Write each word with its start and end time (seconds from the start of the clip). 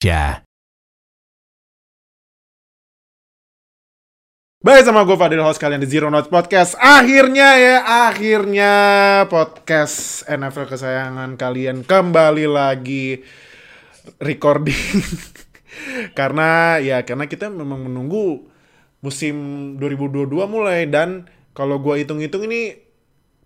Ya. 0.00 0.40
Baik 4.64 4.88
sama 4.88 5.04
gue 5.04 5.12
Fadil 5.12 5.44
host 5.44 5.60
kalian 5.60 5.84
di 5.84 5.92
Zero 5.92 6.08
Note 6.08 6.32
Podcast. 6.32 6.72
Akhirnya 6.80 7.60
ya, 7.60 7.76
akhirnya 8.08 8.72
podcast 9.28 10.24
NFL 10.24 10.72
kesayangan 10.72 11.36
kalian 11.36 11.84
kembali 11.84 12.48
lagi 12.48 13.20
recording. 14.24 15.04
Karena 16.18 16.80
ya, 16.80 17.04
karena 17.04 17.28
kita 17.28 17.52
memang 17.52 17.84
menunggu 17.84 18.48
musim 19.04 19.36
2022 19.76 20.32
mulai 20.48 20.88
Dan 20.88 21.28
kalau 21.52 21.76
gue 21.76 22.00
hitung-hitung 22.00 22.48
ini 22.48 22.80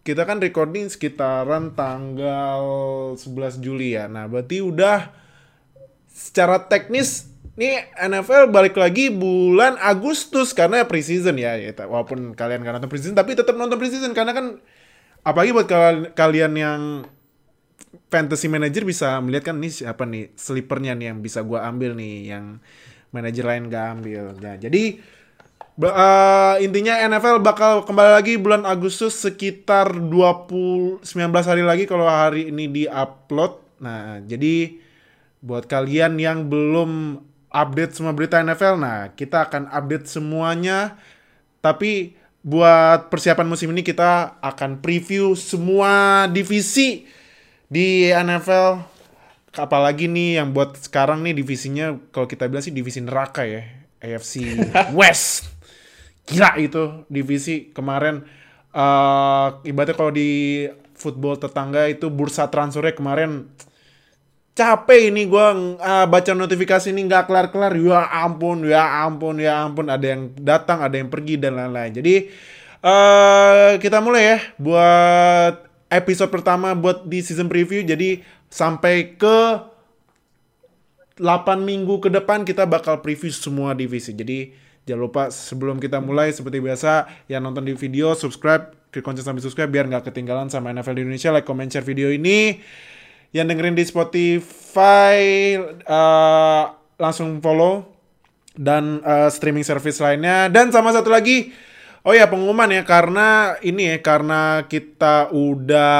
kita 0.06 0.22
kan 0.22 0.38
recording 0.38 0.86
sekitaran 0.86 1.74
tanggal 1.74 2.62
11 3.18 3.58
Juli 3.58 3.98
ya. 3.98 4.06
Nah 4.06 4.30
berarti 4.30 4.62
udah 4.62 5.23
secara 6.14 6.62
teknis 6.70 7.26
nih 7.58 7.90
NFL 7.98 8.54
balik 8.54 8.78
lagi 8.78 9.10
bulan 9.10 9.74
Agustus 9.82 10.54
karena 10.54 10.86
preseason 10.86 11.34
ya, 11.38 11.58
ya 11.58 11.74
walaupun 11.86 12.38
kalian 12.38 12.62
nggak 12.62 12.74
nonton 12.78 12.90
preseason 12.90 13.18
tapi 13.18 13.34
tetap 13.34 13.58
nonton 13.58 13.78
preseason 13.78 14.14
karena 14.14 14.30
kan 14.30 14.58
apalagi 15.26 15.50
buat 15.50 15.66
kal- 15.66 16.10
kalian 16.14 16.54
yang 16.54 16.80
fantasy 18.10 18.46
manager 18.46 18.86
bisa 18.86 19.18
melihat 19.18 19.50
kan 19.50 19.58
nih 19.58 19.70
siapa 19.70 20.06
nih 20.06 20.30
sleepernya 20.38 20.94
nih 20.94 21.06
yang 21.10 21.18
bisa 21.18 21.42
gua 21.42 21.66
ambil 21.66 21.98
nih 21.98 22.30
yang 22.30 22.62
manajer 23.14 23.46
lain 23.46 23.70
gak 23.70 23.86
ambil. 23.94 24.34
Nah, 24.42 24.58
jadi 24.58 24.98
eh, 25.78 26.54
intinya 26.66 26.94
NFL 27.06 27.38
bakal 27.46 27.86
kembali 27.86 28.10
lagi 28.18 28.34
bulan 28.34 28.66
Agustus 28.66 29.22
sekitar 29.22 29.94
20 29.94 31.06
19 31.06 31.06
hari 31.30 31.62
lagi 31.62 31.86
kalau 31.86 32.10
hari 32.10 32.50
ini 32.50 32.66
di-upload. 32.66 33.62
Nah, 33.78 34.18
jadi 34.26 34.82
buat 35.44 35.68
kalian 35.68 36.16
yang 36.16 36.48
belum 36.48 37.20
update 37.52 37.92
semua 38.00 38.16
berita 38.16 38.40
NFL, 38.40 38.80
nah 38.80 39.12
kita 39.12 39.44
akan 39.44 39.68
update 39.68 40.08
semuanya. 40.08 40.96
Tapi 41.60 42.16
buat 42.40 43.12
persiapan 43.12 43.44
musim 43.44 43.68
ini 43.76 43.84
kita 43.84 44.40
akan 44.40 44.80
preview 44.80 45.36
semua 45.36 46.24
divisi 46.32 47.04
di 47.68 48.08
NFL. 48.08 48.96
Apalagi 49.54 50.08
nih 50.10 50.42
yang 50.42 50.50
buat 50.50 50.80
sekarang 50.80 51.22
nih 51.22 51.36
divisinya 51.36 51.94
kalau 52.10 52.26
kita 52.26 52.48
bilang 52.48 52.64
sih 52.64 52.74
divisi 52.74 53.04
neraka 53.04 53.44
ya, 53.44 53.62
AFC 54.00 54.58
West. 54.98 55.52
Gila 56.24 56.56
itu 56.56 57.04
divisi 57.12 57.68
kemarin 57.68 58.24
eh 58.74 59.48
ibaratnya 59.70 59.94
kalau 59.94 60.10
di 60.10 60.66
football 60.98 61.38
tetangga 61.38 61.86
itu 61.86 62.10
bursa 62.10 62.50
transfernya 62.50 62.96
kemarin 62.96 63.46
capek 64.54 65.10
ini 65.10 65.26
gua 65.26 65.76
ah, 65.82 66.06
baca 66.06 66.30
notifikasi 66.32 66.94
ini 66.94 67.04
nggak 67.10 67.26
kelar-kelar. 67.26 67.74
Ya 67.74 68.06
ampun 68.22 68.62
ya 68.64 69.04
ampun 69.04 69.36
ya 69.42 69.66
ampun. 69.66 69.90
Ada 69.90 70.06
yang 70.14 70.22
datang 70.38 70.80
ada 70.80 70.94
yang 70.94 71.10
pergi 71.10 71.36
dan 71.36 71.58
lain-lain. 71.58 71.92
Jadi 71.92 72.14
eh 72.84 73.70
kita 73.82 73.98
mulai 73.98 74.22
ya 74.22 74.38
buat 74.56 75.54
episode 75.90 76.30
pertama 76.30 76.72
buat 76.72 77.04
di 77.04 77.20
season 77.20 77.50
preview. 77.50 77.82
Jadi 77.82 78.22
sampai 78.48 79.18
ke 79.18 79.38
8 81.14 81.22
minggu 81.62 82.02
ke 82.02 82.10
depan 82.10 82.42
kita 82.42 82.66
bakal 82.66 83.02
preview 83.02 83.34
semua 83.34 83.74
divisi. 83.74 84.14
Jadi 84.14 84.54
jangan 84.86 85.02
lupa 85.02 85.22
sebelum 85.34 85.82
kita 85.82 85.98
mulai 85.98 86.30
seperti 86.30 86.62
biasa 86.62 87.10
yang 87.26 87.42
nonton 87.42 87.66
di 87.66 87.74
video 87.74 88.14
subscribe 88.14 88.70
klik 88.94 89.02
kunci 89.02 89.26
sampai 89.26 89.42
subscribe 89.42 89.66
biar 89.66 89.90
nggak 89.90 90.06
ketinggalan 90.06 90.46
sama 90.46 90.70
NFL 90.70 90.94
di 90.94 91.02
Indonesia. 91.02 91.34
Like 91.34 91.46
comment 91.46 91.66
share 91.66 91.82
video 91.82 92.14
ini. 92.14 92.62
Yang 93.34 93.46
dengerin 93.50 93.74
di 93.74 93.84
Spotify 93.84 95.18
eh, 95.66 96.64
langsung 96.96 97.42
follow. 97.42 97.90
Dan 98.54 99.02
eh, 99.02 99.28
streaming 99.34 99.66
service 99.66 99.98
lainnya. 99.98 100.46
Dan 100.46 100.70
sama 100.70 100.94
satu 100.94 101.10
lagi 101.10 101.50
oh 102.04 102.12
ya 102.12 102.28
pengumuman 102.28 102.68
ya 102.68 102.84
karena 102.84 103.56
ini 103.64 103.96
ya 103.96 103.98
karena 104.04 104.68
kita 104.68 105.32
udah 105.32 105.96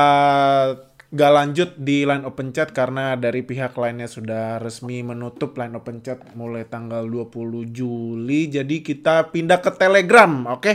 gak 1.14 1.32
lanjut 1.32 1.78
di 1.78 2.03
line 2.03 2.26
open 2.26 2.50
chat 2.50 2.75
karena 2.75 3.14
dari 3.14 3.47
pihak 3.47 3.72
lainnya 3.78 4.10
sudah 4.10 4.59
resmi 4.59 5.00
menutup 5.06 5.54
line 5.54 5.78
open 5.78 6.03
chat 6.03 6.34
mulai 6.34 6.66
tanggal 6.66 7.06
20 7.06 7.70
Juli. 7.70 8.50
Jadi 8.50 8.82
kita 8.82 9.30
pindah 9.30 9.62
ke 9.62 9.70
Telegram 9.78 10.50
oke? 10.50 10.75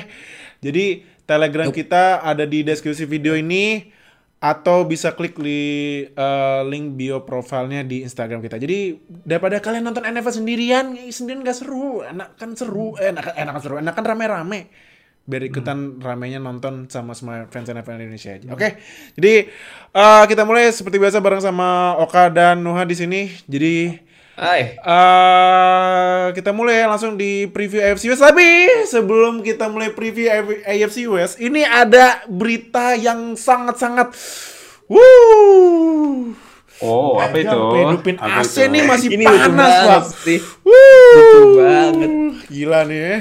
Jadi 0.64 1.04
Telegram 1.28 1.70
kita 1.70 2.24
ada 2.24 2.48
di 2.48 2.64
deskripsi 2.66 3.06
video 3.06 3.36
ini 3.38 3.86
atau 4.40 4.88
bisa 4.88 5.12
klik 5.20 5.36
di 5.36 5.60
eh, 6.08 6.62
link 6.64 6.96
bio 6.96 7.28
profilnya 7.28 7.84
di 7.84 8.08
Instagram 8.08 8.40
kita. 8.40 8.56
Jadi 8.56 8.96
daripada 9.28 9.60
kalian 9.60 9.84
nonton 9.84 10.08
NFL 10.08 10.44
sendirian, 10.44 10.96
sendirian 11.12 11.44
gak 11.44 11.60
seru. 11.60 12.08
Enak 12.08 12.40
kan 12.40 12.56
seru, 12.56 12.96
eh, 12.96 13.12
enak, 13.12 13.36
enak 13.36 13.54
kan 13.60 13.62
seru, 13.62 13.76
enak 13.84 13.94
kan 13.94 14.06
rame-rame. 14.08 14.72
Biar 15.30 15.44
ikutan 15.46 16.02
ramenya 16.02 16.42
nonton 16.42 16.90
sama 16.90 17.14
semua 17.14 17.46
fans 17.52 17.70
NFL 17.70 18.02
Indonesia 18.02 18.34
aja. 18.34 18.48
Oke, 18.50 18.80
jadi 19.20 19.52
eh, 19.94 20.24
kita 20.26 20.48
mulai 20.48 20.72
seperti 20.72 20.98
biasa 20.98 21.20
bareng 21.20 21.44
sama 21.44 22.00
Oka 22.00 22.32
dan 22.32 22.64
Nuha 22.64 22.88
di 22.88 22.96
sini. 22.96 23.22
Jadi 23.44 24.09
Hai. 24.40 24.80
eh 24.80 26.26
kita 26.32 26.56
mulai 26.56 26.88
langsung 26.88 27.20
di 27.20 27.44
preview 27.52 27.84
AFC 27.84 28.08
West. 28.08 28.24
Tapi 28.24 28.72
sebelum 28.88 29.44
kita 29.44 29.68
mulai 29.68 29.92
preview 29.92 30.32
AFC 30.64 31.12
West, 31.12 31.44
ini 31.44 31.68
ada 31.68 32.24
berita 32.32 32.96
yang 32.96 33.36
sangat-sangat 33.36 34.16
Wuh. 34.88 36.32
Oh, 36.80 37.20
apa 37.20 37.36
itu? 37.36 37.52
Hidupin 37.52 38.16
AC 38.16 38.64
itu? 38.64 38.72
nih 38.72 38.84
masih 38.88 39.10
Ini 39.12 39.26
panas, 39.28 39.76
Pak. 39.84 40.04
Wuh. 40.64 41.60
Banget. 41.60 42.12
Gila 42.48 42.80
nih 42.88 43.00
ya. 43.04 43.18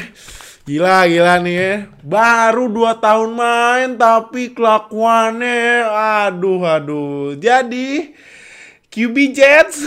Gila, 0.70 0.96
gila 1.10 1.34
nih 1.42 1.54
ya. 1.58 1.74
Baru 2.06 2.70
2 2.70 2.94
tahun 3.02 3.30
main 3.34 3.90
tapi 3.98 4.54
kelakuannya 4.54 5.82
aduh 6.30 6.62
aduh. 6.62 7.34
Jadi 7.34 8.14
QB 8.98 9.16
Jets 9.31 9.78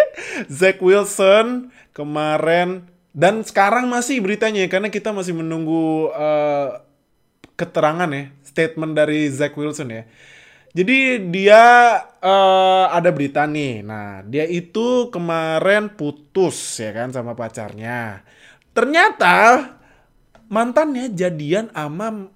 Zach 0.58 0.82
Wilson 0.82 1.70
kemarin 1.94 2.90
dan 3.18 3.42
sekarang 3.42 3.90
masih 3.90 4.22
beritanya 4.22 4.62
ya, 4.62 4.70
karena 4.70 4.90
kita 4.94 5.10
masih 5.10 5.34
menunggu 5.34 6.10
eh, 6.14 6.78
keterangan 7.58 8.06
ya, 8.06 8.30
statement 8.46 8.94
dari 8.94 9.26
Zach 9.30 9.58
Wilson 9.58 9.90
ya. 9.90 10.02
Jadi 10.70 11.26
dia 11.34 11.62
eh, 12.22 12.86
ada 12.94 13.10
berita 13.10 13.42
nih. 13.42 13.82
Nah, 13.82 14.22
dia 14.22 14.46
itu 14.46 15.10
kemarin 15.10 15.90
putus 15.90 16.78
ya 16.78 16.94
kan 16.94 17.10
sama 17.10 17.34
pacarnya. 17.34 18.22
Ternyata 18.70 19.66
mantannya 20.46 21.10
jadian 21.10 21.74
sama 21.74 22.30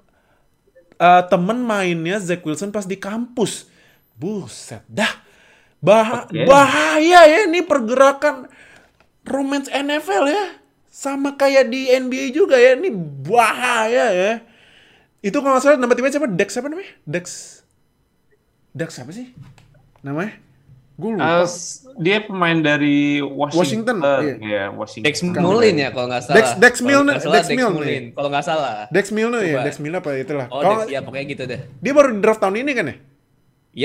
eh, 0.99 1.23
temen 1.31 1.63
mainnya 1.63 2.19
Zach 2.19 2.43
Wilson 2.43 2.75
pas 2.75 2.91
di 2.91 2.99
kampus. 2.99 3.71
Buset 4.19 4.83
dah. 4.91 5.22
Bah 5.83 6.31
Oke. 6.31 6.47
bahaya 6.47 7.27
ya 7.27 7.39
ini 7.45 7.61
pergerakan 7.61 8.47
romance 9.23 9.67
NFL 9.69 10.31
ya. 10.31 10.45
Sama 10.87 11.35
kayak 11.35 11.69
di 11.69 11.91
NBA 11.91 12.31
juga 12.31 12.55
ya. 12.55 12.79
Ini 12.79 12.95
bahaya 13.27 14.07
ya. 14.15 14.33
Itu 15.19 15.43
kalau 15.43 15.59
nggak 15.59 15.65
salah 15.65 15.77
nama 15.77 15.93
timnya 15.93 16.15
siapa? 16.15 16.31
Dex 16.31 16.49
siapa 16.53 16.71
namanya? 16.71 16.93
Dex. 17.03 17.27
Dex 18.71 18.95
siapa 18.95 19.11
sih? 19.11 19.35
Namanya? 20.01 20.39
Gue 20.93 21.17
lupa. 21.17 21.43
Uh, 21.43 21.49
dia 21.99 22.21
pemain 22.21 22.55
dari 22.55 23.19
Washington, 23.19 23.99
Washington. 23.99 24.23
iya. 24.23 24.35
Iya, 24.39 24.65
Washington. 24.71 25.07
Dex 25.09 25.17
Mulin 25.25 25.75
ya 25.75 25.89
kalau 25.91 26.07
nggak 26.07 26.23
salah. 26.23 26.37
Dex- 26.39 26.57
Dex 26.61 26.75
Kalau 26.79 26.87
Milne- 26.87 27.09
nggak 27.11 27.23
salah, 27.25 27.35
Dex 27.35 27.47
Milne. 27.51 27.75
Mulin. 27.75 28.05
Kalau 28.13 28.29
nggak 28.29 28.45
salah. 28.45 28.75
Dex 28.93 29.05
Milne 29.11 29.39
ya, 29.41 29.51
Coba. 29.57 29.65
Dex 29.67 29.75
Milne 29.81 29.97
apa 29.99 30.11
itulah. 30.15 30.47
Oh, 30.53 30.61
Kalau- 30.61 30.85
Dex 30.85 30.93
ya 30.93 31.01
pokoknya 31.01 31.27
gitu 31.27 31.43
deh. 31.49 31.61
dia 31.81 31.93
baru 31.93 32.09
draft 32.21 32.39
tahun 32.39 32.57
ini 32.61 32.71
kan 32.77 32.85
ya? 32.87 32.97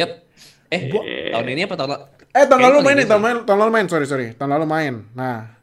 Yep. 0.04 0.10
Eh, 0.68 0.92
tahun 1.32 1.48
ini 1.48 1.62
apa 1.64 1.76
tahun 1.76 1.90
la- 1.90 2.04
Eh 2.30 2.46
tahun 2.46 2.60
lalu 2.62 2.78
main 2.82 2.94
ini 2.94 3.02
nih, 3.02 3.08
tahun, 3.08 3.22
main, 3.22 3.38
tahun 3.42 3.60
lalu 3.60 3.72
main, 3.72 3.88
sorry 3.88 4.06
sorry, 4.06 4.28
tahun 4.34 4.52
lalu 4.52 4.66
main. 4.66 4.94
Nah, 5.12 5.58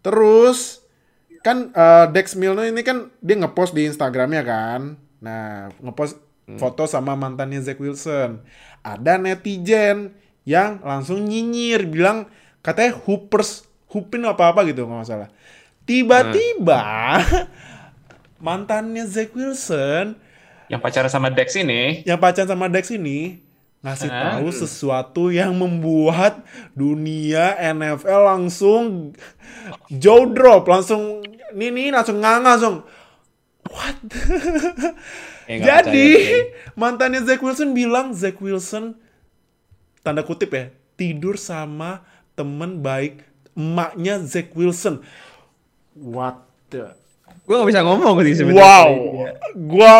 terus 0.00 0.84
kan 1.40 1.70
eh, 1.70 2.06
Dex 2.10 2.34
Milne 2.34 2.68
ini 2.68 2.80
kan 2.80 3.10
dia 3.18 3.36
ngepost 3.36 3.72
di 3.72 3.84
Instagramnya 3.84 4.42
kan. 4.42 4.80
Nah, 5.18 5.72
ngepost 5.78 6.20
Hmm. 6.44 6.60
foto 6.60 6.84
sama 6.84 7.16
mantannya 7.16 7.56
Zach 7.58 7.80
Wilson. 7.80 8.44
Ada 8.80 9.16
netizen 9.16 10.12
yang 10.44 10.76
langsung 10.80 11.24
nyinyir 11.24 11.88
bilang 11.88 12.28
katanya 12.60 13.00
hoopers 13.00 13.64
hoopin 13.88 14.20
apa 14.22 14.52
apa 14.52 14.60
gitu 14.64 14.84
nggak 14.84 15.00
masalah. 15.00 15.32
Tiba-tiba 15.84 16.84
mantannya 18.40 19.04
Zach 19.04 19.32
Wilson 19.32 20.20
Yang 20.68 20.80
pacaran 20.80 21.08
sama 21.08 21.28
Dex 21.28 21.56
ini. 21.56 22.04
yang 22.04 22.16
pacaran 22.16 22.44
sama 22.46 22.66
Dex 22.68 22.88
ini 22.90 23.43
ngasih 23.84 24.08
Hah? 24.08 24.40
tahu 24.40 24.48
sesuatu 24.48 25.28
yang 25.28 25.52
membuat 25.52 26.40
dunia 26.72 27.52
NFL 27.60 28.20
langsung 28.24 29.12
jaw 29.92 30.24
drop, 30.24 30.64
langsung 30.64 31.20
ini 31.52 31.68
nih 31.68 31.86
langsung 31.92 32.18
nganga 32.24 32.56
langsung 32.56 32.76
what? 33.68 33.96
Eh, 35.44 35.60
Jadi 35.60 36.08
percaya, 36.16 36.72
mantannya 36.72 37.20
Zach 37.20 37.44
Wilson 37.44 37.76
bilang 37.76 38.16
Zach 38.16 38.40
Wilson 38.40 38.96
tanda 40.00 40.24
kutip 40.24 40.56
ya 40.56 40.72
tidur 40.96 41.36
sama 41.36 42.00
temen 42.32 42.80
baik 42.80 43.20
emaknya 43.52 44.24
Zach 44.24 44.56
Wilson. 44.56 45.04
What 45.92 46.48
the 46.72 46.96
Gue 47.44 47.60
gak 47.60 47.68
bisa 47.68 47.84
ngomong 47.84 48.24
sih 48.24 48.40
sebenarnya. 48.40 48.64
Wow, 48.64 48.90
gua 49.68 49.96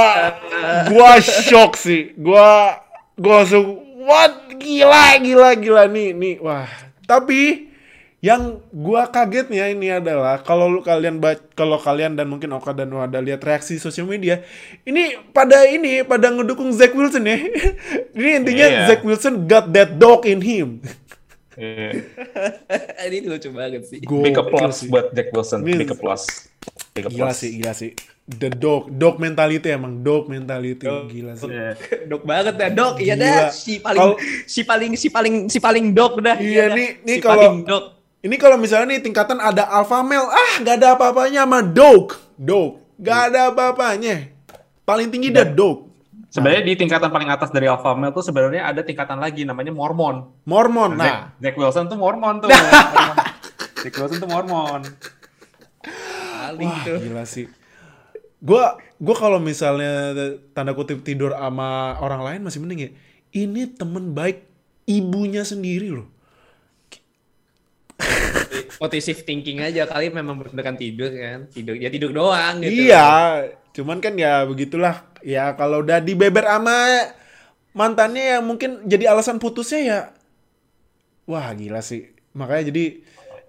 gua 0.88 1.10
shock 1.20 1.76
sih. 1.76 2.16
Gua 2.16 2.80
gua 3.14 3.42
langsung 3.42 3.66
what 4.00 4.32
gila 4.54 5.18
gila 5.18 5.50
gila 5.54 5.82
nih 5.86 6.10
nih 6.12 6.34
wah. 6.38 6.66
Tapi 7.04 7.70
yang 8.18 8.56
gua 8.72 9.04
kagetnya 9.04 9.68
ini 9.68 9.92
adalah 9.92 10.40
kalau 10.40 10.64
lu 10.66 10.80
kalian 10.80 11.20
kalau 11.52 11.76
kalian 11.76 12.16
dan 12.16 12.24
mungkin 12.24 12.48
Oka 12.56 12.72
dan 12.72 12.88
Wada 12.88 13.20
lihat 13.20 13.44
reaksi 13.44 13.76
sosial 13.76 14.08
media, 14.08 14.40
ini 14.82 15.12
pada 15.30 15.68
ini 15.68 16.00
pada 16.00 16.32
ngedukung 16.32 16.72
Zach 16.72 16.96
Wilson 16.96 17.28
ya. 17.28 17.36
ini 18.16 18.30
intinya 18.40 18.66
Iya. 18.66 18.80
Zach 18.88 19.04
Wilson 19.04 19.44
got 19.44 19.68
that 19.76 20.00
dog 20.00 20.24
in 20.24 20.40
him. 20.40 20.80
Iya. 21.54 22.02
Ini 23.06 23.30
lucu 23.30 23.46
banget 23.54 23.86
sih. 23.86 24.02
Gokil 24.02 24.26
Big 24.26 24.34
applause 24.34 24.82
sih. 24.82 24.88
buat 24.90 25.14
Jack 25.14 25.30
Wilson. 25.30 25.62
Ini- 25.62 25.86
Big 25.86 25.92
applause. 25.94 26.26
Gila 26.94 27.34
sih, 27.34 27.58
gila 27.58 27.74
sih. 27.74 27.90
The 28.24 28.54
dog, 28.54 28.86
dog 28.88 29.18
mentality 29.18 29.66
emang 29.68 30.00
dog 30.00 30.30
mentality 30.30 30.86
gila 30.86 31.34
sih. 31.34 31.50
Iya. 31.50 31.74
Dok 32.10 32.22
banget 32.22 32.54
dah, 32.54 32.70
dok. 32.70 33.02
Iya 33.02 33.14
dah. 33.18 33.50
Si 33.50 33.82
paling, 33.82 33.98
Kalau- 34.00 34.18
si 34.46 34.60
paling, 34.62 34.92
si 34.94 35.08
paling, 35.10 35.34
si 35.50 35.58
paling 35.58 35.90
dok 35.90 36.22
dah. 36.22 36.38
Iya, 36.38 36.70
dah. 36.70 36.76
nih- 36.78 36.94
nih 37.02 37.16
si 37.18 37.20
kalau-. 37.20 37.66
Ini 38.24 38.36
kalau 38.40 38.56
misalnya 38.56 38.96
nih 38.96 39.04
tingkatan 39.04 39.36
ada 39.36 39.68
alpha 39.68 40.00
male, 40.00 40.24
ah 40.24 40.52
nggak 40.56 40.74
ada 40.80 40.88
apa-apanya 40.96 41.44
sama 41.44 41.60
dog, 41.60 42.16
dog, 42.40 42.80
nggak 42.96 43.20
ada 43.28 43.52
apa-apanya. 43.52 44.32
Paling 44.88 45.12
tinggi 45.12 45.28
dah 45.28 45.44
dog. 45.44 45.92
Sebenarnya 46.32 46.64
di 46.64 46.72
tingkatan 46.72 47.12
paling 47.12 47.28
atas 47.28 47.52
dari 47.52 47.68
alpha 47.68 47.92
male 47.92 48.16
tuh 48.16 48.24
sebenarnya 48.24 48.64
ada 48.64 48.80
tingkatan 48.80 49.20
lagi 49.20 49.44
namanya 49.44 49.76
Mormon. 49.76 50.24
Mormon, 50.48 50.96
Zack, 50.96 51.04
nah, 51.04 51.20
Zack 51.36 51.54
Wilson 51.60 51.84
tuh 51.90 51.98
Mormon 52.00 52.34
tuh. 52.40 52.48
Zack 53.84 53.92
Wilson 53.92 54.18
tuh 54.24 54.30
Mormon. 54.30 54.80
Paling 56.54 56.70
wah 56.70 56.82
tuh. 56.86 56.98
gila 57.02 57.24
sih. 57.26 57.46
Gua, 58.44 58.76
gua 59.00 59.16
kalau 59.16 59.38
misalnya 59.40 60.14
tanda 60.52 60.76
kutip 60.76 61.00
tidur 61.02 61.32
sama 61.34 61.98
orang 61.98 62.22
lain 62.22 62.40
masih 62.46 62.60
mending 62.62 62.80
ya. 62.86 62.90
Ini 63.34 63.74
temen 63.74 64.14
baik 64.14 64.46
ibunya 64.86 65.42
sendiri 65.42 65.90
loh. 65.90 66.08
Positive 68.82 69.22
thinking 69.24 69.62
aja 69.64 69.88
kali 69.88 70.12
memang 70.12 70.38
beneran 70.38 70.76
tidur 70.76 71.10
kan. 71.10 71.50
Tidur 71.50 71.74
ya 71.74 71.88
tidur 71.88 72.12
doang 72.12 72.62
gitu. 72.62 72.90
Iya, 72.90 73.08
cuman 73.74 73.98
kan 73.98 74.14
ya 74.14 74.44
begitulah. 74.46 75.02
Ya 75.24 75.56
kalau 75.56 75.80
udah 75.80 76.04
dibeber 76.04 76.44
sama 76.44 77.10
mantannya 77.74 78.36
ya 78.36 78.38
mungkin 78.44 78.86
jadi 78.86 79.10
alasan 79.10 79.42
putusnya 79.42 79.80
ya. 79.80 80.00
Wah 81.24 81.48
gila 81.56 81.80
sih. 81.80 82.12
Makanya 82.36 82.70
jadi 82.70 83.00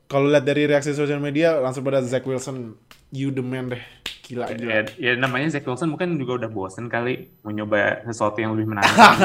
kalau 0.05 0.29
lihat 0.29 0.45
dari 0.45 0.69
reaksi 0.69 0.93
sosial 0.93 1.17
media 1.17 1.57
langsung 1.57 1.81
pada 1.81 2.01
Zach 2.05 2.25
Wilson, 2.25 2.77
you 3.15 3.31
the 3.31 3.39
man 3.39 3.71
deh. 3.71 3.79
Gila 4.27 4.51
gila. 4.51 4.67
Ya, 4.67 4.79
ya 4.99 5.11
namanya 5.15 5.55
Zack 5.55 5.63
Wilson 5.63 5.95
mungkin 5.95 6.19
juga 6.19 6.43
udah 6.43 6.49
bosen 6.51 6.91
kali 6.91 7.31
mau 7.45 7.55
nyoba 7.55 8.03
sesuatu 8.03 8.41
yang 8.43 8.57
lebih 8.57 8.75
menantang. 8.75 9.15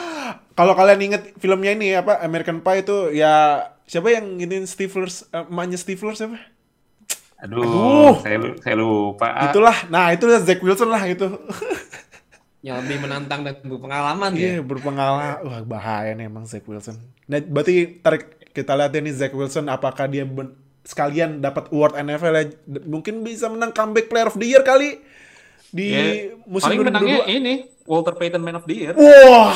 Kalau 0.58 0.72
kalian 0.72 1.12
inget 1.12 1.22
filmnya 1.36 1.76
ini 1.76 1.92
apa 1.92 2.24
American 2.24 2.64
Pie 2.64 2.80
itu 2.80 3.12
ya 3.12 3.64
siapa 3.84 4.08
yang 4.14 4.38
nginin 4.38 4.64
Stiflers, 4.64 5.26
eh, 5.34 5.44
emaknya 5.44 5.76
Stiflers 5.76 6.22
siapa? 6.22 6.38
Aduh, 7.40 7.64
Aduh. 7.64 8.12
saya 8.20 8.36
saya 8.60 8.76
lupa. 8.76 9.32
Ah, 9.32 9.48
Itulah. 9.48 9.76
Nah, 9.88 10.12
itu 10.12 10.28
Zach 10.28 10.60
Wilson 10.60 10.92
lah 10.92 11.02
itu. 11.08 11.24
Yang 12.66 12.76
lebih 12.84 13.08
menantang 13.08 13.40
dan 13.40 13.56
berpengalaman 13.64 14.36
ya. 14.36 14.60
Iya, 14.60 14.60
berpengalaman. 14.60 15.40
Wah, 15.48 15.60
bahaya 15.64 16.12
nih 16.12 16.28
emang 16.28 16.44
Zach 16.44 16.60
Wilson. 16.68 17.00
Nah, 17.24 17.40
berarti 17.40 17.96
tarik 18.04 18.52
kita 18.52 18.76
lihat 18.76 18.92
nih 18.92 19.14
Zach 19.16 19.32
Wilson 19.32 19.72
apakah 19.72 20.04
dia 20.04 20.28
ben- 20.28 20.52
sekalian 20.84 21.44
dapat 21.44 21.68
award 21.72 21.98
NFL 22.00 22.34
ya. 22.34 22.44
Mungkin 22.86 23.24
bisa 23.24 23.48
menang 23.52 23.72
comeback 23.72 24.08
player 24.08 24.28
of 24.28 24.36
the 24.40 24.46
year 24.48 24.64
kali 24.64 25.00
di 25.70 25.94
ya, 25.94 26.34
musim 26.50 26.74
paling 26.74 26.82
menangnya 26.82 27.18
2022. 27.30 27.38
ini 27.38 27.54
Walter 27.86 28.14
Payton 28.18 28.42
Man 28.42 28.58
of 28.58 28.66
the 28.66 28.74
Year. 28.74 28.94
Wah, 28.98 29.54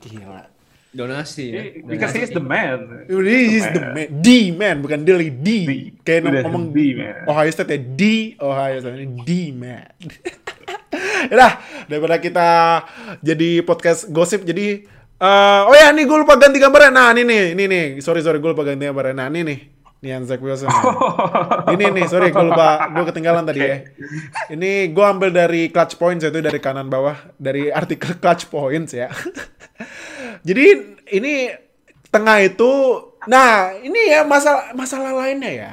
gila. 0.00 0.44
Donasi 0.88 1.44
ya. 1.52 1.62
Because 1.84 2.16
he's 2.16 2.32
the 2.32 2.40
man. 2.40 3.04
He's 3.08 3.68
the 3.68 3.92
man. 3.92 4.08
D 4.24 4.52
man, 4.56 4.80
bukan 4.80 5.04
D 5.04 5.08
lagi. 5.12 5.32
D. 5.36 5.48
Kayak 6.00 6.32
Udah, 6.32 6.42
ngomong 6.48 6.72
D, 6.72 6.96
man. 6.96 7.28
Ohio 7.28 7.50
State 7.52 7.72
ya. 7.76 7.80
D. 7.80 8.02
Ohio 8.40 8.76
State. 8.80 8.96
Ini 8.96 9.06
D 9.20 9.30
man. 9.52 9.92
Yaudah, 11.32 11.52
daripada 11.90 12.16
kita 12.16 12.48
jadi 13.20 13.60
podcast 13.68 14.08
gosip, 14.08 14.48
jadi 14.48 14.88
eh 15.18 15.60
oh 15.66 15.74
ya, 15.74 15.92
nih 15.92 16.08
gue 16.08 16.18
lupa 16.24 16.40
ganti 16.40 16.56
gambarnya. 16.56 16.88
Nah, 16.94 17.10
ini 17.12 17.22
nih, 17.26 17.44
ini 17.52 17.64
nih. 17.68 17.84
Sorry, 18.00 18.24
sorry, 18.24 18.40
gue 18.40 18.48
lupa 18.48 18.64
ganti 18.64 18.88
gambarnya. 18.88 19.12
Nah, 19.12 19.28
ini 19.28 19.40
nih. 19.44 19.58
Nih 19.98 20.14
yang 20.14 20.22
Zach 20.30 20.38
Wilson. 20.38 20.70
ini 21.74 21.90
nih, 21.90 22.06
sorry, 22.06 22.30
gue 22.30 22.44
lupa. 22.46 22.86
Gue 22.94 23.04
ketinggalan 23.10 23.42
tadi 23.42 23.60
ya. 23.66 23.82
Ini 24.46 24.94
gue 24.94 25.04
ambil 25.04 25.34
dari 25.34 25.74
Clutch 25.74 25.98
Points, 25.98 26.22
itu 26.22 26.38
dari 26.38 26.62
kanan 26.62 26.86
bawah. 26.86 27.18
Dari 27.34 27.66
artikel 27.74 28.14
Clutch 28.22 28.46
Points 28.46 28.94
ya. 28.94 29.10
Jadi 30.48 30.94
ini 31.10 31.50
tengah 32.14 32.38
itu, 32.46 32.70
nah 33.26 33.74
ini 33.74 34.14
ya 34.14 34.22
masalah 34.22 34.70
masalah 34.72 35.12
lainnya 35.18 35.50
ya. 35.50 35.72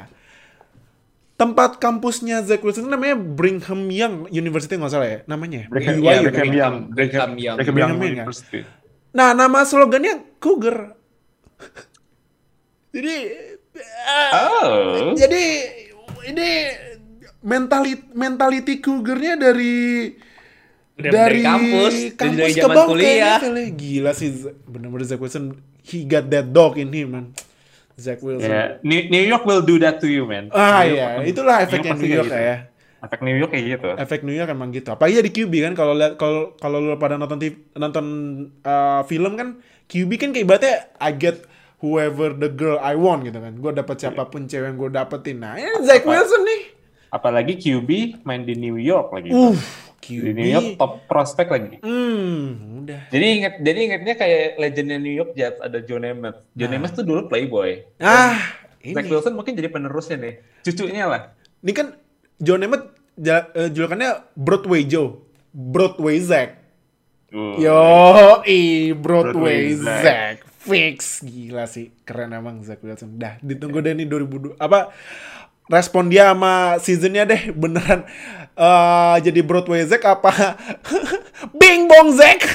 Tempat 1.36 1.78
kampusnya 1.78 2.42
Zach 2.42 2.64
Wilson 2.64 2.88
namanya 2.88 3.14
Brigham 3.14 3.92
Young 3.92 4.26
University 4.32 4.74
nggak 4.74 4.90
salah 4.90 5.06
ya 5.06 5.18
namanya. 5.30 5.68
Brigham, 5.70 6.00
BYU, 6.00 6.08
iya, 6.08 6.16
kan? 6.16 6.24
Brigham 6.24 6.50
Young. 6.50 6.76
Brigham 6.90 7.32
Young. 7.36 7.56
Brigham 7.60 7.74
Brigham 7.76 7.94
Young 7.94 8.00
ya? 8.02 8.14
University. 8.24 8.60
Nah 9.14 9.36
nama 9.36 9.62
slogannya 9.62 10.14
Cougar. 10.42 10.96
Jadi 12.96 13.14
Oh. 14.32 15.12
jadi 15.14 15.44
ini 16.26 16.48
mentality 17.40 18.02
mentality 18.12 18.74
Cougarnya 18.78 19.38
dari 19.38 20.10
Udah 20.96 21.12
dari 21.12 21.12
dari 21.12 21.40
kampus, 21.44 21.92
dari 21.92 22.10
kampus 22.16 22.48
ke 22.48 22.58
zaman 22.58 22.72
bawah 22.72 22.88
kuliah. 22.88 23.36
kayaknya. 23.36 23.64
Gila 23.70 24.12
sih 24.16 24.28
bener-bener 24.64 25.04
Zach 25.04 25.20
Wilson 25.20 25.44
he 25.84 26.02
got 26.02 26.26
that 26.28 26.48
dog 26.50 26.80
in 26.80 26.88
him 26.88 27.08
man. 27.12 27.26
Zach 27.94 28.20
Wilson. 28.20 28.48
Ya, 28.48 28.80
New, 28.80 29.08
New 29.08 29.24
York 29.24 29.44
will 29.44 29.60
do 29.60 29.76
that 29.78 30.00
to 30.00 30.08
you, 30.08 30.24
man. 30.24 30.48
Ah 30.50 30.84
New 30.84 30.92
York 30.92 30.96
iya, 30.96 31.06
akan- 31.12 31.24
itulah 31.28 31.56
efeknya 31.60 31.92
New 31.94 32.08
York 32.08 32.28
gitu. 32.28 32.40
ya. 32.40 32.56
Efek 32.96 33.20
New 33.20 33.36
York 33.36 33.50
kayak 33.52 33.64
gitu. 33.70 33.88
Efek 33.94 34.20
New 34.24 34.32
York 34.32 34.48
emang 34.50 34.68
gitu. 34.72 34.88
Apalagi 34.90 35.20
di 35.20 35.32
QB 35.32 35.52
kan 35.62 35.72
kalau 35.76 35.92
lihat 35.92 36.16
kalau 36.16 36.56
kalau 36.56 36.80
lu 36.80 36.96
pada 36.96 37.14
nonton 37.14 37.36
TV, 37.36 37.52
nonton 37.72 38.06
uh, 38.64 39.04
film 39.04 39.36
kan 39.36 39.60
QB 39.86 40.10
kan 40.16 40.28
kayak 40.32 40.44
ibaratnya 40.44 40.74
I 40.96 41.12
get 41.12 41.44
whoever 41.78 42.32
the 42.32 42.48
girl 42.48 42.78
I 42.78 42.94
want 42.94 43.24
gitu 43.24 43.38
kan. 43.38 43.56
Gue 43.56 43.72
dapet 43.72 43.96
siapa 43.98 44.26
pun 44.26 44.44
cewek 44.44 44.66
yang 44.66 44.76
gue 44.76 44.90
dapetin. 44.90 45.36
Nah, 45.40 45.56
ini 45.56 45.84
Zach 45.84 46.02
Apa- 46.02 46.10
Wilson 46.12 46.42
nih. 46.44 46.62
Apalagi 47.06 47.54
QB 47.56 47.90
main 48.26 48.42
di 48.42 48.54
New 48.54 48.76
York 48.76 49.12
lagi. 49.12 49.30
Di 49.30 49.54
QB. 50.02 50.26
New 50.34 50.46
York 50.46 50.68
top 50.78 51.06
prospek 51.06 51.46
lagi. 51.48 51.76
Hmm, 51.82 52.82
udah. 52.84 53.10
Jadi 53.10 53.26
inget, 53.26 53.54
jadi 53.58 53.78
ingetnya 53.82 54.14
kayak 54.14 54.42
legendnya 54.58 54.98
New 54.98 55.10
York 55.10 55.34
Jets 55.34 55.58
ada 55.58 55.82
John 55.82 56.02
Namath. 56.02 56.42
John 56.54 56.70
Nah. 56.70 56.78
Namath 56.78 56.94
tuh 56.94 57.04
dulu 57.06 57.26
playboy. 57.26 57.82
Ah, 57.98 58.38
Zach 58.82 59.04
ini. 59.06 59.10
Wilson 59.10 59.34
mungkin 59.34 59.58
jadi 59.58 59.66
penerusnya 59.66 60.16
nih. 60.18 60.34
Cucunya 60.62 61.06
lah. 61.06 61.22
Ini 61.62 61.72
kan 61.72 61.86
John 62.38 62.62
Emmett 62.62 62.92
eh, 63.18 63.68
julukannya 63.72 64.34
Broadway 64.36 64.84
Joe. 64.84 65.18
Broadway 65.56 66.20
Zack. 66.20 66.62
Uh, 67.32 67.58
Yo, 67.58 67.82
i 68.46 68.92
Broadway, 68.94 69.74
Broadway 69.74 70.02
Zack. 70.04 70.36
Fix. 70.66 71.22
Gila 71.22 71.70
sih. 71.70 71.94
Keren 72.02 72.34
emang 72.34 72.60
Zack 72.66 72.82
Wilson. 72.82 73.16
Dah, 73.16 73.38
ditunggu 73.40 73.78
deh 73.80 73.94
nih 73.94 74.10
2002. 74.10 74.58
Apa 74.58 74.90
respon 75.66 76.06
dia 76.06 76.30
sama 76.30 76.78
seasonnya 76.78 77.26
deh 77.26 77.42
beneran 77.50 78.06
eh, 78.54 79.16
jadi 79.22 79.40
Broadway 79.42 79.82
Zack 79.86 80.06
apa 80.06 80.54
Bing 81.58 81.90
Bong 81.90 82.14
Zack 82.14 82.46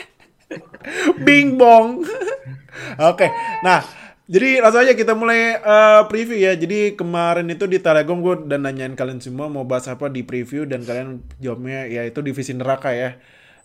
Bing 1.24 1.56
Bong 1.56 2.04
Oke 3.10 3.26
nah 3.64 3.84
jadi 4.30 4.62
langsung 4.62 4.86
aja 4.86 4.94
kita 4.94 5.16
mulai 5.16 5.56
eh, 5.56 6.02
preview 6.12 6.36
ya 6.36 6.52
jadi 6.54 6.92
kemarin 6.94 7.48
itu 7.48 7.64
di 7.64 7.80
Telegram 7.80 8.20
gue 8.20 8.44
dan 8.46 8.68
nanyain 8.68 8.92
kalian 8.92 9.24
semua 9.24 9.48
mau 9.48 9.64
bahas 9.64 9.88
apa 9.88 10.12
di 10.12 10.20
preview 10.20 10.68
dan 10.68 10.84
kalian 10.84 11.24
jawabnya 11.40 11.88
ya 11.88 12.04
itu 12.04 12.20
divisi 12.20 12.52
neraka 12.52 12.92
ya 12.92 13.16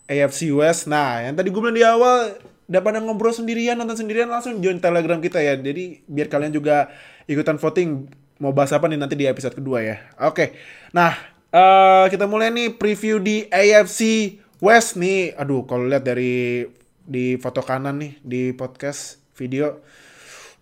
AFC 0.08 0.48
West 0.56 0.88
nah 0.88 1.20
yang 1.20 1.36
tadi 1.36 1.52
gue 1.52 1.60
bilang 1.60 1.76
di 1.76 1.84
awal 1.84 2.40
daripada 2.66 2.98
ngobrol 2.98 3.30
sendirian 3.30 3.78
nonton 3.78 3.94
sendirian 3.94 4.26
langsung 4.26 4.58
join 4.58 4.82
Telegram 4.82 5.22
kita 5.22 5.38
ya 5.38 5.54
jadi 5.54 6.02
biar 6.06 6.26
kalian 6.26 6.50
juga 6.50 6.90
ikutan 7.30 7.58
voting 7.58 8.10
mau 8.42 8.52
bahas 8.52 8.72
apa 8.76 8.86
nih 8.86 9.00
nanti 9.00 9.16
di 9.16 9.24
episode 9.24 9.56
kedua 9.56 9.80
ya. 9.80 9.96
Oke. 10.28 10.52
Nah, 10.92 11.16
eh 11.50 12.04
kita 12.12 12.28
mulai 12.28 12.52
nih 12.52 12.76
preview 12.76 13.16
di 13.16 13.48
AFC 13.48 14.32
West 14.60 15.00
nih. 15.00 15.32
Aduh, 15.40 15.64
kalau 15.64 15.88
lihat 15.88 16.04
dari 16.04 16.64
di 17.06 17.38
foto 17.40 17.62
kanan 17.64 18.02
nih 18.02 18.12
di 18.20 18.42
podcast 18.52 19.22
video. 19.38 19.80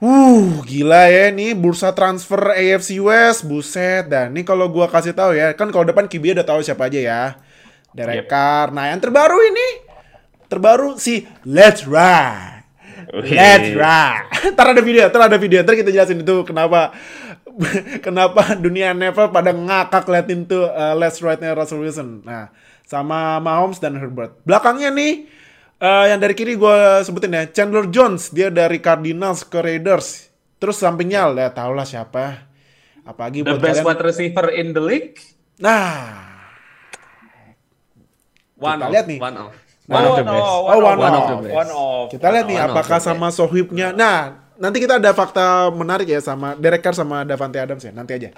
Uh, 0.04 0.60
gila 0.68 1.08
ya 1.08 1.32
nih 1.32 1.56
bursa 1.56 1.96
transfer 1.96 2.52
AFC 2.52 3.00
West, 3.00 3.46
buset. 3.48 4.06
Dan 4.06 4.36
nih 4.36 4.44
kalau 4.44 4.68
gua 4.68 4.86
kasih 4.90 5.16
tahu 5.16 5.34
ya, 5.34 5.54
kan 5.56 5.70
kalau 5.72 5.86
depan 5.88 6.06
QB 6.06 6.38
udah 6.38 6.46
tahu 6.46 6.60
siapa 6.60 6.86
aja 6.90 7.00
ya. 7.00 7.22
Derek 7.94 8.26
Yep. 8.26 8.30
Carr. 8.30 8.68
Nah, 8.74 8.90
yang 8.90 8.98
terbaru 8.98 9.38
ini 9.38 9.83
terbaru 10.54 10.94
si 10.96 11.26
Let's 11.42 11.82
Ride. 11.84 12.62
That's 13.14 13.70
right. 13.74 14.26
Ntar 14.54 14.74
ada 14.74 14.82
video, 14.82 15.06
ntar 15.06 15.28
ada 15.28 15.38
video, 15.38 15.60
ntar 15.62 15.76
kita 15.76 15.90
jelasin 15.92 16.24
itu 16.24 16.42
kenapa 16.42 16.94
kenapa 18.06 18.58
dunia 18.58 18.90
NFL 18.90 19.30
pada 19.30 19.54
ngakak 19.54 20.08
liatin 20.10 20.46
tuh 20.48 20.66
uh, 20.66 20.94
last 20.98 21.22
right-nya 21.22 21.54
Russell 21.54 21.78
Wilson. 21.78 22.24
Nah, 22.26 22.50
sama 22.82 23.38
Mahomes 23.38 23.78
dan 23.78 23.94
Herbert. 23.94 24.42
Belakangnya 24.42 24.90
nih 24.90 25.30
uh, 25.78 26.10
yang 26.10 26.18
dari 26.18 26.34
kiri 26.34 26.58
gue 26.58 26.76
sebutin 27.06 27.34
ya, 27.34 27.44
Chandler 27.50 27.86
Jones, 27.92 28.34
dia 28.34 28.50
dari 28.50 28.82
Cardinals 28.82 29.46
ke 29.46 29.62
Raiders. 29.62 30.32
Terus 30.58 30.80
sampingnya, 30.80 31.30
ya 31.34 31.50
tau 31.54 31.70
lah 31.76 31.86
siapa. 31.86 32.50
Apalagi 33.04 33.44
The 33.44 33.54
buat 33.54 33.60
best 33.62 33.84
kalian. 33.84 33.86
wide 33.94 34.02
receiver 34.02 34.46
in 34.50 34.66
the 34.72 34.82
league. 34.82 35.20
Nah, 35.60 36.24
One 38.54 38.78
Kita 38.80 38.86
of, 38.86 38.92
lihat 38.94 39.06
nih. 39.10 39.18
one 39.20 39.36
of. 39.36 39.50
Nah, 39.84 40.00
One 40.00 40.04
of 40.04 40.12
oh, 40.12 40.16
the 40.16 40.24
best. 40.24 40.48
one 40.48 40.80
One 40.80 40.96
of. 40.96 41.12
of 41.12 41.24
the 41.28 41.36
best. 41.44 41.54
One 41.54 41.70
of. 41.76 42.02
kita 42.08 42.26
lihat 42.32 42.46
nih 42.48 42.56
One 42.56 42.64
of 42.64 42.72
apakah 42.72 42.98
sama 43.04 43.28
sohibnya. 43.28 43.92
Nah, 43.92 44.18
nanti 44.56 44.80
kita 44.80 44.96
ada 44.96 45.12
fakta 45.12 45.68
menarik 45.76 46.08
ya 46.08 46.24
sama 46.24 46.56
Derek 46.56 46.80
Carr 46.80 46.96
sama 46.96 47.20
Davante 47.28 47.60
Adams 47.60 47.84
ya, 47.84 47.92
nanti 47.92 48.16
aja. 48.16 48.32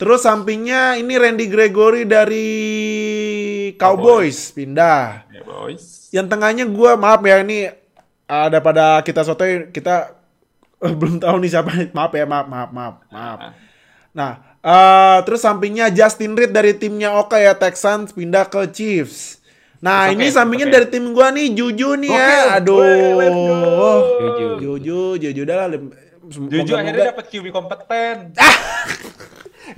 Terus 0.00 0.24
sampingnya 0.24 0.96
ini 0.96 1.14
Randy 1.14 1.46
Gregory 1.46 2.08
dari 2.08 2.48
Cowboys, 3.76 4.48
pindah. 4.50 5.28
Ya, 5.28 5.44
boys. 5.44 6.08
Yang 6.10 6.26
tengahnya 6.32 6.64
gua 6.66 6.96
maaf 6.96 7.20
ya 7.20 7.44
ini 7.44 7.68
ada 8.24 8.58
pada 8.64 9.04
kita 9.04 9.22
sotoy 9.22 9.68
kita 9.70 10.16
eh, 10.80 10.94
belum 10.98 11.20
tahu 11.20 11.36
nih 11.44 11.50
siapa. 11.52 11.70
Maaf 11.96 12.16
ya, 12.16 12.24
maaf, 12.24 12.46
maaf, 12.48 12.70
maaf, 12.72 12.94
maaf. 13.12 13.38
Nah, 14.16 14.32
eh, 14.58 15.18
terus 15.28 15.44
sampingnya 15.44 15.92
Justin 15.92 16.34
Reed 16.34 16.50
dari 16.50 16.74
timnya 16.74 17.14
Oka 17.20 17.36
ya 17.36 17.52
Texans 17.54 18.10
pindah 18.16 18.48
ke 18.48 18.72
Chiefs. 18.72 19.39
Nah, 19.80 20.12
It's 20.12 20.20
ini 20.20 20.24
okay, 20.28 20.36
sampingnya 20.36 20.68
it's 20.68 20.76
dari 20.76 20.86
tim 20.92 21.16
gua 21.16 21.32
nih 21.32 21.56
Juju 21.56 21.96
nih 21.96 22.10
ya. 22.12 22.28
Gokil. 22.60 23.16
Aduh. 23.20 24.00
Juju. 24.20 24.46
Juju, 24.60 25.00
Juju 25.16 25.42
dah 25.48 25.56
lah. 25.64 25.68
Jujur 26.30 26.76
akhirnya 26.76 27.16
dapat 27.16 27.26
QB 27.32 27.46
kompeten. 27.50 28.16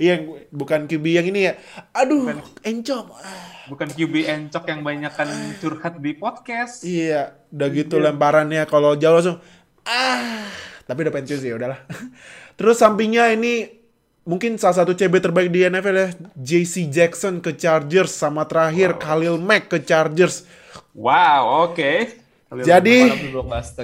Iya, 0.01 0.17
yang 0.17 0.23
bukan 0.49 0.89
QB 0.89 1.05
yang 1.05 1.27
ini 1.29 1.41
ya. 1.45 1.53
Aduh, 1.93 2.33
encom. 2.65 3.13
Ah, 3.13 3.69
Bukan 3.69 3.93
QB 3.93 4.25
encok 4.25 4.63
yang 4.73 4.81
banyakan 4.81 5.29
curhat 5.61 6.01
di 6.01 6.17
podcast. 6.17 6.81
Iya, 6.81 7.37
udah 7.53 7.67
gitu 7.69 8.01
lemparannya 8.01 8.65
kalau 8.65 8.97
jauh 8.97 9.21
langsung 9.21 9.37
ah, 9.85 10.49
tapi 10.89 11.05
udah 11.05 11.13
pensiun 11.13 11.39
sih, 11.39 11.51
udahlah. 11.53 11.77
Terus 12.57 12.81
sampingnya 12.81 13.37
ini 13.37 13.82
mungkin 14.23 14.55
salah 14.55 14.83
satu 14.83 14.95
CB 14.95 15.19
terbaik 15.19 15.49
di 15.51 15.67
NFL 15.67 15.95
ya, 15.95 16.07
JC 16.35 16.87
Jackson 16.87 17.43
ke 17.43 17.55
Chargers 17.55 18.11
sama 18.15 18.47
terakhir 18.47 18.95
Khalil 18.99 19.39
Mack 19.39 19.71
ke 19.71 19.83
Chargers. 19.83 20.47
Wow, 20.95 21.69
oke. 21.69 22.21
Jadi 22.63 23.09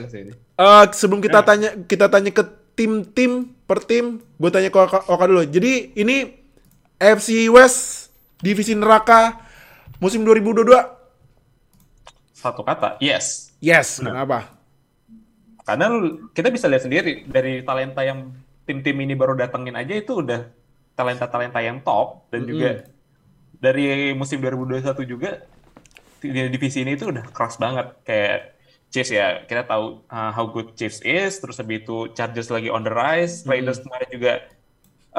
sih 0.05 0.19
ini. 0.29 0.34
eh, 0.62 0.84
sebelum 0.93 1.19
kita 1.25 1.41
tanya 1.41 1.74
kita 1.89 2.05
tanya 2.05 2.29
ke 2.29 2.43
tim-tim 2.77 3.50
per 3.65 3.81
tim, 3.81 4.22
gue 4.38 4.50
tanya 4.53 4.69
ke 4.69 4.77
Oka, 4.77 5.00
Oka 5.10 5.25
dulu. 5.25 5.43
Jadi 5.43 5.98
ini 5.98 6.31
AFC 7.01 7.50
West 7.50 8.13
divisi 8.39 8.77
neraka 8.77 9.41
musim 10.00 10.24
2022. 10.24 10.69
Satu 12.31 12.63
kata, 12.63 12.96
yes. 13.03 13.51
Yes, 13.60 14.00
kenapa? 14.00 14.55
Karena 15.67 15.91
kita 16.31 16.48
bisa 16.48 16.72
lihat 16.72 16.88
sendiri 16.88 17.27
dari 17.27 17.60
talenta 17.67 18.00
yang 18.08 18.31
tim-tim 18.70 18.94
ini 19.02 19.18
baru 19.18 19.34
datengin 19.34 19.74
aja 19.74 19.98
itu 19.98 20.22
udah 20.22 20.46
talenta-talenta 20.94 21.58
yang 21.66 21.82
top 21.82 22.30
dan 22.30 22.46
juga 22.46 22.86
dari 23.58 24.14
musim 24.14 24.38
2021 24.38 24.86
juga 25.10 25.42
di 26.22 26.30
divisi 26.54 26.86
ini 26.86 26.94
itu 26.94 27.10
udah 27.10 27.26
keras 27.34 27.58
banget. 27.58 27.98
Kayak 28.06 28.60
Chiefs 28.94 29.10
ya 29.10 29.42
kita 29.50 29.66
tahu 29.66 30.06
uh, 30.10 30.32
how 30.34 30.46
good 30.54 30.78
Chiefs 30.78 31.02
is 31.02 31.42
terus 31.42 31.58
habis 31.58 31.82
itu 31.86 32.14
Chargers 32.14 32.50
lagi 32.50 32.70
on 32.74 32.82
the 32.82 32.94
rise 32.94 33.46
Raiders 33.46 33.82
kemarin 33.86 34.10
juga 34.10 34.34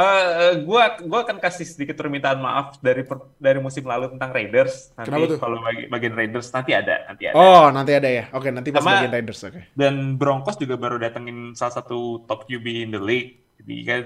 eh 0.03 0.55
gua 0.63 0.97
gua 1.01 1.21
akan 1.23 1.37
kasih 1.37 1.63
sedikit 1.63 1.95
permintaan 1.95 2.39
maaf 2.39 2.79
dari 2.79 3.03
per- 3.03 3.29
dari 3.37 3.59
musim 3.59 3.83
lalu 3.83 4.09
tentang 4.11 4.31
Raiders 4.31 4.95
nanti 4.95 5.09
Kenapa 5.09 5.25
tuh? 5.27 5.39
kalau 5.39 5.59
bagi, 5.61 5.85
bagian 5.87 6.15
Raiders 6.15 6.49
nanti 6.49 6.73
ada 6.73 7.05
nanti 7.05 7.23
ada 7.25 7.35
Oh, 7.35 7.69
nanti 7.69 7.93
ada 7.93 8.09
ya. 8.09 8.25
Oke, 8.31 8.49
nanti 8.49 8.71
pas 8.71 8.81
Sama- 8.81 8.97
bagian 8.97 9.13
Raiders, 9.13 9.41
oke. 9.43 9.61
dan 9.73 9.95
Broncos 10.15 10.57
juga 10.57 10.75
baru 10.75 10.97
datengin 10.97 11.53
salah 11.53 11.75
satu 11.77 11.99
top 12.25 12.45
QB 12.45 12.67
in 12.81 12.91
the 12.91 12.99
league. 12.99 13.39
Jadi 13.57 13.75
kan 13.83 14.03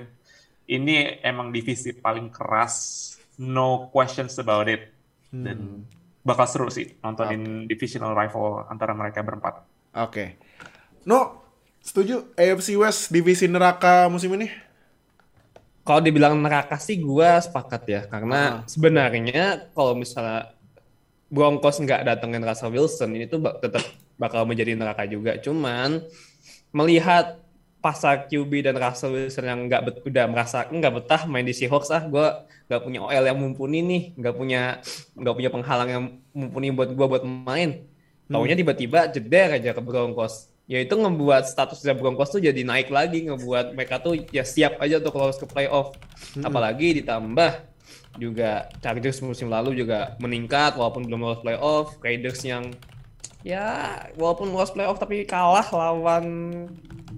ini 0.67 0.95
emang 1.21 1.49
divisi 1.49 1.93
paling 1.93 2.29
keras, 2.29 2.75
no 3.37 3.87
questions 3.89 4.35
about 4.37 4.67
it. 4.67 4.91
Dan 5.29 5.85
bakal 6.21 6.47
seru 6.47 6.69
sih 6.69 6.97
nontonin 6.99 7.65
divisional 7.65 8.13
rival 8.13 8.65
antara 8.67 8.93
mereka 8.93 9.21
berempat. 9.21 9.61
Oke. 9.95 10.41
No, 11.03 11.45
setuju 11.79 12.33
AFC 12.33 12.75
West 12.75 13.11
divisi 13.11 13.45
neraka 13.45 14.09
musim 14.09 14.33
ini? 14.33 14.49
Kalau 15.85 16.01
dibilang 16.01 16.41
neraka 16.41 16.81
sih 16.81 16.97
gua 16.97 17.37
sepakat 17.45 17.83
ya, 17.85 18.03
karena 18.09 18.65
sebenarnya 18.65 19.69
kalau 19.77 19.93
misalnya 19.93 20.57
Broncos 21.29 21.77
nggak 21.77 22.09
datengin 22.09 22.41
Russell 22.41 22.73
Wilson 22.73 23.11
ini 23.13 23.29
tuh 23.29 23.45
bak- 23.45 23.61
tetap 23.61 23.85
bakal 24.17 24.49
menjadi 24.49 24.73
neraka 24.73 25.05
juga. 25.05 25.37
Cuman 25.37 26.01
melihat 26.73 27.37
pasar 27.85 28.25
QB 28.33 28.65
dan 28.65 28.81
Russell 28.81 29.13
Wilson 29.13 29.45
yang 29.45 29.61
nggak 29.69 29.83
bet- 29.85 30.03
udah 30.09 30.25
merasa 30.25 30.65
nggak 30.73 30.93
betah 31.05 31.23
main 31.29 31.45
di 31.45 31.53
Seahawks 31.53 31.93
ah, 31.93 32.01
gua 32.09 32.49
nggak 32.65 32.81
punya 32.81 33.01
OL 33.05 33.25
yang 33.29 33.37
mumpuni 33.37 33.85
nih, 33.85 34.03
nggak 34.17 34.35
punya 34.41 34.81
nggak 35.21 35.35
punya 35.37 35.51
penghalang 35.53 35.89
yang 35.93 36.05
mumpuni 36.33 36.73
buat 36.73 36.97
gua 36.97 37.07
buat 37.13 37.25
main. 37.29 37.85
Taunya 38.25 38.57
tiba-tiba 38.57 39.05
jeder 39.13 39.61
aja 39.61 39.77
ke 39.77 39.83
Broncos. 39.85 40.49
Ya 40.65 40.81
itu 40.81 40.97
ngebuat 40.97 41.45
statusnya 41.45 41.93
Broncos 41.93 42.33
tuh 42.33 42.41
jadi 42.41 42.65
naik 42.65 42.89
lagi, 42.89 43.29
ngebuat 43.29 43.77
mereka 43.77 44.01
tuh 44.01 44.17
ya 44.33 44.49
siap 44.49 44.81
aja 44.81 44.97
untuk 44.97 45.13
lolos 45.21 45.37
ke 45.37 45.45
playoff. 45.45 45.93
Apalagi 46.41 47.05
ditambah 47.05 47.69
juga 48.17 48.73
Chargers 48.81 49.21
musim 49.21 49.53
lalu 49.53 49.77
juga 49.77 50.17
meningkat 50.23 50.81
walaupun 50.81 51.05
belum 51.05 51.21
lolos 51.21 51.45
playoff. 51.45 52.01
Raiders 52.01 52.41
yang 52.49 52.73
ya 53.45 53.93
walaupun 54.17 54.57
lolos 54.57 54.73
playoff 54.73 54.97
tapi 54.97 55.29
kalah 55.29 55.69
lawan 55.69 56.25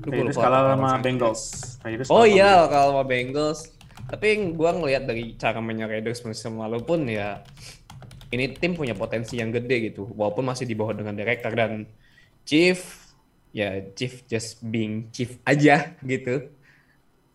Raiders 0.03 0.35
lupa 0.35 0.43
kalah 0.51 0.75
sama. 0.75 0.91
Bengals. 0.99 1.43
Raiders 1.87 2.09
Oh 2.11 2.27
kalah 2.27 2.35
iya 2.35 2.53
kalau 2.67 2.99
sama 2.99 3.05
Bengals. 3.07 3.61
Tapi 4.11 4.55
gua 4.59 4.75
ngelihat 4.75 5.07
dari 5.07 5.39
cara 5.39 5.63
mainnya 5.63 5.87
Raiders 5.87 6.27
musim 6.27 6.59
lalu 6.59 6.83
pun 6.83 7.07
ya 7.07 7.47
ini 8.35 8.59
tim 8.59 8.75
punya 8.75 8.99
potensi 8.99 9.39
yang 9.39 9.55
gede 9.55 9.95
gitu. 9.95 10.11
Walaupun 10.19 10.43
masih 10.51 10.67
di 10.67 10.75
bawah 10.75 10.99
dengan 10.99 11.15
Derek 11.15 11.47
dan 11.47 11.87
Chief 12.43 13.06
ya 13.57 13.81
Chief 13.97 14.21
just 14.29 14.61
being 14.61 15.09
Chief 15.09 15.41
aja 15.49 15.97
gitu. 16.05 16.53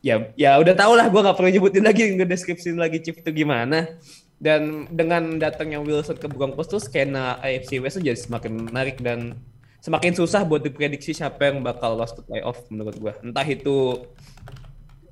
Ya 0.06 0.30
ya 0.38 0.62
udah 0.62 0.78
tau 0.78 0.94
lah 0.94 1.10
gua 1.10 1.26
nggak 1.26 1.38
perlu 1.42 1.50
nyebutin 1.50 1.82
lagi 1.82 2.14
ngedeskripsiin 2.14 2.78
lagi 2.78 3.02
Chief 3.02 3.18
itu 3.18 3.32
gimana. 3.34 3.98
Dan 4.38 4.90
dengan 4.90 5.42
datangnya 5.42 5.82
Wilson 5.82 6.18
ke 6.18 6.30
Broncos 6.30 6.70
tuh 6.70 6.82
skena 6.82 7.42
AFC 7.42 7.82
West 7.82 7.98
tuh 7.98 8.06
jadi 8.06 8.18
semakin 8.18 8.70
menarik 8.70 8.98
dan 9.02 9.38
semakin 9.82 10.14
susah 10.18 10.46
buat 10.46 10.62
diprediksi 10.62 11.14
siapa 11.14 11.50
yang 11.50 11.62
bakal 11.62 11.98
lolos 11.98 12.14
ke 12.14 12.22
playoff 12.22 12.62
menurut 12.70 12.96
gua. 13.02 13.14
Entah 13.26 13.46
itu 13.46 14.06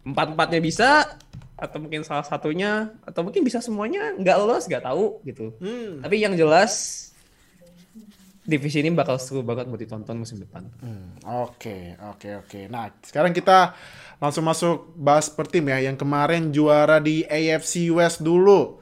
empat-empatnya 0.06 0.62
bisa 0.62 0.90
atau 1.60 1.78
mungkin 1.78 2.08
salah 2.08 2.24
satunya 2.24 2.88
atau 3.04 3.20
mungkin 3.20 3.44
bisa 3.44 3.60
semuanya 3.60 4.16
nggak 4.16 4.38
lolos 4.38 4.66
nggak 4.70 4.86
tahu 4.86 5.22
gitu. 5.26 5.54
Hmm. 5.58 6.06
Tapi 6.06 6.22
yang 6.22 6.34
jelas 6.38 7.09
divisi 8.44 8.82
ini 8.82 8.90
bakal 8.96 9.20
seru 9.22 9.46
banget 9.46 9.68
buat 9.70 9.80
ditonton 9.80 10.18
musim 10.20 10.42
depan. 10.42 10.66
Hmm, 10.82 11.16
Oke, 11.46 11.96
oke, 12.02 12.46
oke. 12.46 12.60
Nah, 12.72 12.90
sekarang 13.04 13.36
kita 13.36 13.76
langsung 14.18 14.48
masuk 14.48 14.96
bahas 14.98 15.30
per 15.30 15.46
tim 15.48 15.68
ya. 15.70 15.80
Yang 15.92 16.02
kemarin 16.02 16.50
juara 16.50 16.98
di 17.04 17.24
AFC 17.28 17.92
West 17.94 18.26
dulu. 18.26 18.82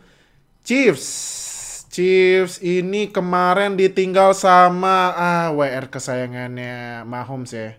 Chiefs. 0.64 1.08
Chiefs 1.88 2.62
ini 2.62 3.10
kemarin 3.10 3.74
ditinggal 3.74 4.38
sama 4.38 5.16
ah 5.16 5.48
WR 5.56 5.90
kesayangannya 5.90 7.08
Mahomes 7.08 7.52
ya. 7.56 7.74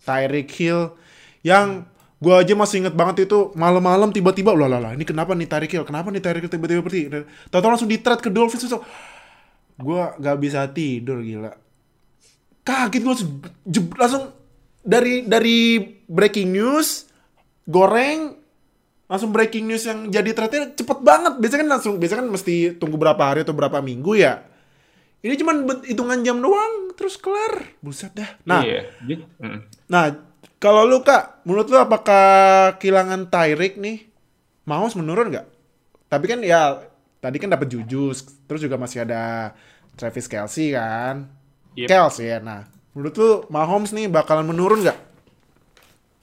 Tyreek 0.00 0.50
Hill 0.50 0.96
yang 1.44 1.86
gua 2.20 2.44
aja 2.44 2.52
masih 2.52 2.84
inget 2.84 2.94
banget 2.96 3.24
itu 3.28 3.52
malam-malam 3.56 4.12
tiba-tiba 4.12 4.52
lah 4.52 4.68
lah 4.68 4.92
ini 4.92 5.08
kenapa 5.08 5.32
nih 5.32 5.48
Tyreek 5.48 5.72
Hill 5.72 5.86
kenapa 5.88 6.12
nih 6.12 6.20
Tyreek 6.20 6.44
Hill 6.44 6.52
tiba-tiba 6.52 6.80
pergi 6.84 7.08
tahu 7.48 7.60
langsung 7.64 7.88
di 7.88 7.96
ke 7.96 8.28
Dolphins 8.28 8.68
itu 8.68 8.76
gua 9.80 10.14
gak 10.20 10.38
bisa 10.38 10.68
tidur 10.70 11.24
gila. 11.24 11.52
Kaget 12.60 13.00
gue 13.02 13.10
langsung 13.10 13.32
langsung 13.96 14.24
dari 14.80 15.24
dari 15.24 15.80
breaking 16.06 16.48
news 16.52 17.08
goreng 17.64 18.36
langsung 19.10 19.34
breaking 19.34 19.66
news 19.66 19.82
yang 19.90 20.06
jadi 20.06 20.30
trade 20.30 20.78
cepet 20.78 20.98
banget. 21.02 21.34
Biasanya 21.42 21.60
kan 21.66 21.70
langsung 21.78 21.94
biasanya 21.98 22.20
kan 22.22 22.30
mesti 22.30 22.78
tunggu 22.78 22.94
berapa 22.94 23.18
hari 23.18 23.42
atau 23.42 23.56
berapa 23.56 23.82
minggu 23.82 24.14
ya. 24.14 24.46
Ini 25.20 25.34
cuman 25.36 25.84
hitungan 25.84 26.22
jam 26.24 26.38
doang 26.38 26.94
terus 26.94 27.18
kelar. 27.18 27.76
Buset 27.82 28.14
dah. 28.14 28.30
Nah 28.46 28.62
Iya. 28.62 28.86
Nah 29.90 30.04
kalau 30.62 30.86
lu 30.86 31.02
kak 31.02 31.42
menurut 31.42 31.66
lu 31.72 31.76
apakah 31.80 32.76
kehilangan 32.78 33.32
Tyreek 33.32 33.80
nih 33.80 34.06
Mahomes 34.68 34.94
menurun 34.94 35.34
nggak? 35.34 35.46
Tapi 36.06 36.24
kan 36.30 36.40
ya 36.46 36.89
tadi 37.20 37.36
kan 37.38 37.52
dapat 37.52 37.68
Jujus 37.68 38.24
terus 38.48 38.64
juga 38.64 38.80
masih 38.80 39.04
ada 39.04 39.54
Travis 39.94 40.26
Kelsey 40.26 40.72
kan 40.74 41.28
Yep. 41.78 41.86
Kelsey 41.86 42.26
ya 42.26 42.42
nah 42.42 42.66
menurut 42.90 43.14
lu 43.14 43.30
Mahomes 43.46 43.94
nih 43.94 44.10
bakalan 44.10 44.50
menurun 44.50 44.82
nggak? 44.82 44.98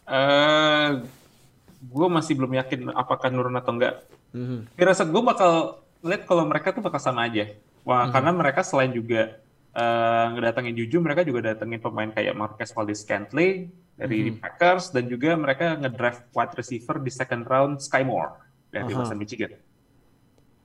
Eh, 0.07 0.89
gue 1.83 2.07
masih 2.07 2.33
belum 2.39 2.55
yakin 2.59 2.91
apakah 2.95 3.27
nurun 3.31 3.55
atau 3.59 3.75
enggak. 3.75 4.03
Mhm. 4.31 4.75
Firasat 4.75 5.07
gue 5.11 5.23
bakal 5.23 5.83
lihat 6.03 6.23
kalau 6.23 6.43
mereka 6.47 6.71
tuh 6.71 6.83
bakal 6.83 6.99
sama 6.99 7.27
aja. 7.27 7.51
Wah, 7.87 8.11
karena 8.11 8.35
mereka 8.35 8.67
selain 8.67 8.91
juga 8.91 9.39
eh, 9.77 10.25
ngedatengin 10.35 10.75
Juju, 10.75 10.97
mereka 10.99 11.21
juga 11.23 11.53
datengin 11.53 11.79
pemain 11.79 12.09
kayak 12.11 12.33
Marquez 12.35 12.73
Valdes-Scantling 12.73 13.69
dari 13.93 14.33
Packers 14.33 14.89
dan 14.89 15.05
juga 15.05 15.37
mereka 15.37 15.77
ngedraft 15.77 16.27
wide 16.33 16.53
receiver 16.57 16.97
di 16.99 17.11
second 17.13 17.45
round 17.45 17.79
Sky 17.79 18.03
Moore 18.03 18.41
dari. 18.73 18.89
Western 18.91 19.21
Michigan. 19.21 19.53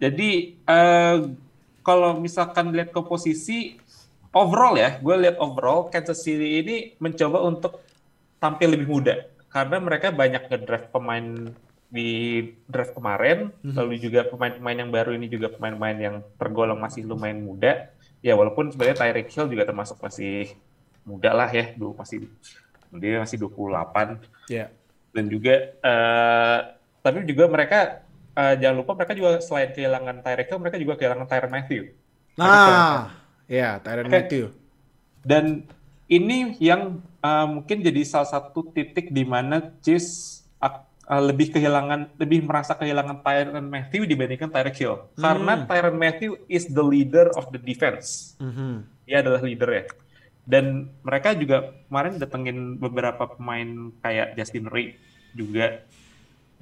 Jadi 0.02 0.58
eh, 0.58 1.16
kalau 1.86 2.18
misalkan 2.18 2.74
lihat 2.74 2.90
komposisi 2.90 3.78
overall 4.34 4.74
ya, 4.74 4.98
gue 4.98 5.14
lihat 5.14 5.38
overall 5.38 5.86
Kansas 5.86 6.26
City 6.26 6.58
ini 6.58 6.76
mencoba 6.98 7.38
untuk 7.46 7.78
tampil 8.42 8.74
lebih 8.74 8.90
muda 8.90 9.14
karena 9.52 9.76
mereka 9.78 10.08
banyak 10.10 10.48
ngedraft 10.48 10.88
pemain 10.90 11.52
di 11.92 12.40
draft 12.64 12.96
kemarin, 12.96 13.52
lalu 13.60 14.00
juga 14.00 14.24
pemain-pemain 14.24 14.80
yang 14.80 14.88
baru 14.88 15.12
ini 15.12 15.28
juga 15.28 15.52
pemain-pemain 15.52 15.98
yang 16.00 16.16
tergolong 16.40 16.80
masih 16.80 17.04
lumayan 17.04 17.44
muda. 17.44 17.92
Ya 18.24 18.32
walaupun 18.32 18.72
sebenarnya 18.72 18.96
Tyreek 18.96 19.28
Hill 19.28 19.52
juga 19.52 19.68
termasuk 19.68 20.00
masih 20.00 20.56
muda 21.04 21.36
lah 21.36 21.52
ya, 21.52 21.76
dulu 21.76 21.92
masih 22.00 22.32
dia 22.96 23.20
masih 23.20 23.36
28 23.44 24.20
Ya. 24.48 24.72
dan 25.12 25.24
juga 25.28 25.54
eh, 25.76 26.58
tapi 27.04 27.24
juga 27.28 27.44
mereka 27.48 28.01
eh, 28.32 28.54
jangan 28.56 28.76
lupa 28.78 28.92
mereka 28.94 29.12
juga 29.12 29.38
selain 29.38 29.70
kehilangan 29.70 30.20
Tyreek 30.20 30.48
Hill 30.48 30.60
mereka 30.60 30.76
juga 30.76 30.94
kehilangan 30.96 31.26
Tyron 31.26 31.52
Matthew 31.52 31.82
Nah, 32.32 33.12
ya 33.44 33.76
Tyron 33.78 34.06
Oke. 34.06 34.14
Matthew. 34.14 34.44
dan 35.22 35.68
ini 36.06 36.56
yang 36.58 36.82
eh, 37.18 37.46
mungkin 37.46 37.80
jadi 37.80 38.02
salah 38.02 38.26
satu 38.26 38.66
titik 38.68 39.08
di 39.08 39.22
mana 39.22 39.60
Chiefs 39.80 40.40
eh, 40.58 40.82
lebih 41.22 41.50
kehilangan 41.50 42.16
lebih 42.16 42.40
merasa 42.42 42.72
kehilangan 42.72 43.20
Tyron 43.20 43.66
Matthew 43.66 44.04
dibandingkan 44.04 44.48
Tyreek 44.48 44.76
Hill 44.76 44.96
karena 45.14 45.62
Tyron 45.62 45.94
Matthew 45.94 46.40
is 46.46 46.66
the 46.66 46.82
leader 46.82 47.28
of 47.32 47.50
the 47.50 47.58
defense 47.58 48.32
Mhm. 48.38 48.86
dia 49.02 49.18
adalah 49.18 49.40
leader 49.40 49.68
ya. 49.68 49.84
Dan 50.42 50.64
mereka 51.02 51.34
juga 51.34 51.70
kemarin 51.86 52.18
datengin 52.18 52.74
beberapa 52.74 53.30
pemain 53.30 53.94
kayak 53.98 54.34
Justin 54.34 54.66
Reed 54.66 54.98
juga 55.32 55.86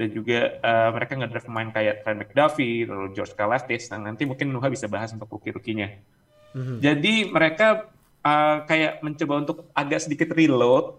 dan 0.01 0.09
juga 0.17 0.57
eh, 0.57 0.91
mereka 0.97 1.13
ngedraft 1.13 1.45
pemain 1.45 1.69
kayak 1.69 2.01
Trent 2.01 2.19
McDuffie, 2.25 2.89
lalu 2.89 3.13
George 3.13 3.37
Kalafdis. 3.37 3.93
Nah, 3.93 4.01
nanti 4.09 4.25
mungkin 4.25 4.49
Nuha 4.49 4.73
bisa 4.73 4.89
bahas 4.89 5.13
untuk 5.13 5.29
rookie-rookinya. 5.29 5.93
Mhm. 6.57 6.81
Jadi 6.81 7.29
mereka 7.29 7.93
eh, 8.25 8.57
kayak 8.65 9.05
mencoba 9.05 9.35
untuk 9.45 9.69
agak 9.77 10.01
sedikit 10.01 10.33
reload, 10.33 10.97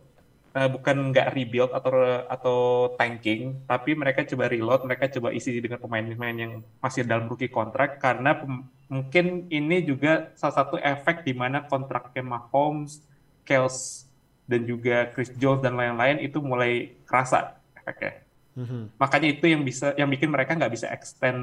eh, 0.54 0.70
bukan 0.70 1.10
nggak 1.10 1.34
rebuild 1.34 1.74
atau 1.74 1.92
atau 2.30 2.60
tanking, 2.94 3.66
tapi 3.66 3.98
mereka 3.98 4.22
coba 4.22 4.46
reload, 4.46 4.86
mereka 4.86 5.10
coba 5.18 5.34
isi 5.34 5.58
dengan 5.58 5.82
pemain-pemain 5.82 6.38
yang 6.38 6.54
masih 6.78 7.02
dalam 7.02 7.26
rookie 7.26 7.50
kontrak 7.50 7.98
karena 7.98 8.38
pem- 8.38 8.70
mungkin 8.86 9.50
ini 9.50 9.82
juga 9.82 10.30
salah 10.38 10.62
satu 10.62 10.78
efek 10.78 11.26
di 11.26 11.34
mana 11.34 11.66
kontraknya 11.66 12.22
Mahomes, 12.22 13.02
Kels, 13.42 14.06
dan 14.46 14.62
juga 14.62 15.10
Chris 15.10 15.34
Jones 15.42 15.66
dan 15.66 15.74
lain-lain 15.74 16.22
itu 16.22 16.38
mulai 16.38 16.94
kerasa 17.10 17.58
efeknya. 17.74 18.30
Mhm. 18.52 19.00
Makanya 19.00 19.28
itu 19.32 19.46
yang 19.48 19.64
bisa 19.64 19.96
yang 19.96 20.12
bikin 20.12 20.28
mereka 20.28 20.60
nggak 20.60 20.74
bisa 20.76 20.92
extend 20.92 21.40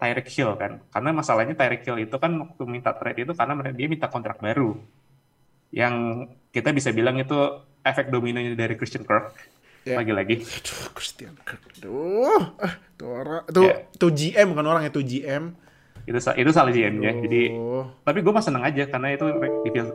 Tyreek 0.00 0.28
Hill 0.32 0.56
kan. 0.56 0.80
Karena 0.88 1.10
masalahnya 1.12 1.52
Tyreek 1.52 1.84
Hill 1.84 2.08
itu 2.08 2.16
kan 2.16 2.32
waktu 2.40 2.62
minta 2.64 2.96
trade 2.96 3.28
itu 3.28 3.32
karena 3.36 3.52
dia 3.68 3.88
minta 3.88 4.08
kontrak 4.08 4.40
baru. 4.40 4.80
Yang 5.68 5.94
kita 6.48 6.72
bisa 6.72 6.88
bilang 6.96 7.20
itu 7.20 7.36
efek 7.84 8.08
dominonya 8.08 8.56
dari 8.56 8.74
Christian 8.80 9.04
Kirk. 9.04 9.36
Ya. 9.84 10.00
Lagi-lagi. 10.00 10.40
Aduh, 10.40 10.80
Christian 10.96 11.36
Kirk. 11.44 11.60
Aduh, 11.80 12.56
ah, 12.60 12.74
tuh 12.96 13.08
orang, 13.08 13.42
tuh, 13.48 13.64
Ya. 13.68 13.74
tuh 13.96 14.10
GM 14.12 14.46
bukan 14.52 14.66
orang 14.68 14.82
ya, 14.88 14.90
tuh 14.92 15.04
GM. 15.04 15.52
Itu 16.08 16.16
itu 16.16 16.50
salah 16.56 16.72
GM-nya. 16.72 17.12
Jadi 17.20 17.52
Aduh. 17.52 17.84
tapi 18.00 18.24
gue 18.24 18.32
mah 18.32 18.40
seneng 18.40 18.64
aja 18.64 18.88
karena 18.88 19.12
itu 19.12 19.28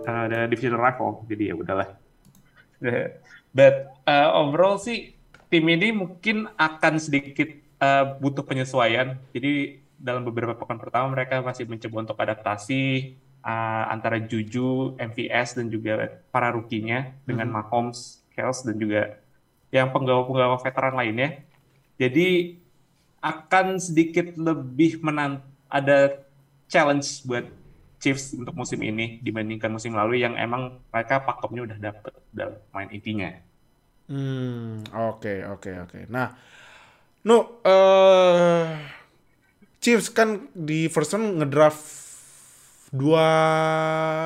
ada 0.05 0.45
division 0.45 0.77
rival. 0.77 1.25
Jadi 1.25 1.43
ya 1.49 1.55
udahlah. 1.57 1.89
But 3.53 3.89
uh, 4.05 4.29
overall 4.33 4.77
sih 4.81 5.13
tim 5.53 5.69
ini 5.69 5.93
mungkin 5.93 6.49
akan 6.57 6.97
sedikit 6.97 7.53
uh, 7.77 8.17
butuh 8.17 8.41
penyesuaian. 8.41 9.21
Jadi 9.29 9.85
dalam 10.01 10.25
beberapa 10.25 10.57
pekan 10.57 10.81
pertama 10.81 11.13
mereka 11.13 11.45
masih 11.45 11.69
mencoba 11.69 12.09
untuk 12.09 12.17
adaptasi 12.17 13.13
uh, 13.45 13.85
antara 13.93 14.17
Juju, 14.17 14.97
MVS 14.97 15.61
dan 15.61 15.69
juga 15.69 16.09
para 16.33 16.49
rukinya 16.49 17.13
dengan 17.29 17.53
Mahomes, 17.53 18.25
Kels 18.33 18.65
dan 18.65 18.81
juga 18.81 19.21
yang 19.69 19.93
penggawa-penggawa 19.93 20.57
veteran 20.57 20.97
lainnya. 20.97 21.45
Jadi 22.01 22.57
akan 23.21 23.77
sedikit 23.77 24.33
lebih 24.33 25.05
menan 25.05 25.45
ada 25.69 26.25
challenge 26.65 27.21
buat 27.29 27.45
Chiefs 28.01 28.35
untuk 28.35 28.57
musim 28.57 28.81
ini 28.83 29.21
dibandingkan 29.23 29.71
musim 29.71 29.95
lalu 29.95 30.19
yang 30.25 30.35
emang 30.35 30.81
mereka 30.91 31.23
pakemnya 31.23 31.71
udah 31.71 31.77
dapet 31.79 32.13
dalam 32.33 32.57
main 32.73 32.89
intinya. 32.91 33.52
Hmm, 34.05 34.83
oke, 34.89 35.33
oke, 35.49 35.71
oke. 35.81 35.99
Nah, 36.07 36.35
no, 37.23 37.37
eh 37.61 38.67
Chiefs 39.79 40.07
kan 40.09 40.47
di 40.51 40.87
first 40.87 41.11
round 41.11 41.39
ngedraft 41.39 41.83
dua 42.89 43.27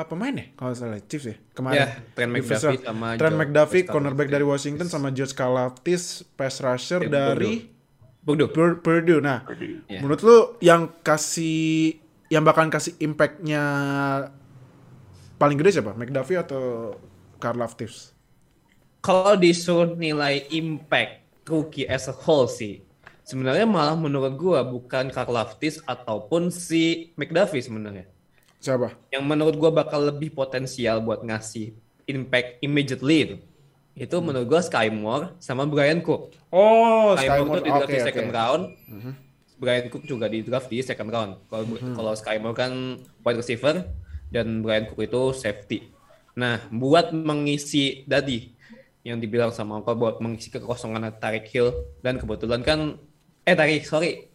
pemain 0.06 0.34
ya, 0.34 0.46
kalau 0.54 0.74
salah 0.74 1.00
Chiefs 1.00 1.26
ya 1.26 1.36
kemarin. 1.52 1.78
Ya, 1.78 1.88
Trent 2.13 2.32
McDuffie 2.32 2.58
round. 2.76 2.84
sama 2.84 3.08
Trent 3.16 3.36
McDuffie, 3.36 3.84
cornerback 3.86 4.28
dari 4.28 4.44
Washington, 4.44 4.88
sama 4.88 5.10
George 5.10 5.34
Kalafdis, 5.34 6.26
pass 6.34 6.60
rusher 6.60 7.02
Ya, 7.02 7.10
dari 7.10 7.70
Bodoh. 8.20 8.52
Pur- 8.52 8.84
Purdue. 8.84 9.24
Nah, 9.24 9.48
Ya. 9.88 10.04
menurut 10.04 10.20
lu 10.20 10.38
yang 10.60 10.92
kasih, 11.00 11.96
yang 12.28 12.44
bakalan 12.44 12.68
kasih 12.68 13.00
impact-nya 13.00 13.63
paling 15.38 15.56
gede 15.56 15.80
siapa? 15.80 15.94
McDuffie 15.94 16.36
atau 16.36 16.98
Karlaftis? 17.38 18.16
Kalau 19.08 19.39
disuruh 19.39 19.96
nilai 19.96 20.43
impact 20.52 21.24
rookie 21.48 21.88
as 21.88 22.12
a 22.12 22.15
whole 22.28 22.43
sih, 22.43 22.84
sebenarnya 23.24 23.63
malah 23.63 23.96
menurut 23.96 24.36
gua 24.36 24.67
bukan 24.67 25.08
Karlaftis 25.08 25.80
ataupun 25.88 26.52
si 26.52 27.15
McDuffie 27.15 27.63
sebenarnya. 27.63 28.04
Siapa? 28.60 28.91
Yang 29.08 29.24
menurut 29.24 29.56
gua 29.56 29.72
bakal 29.72 30.12
lebih 30.12 30.36
potensial 30.36 31.00
buat 31.00 31.24
ngasih 31.24 31.72
impact 32.04 32.60
immediately 32.60 33.17
itu. 33.24 33.36
Itu 33.96 34.20
menurut 34.20 34.43
gua 34.43 34.60
Sky 34.60 34.91
Moore 34.91 35.39
sama 35.39 35.63
Brian 35.63 36.04
Cook. 36.04 36.36
Oh, 36.52 37.15
Sky 37.15 37.32
Moore 37.32 37.48
Skymore. 37.48 37.56
tuh 37.56 37.63
di 37.63 37.72
draft 37.72 37.88
Oke, 37.88 37.96
di 37.96 38.04
second 38.04 38.30
round. 38.36 38.63
Brian 39.56 39.86
Cook 39.88 40.04
juga 40.04 40.26
di 40.28 40.39
draft 40.43 40.67
di 40.67 40.84
second 40.84 41.08
round. 41.08 41.32
Kalau 41.48 41.63
kalau 41.96 42.12
Sky 42.12 42.43
Moore 42.43 42.60
kan 42.60 43.00
wide 43.24 43.39
receiver 43.39 43.88
dan 44.36 44.60
Brian 44.60 44.84
Cook 44.84 45.00
itu 45.00 45.32
safety. 45.32 45.96
Nah, 46.36 46.60
buat 46.70 47.15
mengisi 47.15 48.04
tadi 48.04 48.57
yang 49.08 49.24
dibilang 49.24 49.56
sama 49.56 49.80
Uncle 49.80 49.96
buat 49.96 50.20
mengisi 50.20 50.52
kekosongan 50.52 51.15
Tarik 51.15 51.48
Hill 51.48 51.72
dan 52.04 52.20
kebetulan 52.20 52.60
kan 52.60 53.00
eh 53.48 53.56
Tarik 53.56 53.88
sorry 53.88 54.28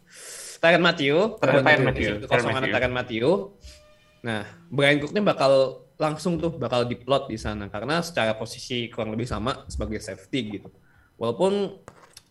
Tyron 0.62 0.78
Matthew 0.78 1.36
mengisi 1.42 1.82
Matthew, 1.82 2.12
kekosongan. 2.22 2.70
Tyron 2.70 2.94
Matthew. 2.94 3.28
Nah, 4.22 4.46
Brian 4.70 5.02
Cook 5.02 5.10
ini 5.10 5.22
bakal 5.26 5.82
langsung 5.98 6.38
tuh 6.38 6.54
bakal 6.54 6.86
diplot 6.86 7.26
di 7.26 7.34
sana 7.34 7.66
karena 7.66 7.98
secara 7.98 8.38
posisi 8.38 8.86
kurang 8.86 9.10
lebih 9.10 9.26
sama 9.26 9.66
sebagai 9.66 9.98
safety 9.98 10.62
gitu. 10.62 10.70
Walaupun 11.18 11.82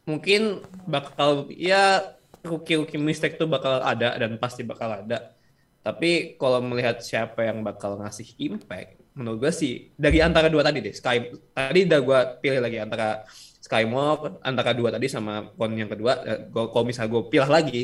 mungkin 0.08 0.64
bakal 0.88 1.52
ya 1.52 2.16
rookie-rookie 2.42 2.98
mistake 2.98 3.36
tuh 3.36 3.52
bakal 3.52 3.84
ada 3.84 4.16
dan 4.16 4.40
pasti 4.40 4.64
bakal 4.64 5.04
ada. 5.04 5.36
Tapi 5.84 6.40
kalau 6.40 6.64
melihat 6.64 7.04
siapa 7.04 7.44
yang 7.44 7.68
bakal 7.68 8.00
ngasih 8.00 8.32
impact, 8.40 9.01
menurut 9.22 9.40
gue 9.40 9.52
sih 9.52 9.74
dari 9.94 10.18
antara 10.20 10.50
dua 10.50 10.62
tadi 10.62 10.82
deh. 10.82 10.92
Sky 10.92 11.18
tadi 11.52 11.80
udah 11.86 12.00
gue 12.00 12.20
pilih 12.40 12.60
lagi 12.60 12.78
antara 12.78 13.24
Sky 13.58 13.86
Moore, 13.86 14.42
antara 14.42 14.74
dua 14.74 14.90
tadi 14.90 15.06
sama 15.06 15.48
kon 15.52 15.72
yang 15.72 15.88
kedua. 15.88 16.18
eh, 16.24 16.40
gua- 16.46 16.68
Kalau 16.68 16.84
misalnya 16.84 17.10
gue 17.12 17.24
pilih 17.28 17.48
lagi, 17.48 17.82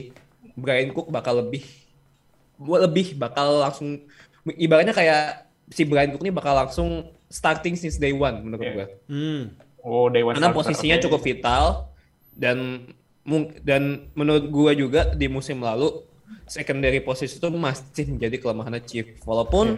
Brian 0.53 0.89
Cook 0.89 1.07
bakal 1.07 1.39
lebih 1.39 1.63
gue 2.57 2.77
lebih 2.81 3.13
bakal 3.15 3.61
langsung 3.61 4.01
ibaratnya 4.49 4.91
kayak 4.91 5.23
si 5.69 5.83
Brian 5.83 6.09
Cook 6.09 6.21
ini 6.21 6.31
bakal 6.31 6.57
langsung 6.57 6.89
starting 7.27 7.75
since 7.75 7.95
day 7.95 8.09
one 8.09 8.41
menurut 8.41 8.63
Iya. 8.63 8.73
gue. 8.73 8.85
Hmm. 9.05 9.41
Oh, 9.79 10.09
Dewan 10.09 10.33
Karena 10.33 10.49
Starter, 10.49 10.59
posisinya 10.65 10.97
oke. 10.97 11.03
cukup 11.05 11.21
vital 11.21 11.63
dan 12.33 12.57
dan 13.61 13.83
menurut 14.13 14.47
gua 14.47 14.71
juga 14.71 15.11
di 15.11 15.27
musim 15.27 15.59
lalu 15.59 16.03
secondary 16.43 16.99
posisi 16.99 17.35
itu 17.35 17.47
masih 17.49 18.07
menjadi 18.09 18.35
kelemahan 18.37 18.79
Chief 18.81 19.03
walaupun 19.21 19.75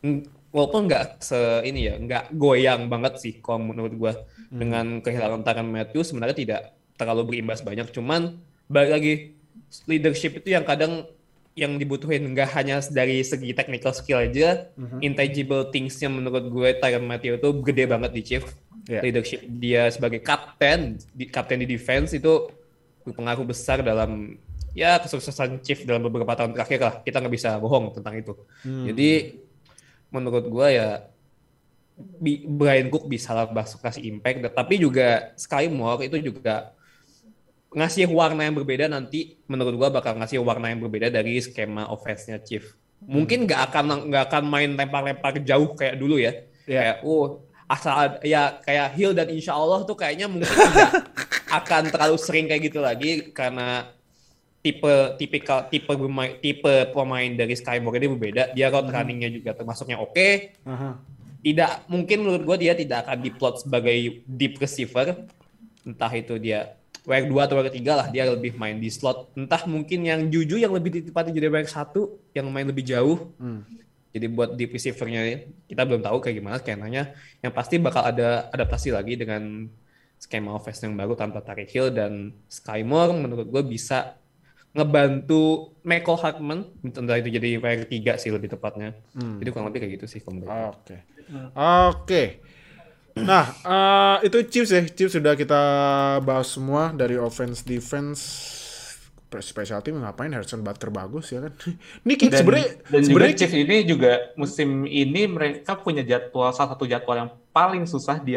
ng- 0.00 0.22
walaupun 0.54 0.86
nggak 0.88 1.20
se 1.22 1.38
ini 1.66 1.90
ya 1.90 1.94
nggak 1.98 2.24
goyang 2.34 2.86
banget 2.86 3.18
sih 3.22 3.34
kalau 3.42 3.62
menurut 3.62 3.92
gua 3.96 4.12
dengan 4.46 5.02
kehilangan 5.02 5.42
Tyrann 5.42 5.68
Matthew 5.68 6.06
sebenarnya 6.06 6.36
tidak 6.36 6.60
terlalu 6.96 7.34
berimbas 7.34 7.60
banyak 7.60 7.90
cuman 7.92 8.40
balik 8.70 8.92
lagi 8.94 9.14
leadership 9.90 10.38
itu 10.40 10.54
yang 10.54 10.64
kadang 10.64 11.06
yang 11.56 11.80
dibutuhin 11.80 12.36
nggak 12.36 12.52
hanya 12.52 12.84
dari 12.92 13.24
segi 13.24 13.56
technical 13.56 13.88
skill 13.96 14.20
aja, 14.20 14.68
intangible 15.00 15.72
things-nya 15.72 16.12
menurut 16.12 16.52
gue 16.52 16.68
Tyron 16.76 17.08
Matthew 17.08 17.40
itu 17.40 17.48
gede 17.64 17.84
banget 17.88 18.10
di 18.12 18.22
Chief. 18.22 18.44
Iya. 18.86 19.00
Leadership 19.00 19.40
dia 19.48 19.88
sebagai 19.88 20.20
kapten, 20.20 21.00
di, 21.16 21.24
kapten 21.26 21.64
di 21.64 21.66
defense 21.66 22.12
itu 22.12 22.52
berpengaruh 23.08 23.48
besar 23.48 23.80
dalam 23.80 24.36
ya 24.76 25.00
kesuksesan 25.00 25.64
Chief 25.64 25.80
dalam 25.88 26.04
beberapa 26.04 26.36
tahun 26.36 26.52
terakhir 26.52 26.78
lah. 26.84 26.94
Kita 27.00 27.24
nggak 27.24 27.34
bisa 27.34 27.56
bohong 27.56 27.96
tentang 27.96 28.20
itu. 28.20 28.36
Jadi 28.62 29.10
menurut 30.16 30.48
gue 30.48 30.68
ya 30.72 31.04
Brian 32.44 32.92
Cook 32.92 33.08
bisa 33.08 33.32
lah 33.32 33.48
masuk 33.48 33.80
kasih 33.80 34.04
impact, 34.08 34.52
tapi 34.52 34.76
juga 34.76 35.32
Sky 35.36 35.68
Moore 35.72 36.08
itu 36.12 36.20
juga 36.20 36.76
ngasih 37.72 38.08
warna 38.12 38.44
yang 38.44 38.56
berbeda 38.56 38.88
nanti 38.88 39.36
menurut 39.48 39.76
gua 39.76 39.88
bakal 39.88 40.16
ngasih 40.16 40.40
warna 40.44 40.72
yang 40.72 40.80
berbeda 40.80 41.08
dari 41.08 41.40
skema 41.40 41.88
offense-nya 41.88 42.40
Chief. 42.44 42.64
Mungkin 43.04 43.48
nggak 43.48 43.60
akan 43.72 44.12
nggak 44.12 44.24
akan 44.32 44.44
main 44.48 44.70
lempar-lempar 44.76 45.40
jauh 45.44 45.72
kayak 45.72 45.96
dulu 45.96 46.20
ya. 46.20 46.32
Iya. 46.68 46.80
Kayak 46.80 46.96
oh 47.04 47.44
asal 47.66 48.20
ya 48.22 48.62
kayak 48.62 48.88
Hill 48.94 49.12
dan 49.16 49.28
Insya 49.32 49.56
Allah 49.56 49.82
tuh 49.82 49.96
kayaknya 49.98 50.30
mungkin 50.30 50.48
tidak 50.48 51.10
akan 51.64 51.82
terlalu 51.90 52.16
sering 52.20 52.46
kayak 52.46 52.62
gitu 52.70 52.78
lagi 52.78 53.32
karena 53.34 53.90
tipe 54.66 54.94
tipikal 55.14 55.70
tipe 55.70 55.86
pemain 55.94 56.34
tipe 56.42 56.74
pemain 56.90 57.30
dari 57.30 57.54
Sky 57.54 57.78
Moore 57.78 58.02
ini 58.02 58.10
berbeda. 58.18 58.42
Dia 58.50 58.66
route 58.74 58.90
runningnya 58.90 59.30
juga 59.30 59.54
termasuknya 59.54 60.02
oke. 60.02 60.58
Aha. 60.66 60.98
tidak 61.46 61.86
mungkin 61.86 62.26
menurut 62.26 62.42
gue 62.42 62.66
dia 62.66 62.74
tidak 62.74 63.06
akan 63.06 63.22
diplot 63.22 63.62
sebagai 63.62 64.26
deep 64.26 64.58
receiver. 64.58 65.14
Entah 65.86 66.10
itu 66.10 66.42
dia 66.42 66.74
wire 67.06 67.30
2 67.30 67.46
atau 67.46 67.54
wire 67.62 67.70
3 67.70 67.86
lah 67.86 68.06
dia 68.10 68.26
lebih 68.26 68.58
main 68.58 68.74
di 68.82 68.90
slot. 68.90 69.30
Entah 69.38 69.62
mungkin 69.70 70.02
yang 70.02 70.26
Juju 70.26 70.58
yang 70.58 70.74
lebih 70.74 70.98
ditempati 70.98 71.30
jadi 71.30 71.46
wire 71.46 71.70
1 71.70 72.34
yang 72.34 72.50
main 72.50 72.66
lebih 72.66 72.82
jauh. 72.82 73.30
Hmm. 73.38 73.62
jadi 74.16 74.32
buat 74.32 74.56
deep 74.56 74.72
receivernya 74.72 75.44
kita 75.68 75.84
belum 75.84 76.00
tahu 76.00 76.18
kayak 76.18 76.34
gimana 76.42 76.56
skenanya. 76.58 77.14
Yang 77.44 77.52
pasti 77.54 77.78
bakal 77.78 78.02
ada 78.02 78.50
adaptasi 78.50 78.90
lagi 78.90 79.14
dengan 79.14 79.70
skema 80.18 80.56
offense 80.56 80.82
yang 80.82 80.96
baru 80.96 81.14
tanpa 81.14 81.44
Tariq 81.44 81.68
Hill 81.70 81.88
dan 81.92 82.32
Sky 82.48 82.80
Moore 82.80 83.12
menurut 83.12 83.46
gue 83.46 83.62
bisa 83.62 84.16
ngebantu 84.76 85.72
Michael 85.80 86.18
Hartman 86.20 86.60
entah 86.84 87.16
itu 87.16 87.32
jadi 87.32 87.56
wire 87.56 87.88
3 87.88 88.20
sih 88.20 88.28
lebih 88.28 88.52
tepatnya 88.52 88.92
jadi 89.16 89.48
kurang 89.48 89.72
lebih 89.72 89.80
kayak 89.82 89.92
gitu 89.96 90.06
sih 90.06 90.20
kalau. 90.20 90.44
Oke. 90.76 90.96
Oke. 91.56 92.22
Nah, 93.16 93.48
eh, 93.64 94.28
itu 94.28 94.38
Chiefs 94.44 94.70
ya. 94.76 94.84
Chiefs 94.84 95.16
sudah 95.16 95.32
kita 95.32 95.62
bahas 96.20 96.52
semua 96.52 96.92
dari 96.92 97.16
offense, 97.16 97.64
defense, 97.64 98.20
special 99.40 99.80
team 99.80 100.00
ngapain 100.04 100.28
Harrison 100.32 100.60
Butker 100.60 100.92
bagus 100.92 101.32
ya 101.32 101.48
kan. 101.48 101.52
Ini 102.04 102.14
kick 102.20 102.30
Dan, 102.32 102.40
sebenarnya 102.44 102.68
dan 102.76 103.00
juga 103.00 103.06
sebenarnya 103.08 103.36
Chiefs 103.40 103.56
ini 103.56 103.76
juga 103.88 104.12
musim 104.36 104.68
ini 104.84 105.22
mereka 105.28 105.80
punya 105.80 106.04
jadwal 106.04 106.52
salah 106.52 106.76
satu 106.76 106.84
jadwal 106.84 107.16
yang 107.16 107.30
paling 107.56 107.88
susah 107.88 108.20
di 108.20 108.36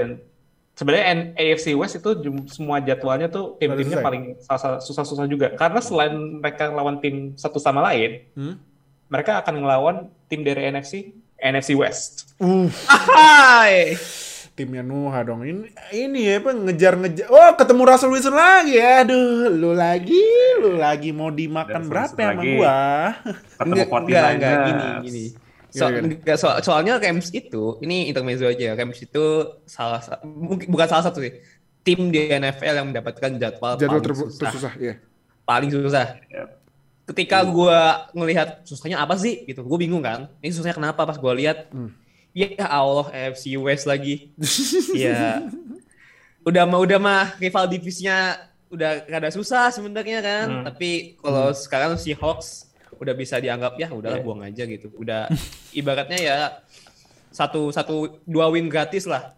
sebenarnya 0.79 1.03
AFC 1.35 1.75
West 1.75 1.99
itu 1.99 2.09
semua 2.47 2.79
jadwalnya 2.79 3.27
tuh 3.27 3.59
tim-timnya 3.59 3.99
paling 3.99 4.39
susah-susah 4.79 5.27
juga 5.27 5.51
karena 5.51 5.83
selain 5.83 6.15
mereka 6.39 6.71
lawan 6.71 7.03
tim 7.03 7.35
satu 7.35 7.59
sama 7.59 7.83
lain, 7.83 8.23
Hmm? 8.31 8.55
mereka 9.09 9.43
akan 9.43 9.59
ngelawan 9.59 9.95
tim 10.25 10.39
dari 10.41 10.63
NFC 10.65 11.11
NFC 11.35 11.75
West. 11.75 12.31
uh, 12.39 12.71
Hai. 12.87 13.99
timnya 14.53 14.83
Nuha 14.83 15.23
dong. 15.23 15.39
Ini 15.41 15.71
ini 15.95 16.19
ya 16.27 16.37
apa 16.37 16.51
ngejar-ngejar. 16.51 17.27
Oh, 17.27 17.51
ketemu 17.55 17.81
Russell 17.85 18.11
Wilson 18.11 18.35
lagi. 18.35 18.75
Aduh, 18.75 19.47
lu 19.49 19.71
lagi, 19.71 20.19
lu 20.59 20.75
lagi 20.75 21.11
mau 21.11 21.31
dimakan 21.31 21.79
Russell 21.79 21.89
berapa 21.89 22.17
ya 22.17 22.27
sama 22.29 22.43
gua? 22.45 22.79
Ketemu 23.55 23.71
Enggak, 23.71 23.87
49ers. 23.87 24.03
enggak, 24.03 24.27
enggak, 24.35 24.55
gini, 24.61 24.85
gini. 25.01 25.25
So, 25.69 25.85
Gimana, 25.85 25.97
gimana? 26.01 26.15
enggak, 26.17 26.37
so- 26.41 26.59
soalnya 26.65 26.93
Rams 26.97 27.29
itu, 27.29 27.77
ini 27.79 28.09
intermezzo 28.09 28.49
aja. 28.49 28.73
Rams 28.73 28.97
itu 28.97 29.23
salah 29.69 30.01
sa- 30.01 30.17
mungkin 30.25 30.65
bukan 30.69 30.87
salah 30.89 31.05
satu 31.05 31.21
sih. 31.21 31.37
Tim 31.85 32.09
di 32.09 32.25
NFL 32.27 32.75
yang 32.75 32.87
mendapatkan 32.89 33.29
jadwal, 33.37 33.77
Jadwal 33.77 34.01
paling 34.01 34.05
ter- 34.05 34.17
susah. 34.17 34.41
tersusah, 34.49 34.73
iya. 34.81 34.95
Paling 35.45 35.69
susah. 35.69 36.07
Yep. 36.25 36.49
Ketika 37.09 37.41
gua 37.41 38.05
ngelihat 38.13 38.61
susahnya 38.65 39.01
apa 39.01 39.17
sih 39.17 39.41
gitu, 39.45 39.65
gue 39.65 39.77
bingung 39.81 40.01
kan. 40.01 40.29
Ini 40.41 40.53
susahnya 40.53 40.77
kenapa 40.77 41.05
pas 41.05 41.17
gua 41.17 41.33
lihat. 41.33 41.69
Hmm. 41.73 41.89
Ya 42.37 42.53
Allah, 42.69 43.09
AFC 43.09 43.57
West 43.57 43.89
lagi. 43.89 44.29
ya. 44.93 45.41
Udah 46.45 46.69
mah 46.69 46.77
udah 46.77 46.97
mah 47.01 47.23
rival 47.41 47.65
divisinya 47.65 48.37
udah 48.69 49.09
rada 49.09 49.33
susah 49.33 49.73
sebenarnya 49.73 50.21
kan. 50.21 50.45
Hmm. 50.45 50.63
Tapi 50.69 51.17
kalau 51.17 51.49
sekarang 51.53 51.97
si 51.97 52.13
Hawks 52.13 52.68
udah 52.95 53.13
bisa 53.13 53.37
dianggap 53.37 53.75
ya 53.75 53.87
udahlah 53.89 54.17
Iya. 54.17 54.25
buang 54.25 54.41
aja 54.41 54.63
gitu. 54.63 54.89
Udah 54.93 55.29
ibaratnya 55.71 56.17
ya 56.17 56.37
satu 57.29 57.69
satu 57.69 57.95
dua 58.23 58.49
win 58.49 58.65
gratis 58.65 59.05
lah. 59.05 59.33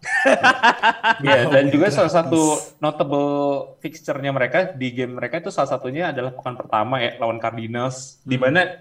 Ya, 1.18 1.44
dan 1.44 1.66
juga 1.66 1.90
salah 1.90 2.08
satu 2.08 2.40
notable 2.78 3.30
fixture-nya 3.78 4.30
mereka 4.30 4.70
di 4.70 4.90
game 4.90 5.12
mereka 5.12 5.38
itu 5.38 5.50
salah 5.50 5.66
satunya 5.68 6.10
adalah 6.10 6.30
pekan 6.30 6.54
pertama 6.54 6.98
ya 6.98 7.18
lawan 7.18 7.36
Cardinals 7.36 8.22
di 8.22 8.38
mana 8.38 8.78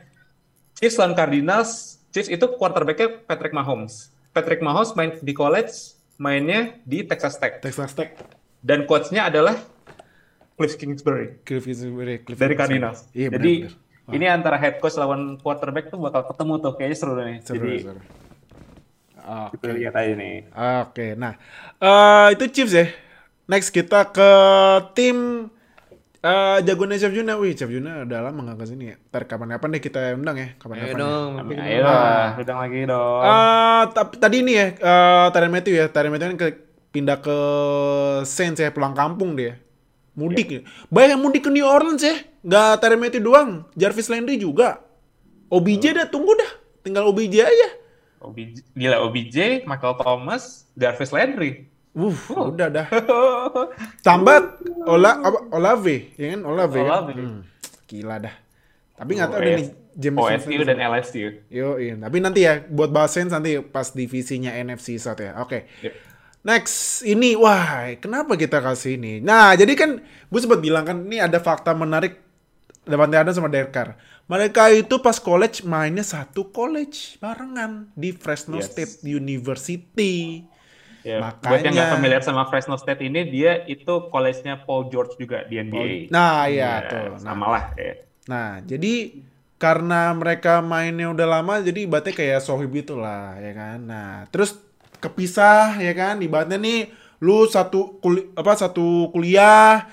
Chiefs 0.73 0.95
lawan 0.95 1.13
Cardinals, 1.13 1.97
Chiefs 2.09 2.29
itu 2.29 2.45
quarterback-nya 2.51 3.25
Patrick 3.25 3.51
Mahomes. 3.51 4.13
Patrick 4.29 4.61
Mahomes 4.61 4.93
main 4.93 5.17
di 5.17 5.33
college, 5.33 5.73
mainnya 6.15 6.77
di 6.81 7.01
Texas 7.01 7.35
Tech 7.35 7.57
Texas 7.59 7.91
Tech. 7.91 8.13
dan 8.59 8.85
coach-nya 8.85 9.25
adalah 9.25 9.57
Cliff 10.53 10.77
Kingsbury 10.77 11.41
Cliff 11.41 11.65
Kingsbury, 11.65 12.21
Cliff 12.21 12.37
dari 12.37 12.53
Kingsbury. 12.53 12.55
Cardinals. 12.55 12.99
Iya, 13.11 13.29
Jadi 13.33 13.53
benar-benar. 14.11 14.19
ini 14.19 14.25
antara 14.27 14.57
head 14.57 14.75
coach 14.77 14.99
lawan 14.99 15.39
quarterback 15.39 15.87
tuh 15.87 15.97
bakal 15.97 16.27
ketemu 16.27 16.53
tuh 16.59 16.71
kayaknya 16.75 16.97
seru 16.99 17.13
nih. 17.15 17.37
Seru, 17.39 17.55
Jadi 17.55 17.73
seru. 17.81 18.01
Oke. 19.21 19.53
kita 19.55 19.73
lihat 19.77 19.93
aja 19.95 20.13
nih. 20.17 20.35
Oke, 20.81 21.07
nah 21.13 21.33
eh, 21.77 22.27
itu 22.33 22.43
Chiefs 22.49 22.73
ya. 22.73 22.85
Next 23.45 23.69
kita 23.69 24.09
ke 24.09 24.31
tim 24.91 25.47
eh 26.21 26.57
jagoannya 26.61 26.97
Chef 26.97 27.11
Juna. 27.11 27.37
Wih, 27.37 27.53
Chef 27.53 27.67
Juna 27.67 28.05
udah 28.05 28.19
lama 28.21 28.39
nggak 28.45 28.57
ke 28.57 28.65
sini 28.65 28.83
ya. 28.89 28.95
Ntar 29.09 29.25
kapan-kapan 29.25 29.67
deh 29.73 29.81
kita 29.81 30.01
undang 30.13 30.37
ya. 30.37 30.47
Ayo 30.49 30.57
Kapan-kapan. 30.57 30.93
ya. 30.93 31.01
dong. 31.01 31.29
Mampir 31.37 31.57
ayo 31.57 31.79
lah, 31.81 32.25
undang 32.37 32.59
lagi 32.61 32.79
dong. 32.85 33.21
Tapi 33.91 34.13
tadi 34.17 34.35
ini 34.41 34.53
ya, 34.53 34.67
eh 34.73 35.25
Tyrann 35.33 35.51
Matthew 35.53 35.75
ya. 35.75 35.85
Tyrann 35.89 36.11
Matthew 36.13 36.29
kan 36.33 36.37
ke, 36.37 36.47
pindah 36.91 37.17
ke 37.19 37.37
Saints 38.23 38.57
ya, 38.57 38.69
pulang 38.69 38.93
kampung 38.93 39.33
dia. 39.33 39.57
Mudik 40.13 40.47
ya. 40.49 40.61
Banyak 40.89 41.09
yang 41.13 41.21
mudik 41.21 41.45
ke 41.45 41.51
New 41.53 41.63
Orleans 41.63 42.01
ya. 42.01 42.17
Tyrann 42.43 42.99
Matthew 43.01 43.21
doang. 43.21 43.65
Jarvis 43.77 44.09
Landry 44.09 44.41
juga. 44.41 44.81
OBJ 45.51 45.97
dah, 45.97 46.07
tunggu 46.07 46.33
dah. 46.33 46.51
Tinggal 46.81 47.05
OBJ 47.05 47.35
aja. 47.45 47.69
OBJ, 48.21 48.77
gila 48.77 49.01
OBJ, 49.09 49.65
Michael 49.65 49.97
Thomas, 49.97 50.69
Jarvis 50.77 51.09
Landry. 51.09 51.65
Wuh, 51.91 52.15
udah 52.53 52.69
dah. 52.71 52.87
Tambah 54.07 54.61
Ola 54.87 55.11
apa 55.19 55.39
Olave, 55.51 56.15
ya 56.15 56.37
kan 56.37 56.41
Olave. 56.47 56.79
Kan? 56.79 56.87
Olave. 56.87 57.11
Hmm, 57.17 57.41
gila 57.89 58.15
dah. 58.21 58.35
Tapi 58.95 59.11
nggak 59.17 59.29
tahu 59.33 59.41
deh 59.41 59.53
nih 59.57 59.67
James 59.97 60.21
OSU 60.21 60.61
dan 60.63 60.77
LSU. 60.79 61.27
Yo, 61.51 61.75
iya. 61.81 61.99
Tapi 61.99 62.17
nanti 62.23 62.47
ya 62.47 62.63
buat 62.63 62.93
bahas 62.93 63.11
Saints 63.11 63.35
nanti 63.35 63.59
pas 63.59 63.91
divisinya 63.91 64.55
NFC 64.55 64.95
South 65.01 65.19
ya. 65.19 65.35
Oke. 65.41 65.67
Yep. 65.83 65.93
Next, 66.41 67.05
ini 67.05 67.37
wah, 67.37 67.85
kenapa 68.01 68.33
kita 68.33 68.65
kasih 68.65 68.97
ini? 68.97 69.21
Nah, 69.21 69.53
jadi 69.53 69.77
kan 69.77 70.01
gue 70.01 70.39
sempat 70.41 70.57
bilang 70.57 70.81
kan 70.87 70.97
ini 71.05 71.21
ada 71.21 71.37
fakta 71.37 71.75
menarik 71.77 72.30
Davante 72.81 73.13
Adams 73.13 73.37
sama 73.37 73.47
Derek 73.47 73.69
Carr. 73.69 73.93
Mereka 74.25 74.71
itu 74.73 74.97
pas 74.97 75.19
college 75.19 75.61
mainnya 75.61 76.01
satu 76.01 76.49
college 76.49 77.19
barengan 77.19 77.91
di 77.93 78.09
Fresno 78.09 78.57
Yes. 78.57 78.71
State 78.71 78.93
University. 79.03 80.41
Ya, 81.01 81.17
Makanya- 81.17 81.49
Buat 81.49 81.61
yang 81.61 81.73
nggak 81.73 81.91
familiar 81.91 82.21
sama 82.21 82.45
Fresno 82.45 82.77
State 82.77 83.01
ini, 83.01 83.25
dia 83.25 83.65
itu 83.65 84.05
college-nya 84.07 84.61
Paul 84.63 84.85
George 84.87 85.17
juga 85.17 85.41
di 85.43 85.57
NBA. 85.57 86.13
Nah, 86.13 86.45
iya 86.45 86.85
Ya, 86.85 86.89
tuh. 86.89 87.05
Nah, 87.17 87.19
Sama 87.19 87.45
lah. 87.49 87.63
Ya. 87.73 87.93
Nah, 88.29 88.49
jadi 88.61 89.17
karena 89.57 90.13
mereka 90.13 90.61
mainnya 90.61 91.09
udah 91.09 91.27
lama, 91.27 91.57
jadi 91.57 91.89
ibaratnya 91.89 92.13
kayak 92.13 92.41
sohib 92.41 92.69
gitu 92.71 92.97
lah, 92.97 93.33
ya 93.37 93.51
kan. 93.51 93.77
Nah, 93.81 94.09
terus 94.29 94.57
kepisah, 94.97 95.77
ya 95.77 95.93
kan. 95.93 96.21
Ibaratnya 96.21 96.57
nih, 96.57 96.93
lu 97.17 97.45
satu 97.45 97.97
kuli, 97.97 98.29
apa 98.33 98.53
satu 98.53 99.09
kuliah, 99.09 99.89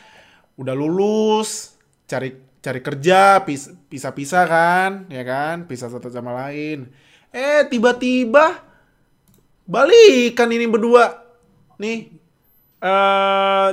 udah 0.57 0.74
lulus, 0.77 1.72
cari 2.05 2.37
cari 2.58 2.80
kerja, 2.82 3.42
pis- 3.46 3.72
pisah-pisah 3.88 4.44
kan, 4.48 4.90
ya 5.10 5.22
kan, 5.22 5.64
pisah 5.64 5.88
satu 5.88 6.10
sama 6.10 6.34
lain. 6.46 6.90
Eh, 7.30 7.62
tiba-tiba 7.68 8.64
balikan 9.68 10.48
ini 10.50 10.66
berdua, 10.66 11.22
nih. 11.78 12.14
eh 12.78 13.68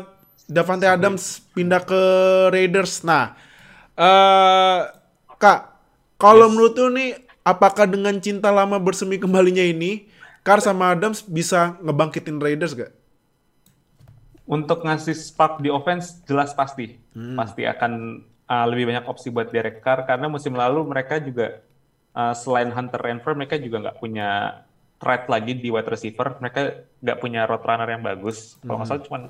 Davante 0.46 0.86
Adams 0.86 1.42
pindah 1.58 1.82
ke 1.82 2.02
Raiders. 2.54 3.02
Nah, 3.02 3.34
eh 3.98 4.80
Kak, 5.42 5.60
kalau 6.22 6.54
menurut 6.54 6.78
lu 6.78 6.94
nih, 6.94 7.18
apakah 7.42 7.90
dengan 7.90 8.18
cinta 8.22 8.54
lama 8.54 8.78
bersemi 8.78 9.18
kembalinya 9.18 9.66
ini, 9.66 10.06
Carr 10.46 10.62
sama 10.62 10.94
Adams 10.94 11.26
bisa 11.26 11.78
ngebangkitin 11.82 12.38
Raiders 12.38 12.78
gak? 12.78 12.94
Untuk 14.46 14.86
ngasih 14.86 15.18
spark 15.18 15.58
di 15.66 15.74
offense, 15.74 16.22
jelas 16.30 16.54
pasti. 16.54 17.02
Hmm. 17.18 17.34
Pasti 17.34 17.66
akan 17.66 18.22
uh, 18.50 18.66
lebih 18.70 18.94
banyak 18.94 19.06
opsi 19.06 19.34
buat 19.34 19.50
Derek 19.50 19.82
Carr 19.82 20.06
karena 20.06 20.30
musim 20.30 20.54
lalu 20.54 20.86
mereka 20.86 21.18
juga 21.22 21.62
uh, 22.14 22.34
selain 22.34 22.70
Hunter 22.72 23.02
Renfro 23.02 23.34
mereka 23.34 23.58
juga 23.58 23.90
nggak 23.90 23.98
punya 24.00 24.62
threat 25.02 25.28
lagi 25.28 25.54
di 25.58 25.70
wide 25.70 25.90
receiver. 25.90 26.40
Mereka 26.40 26.62
nggak 27.04 27.20
punya 27.20 27.44
road 27.46 27.64
runner 27.66 27.90
yang 27.90 28.04
bagus. 28.06 28.58
Kalau 28.64 28.82
nggak 28.82 28.90
salah 28.90 29.04
cuman 29.04 29.24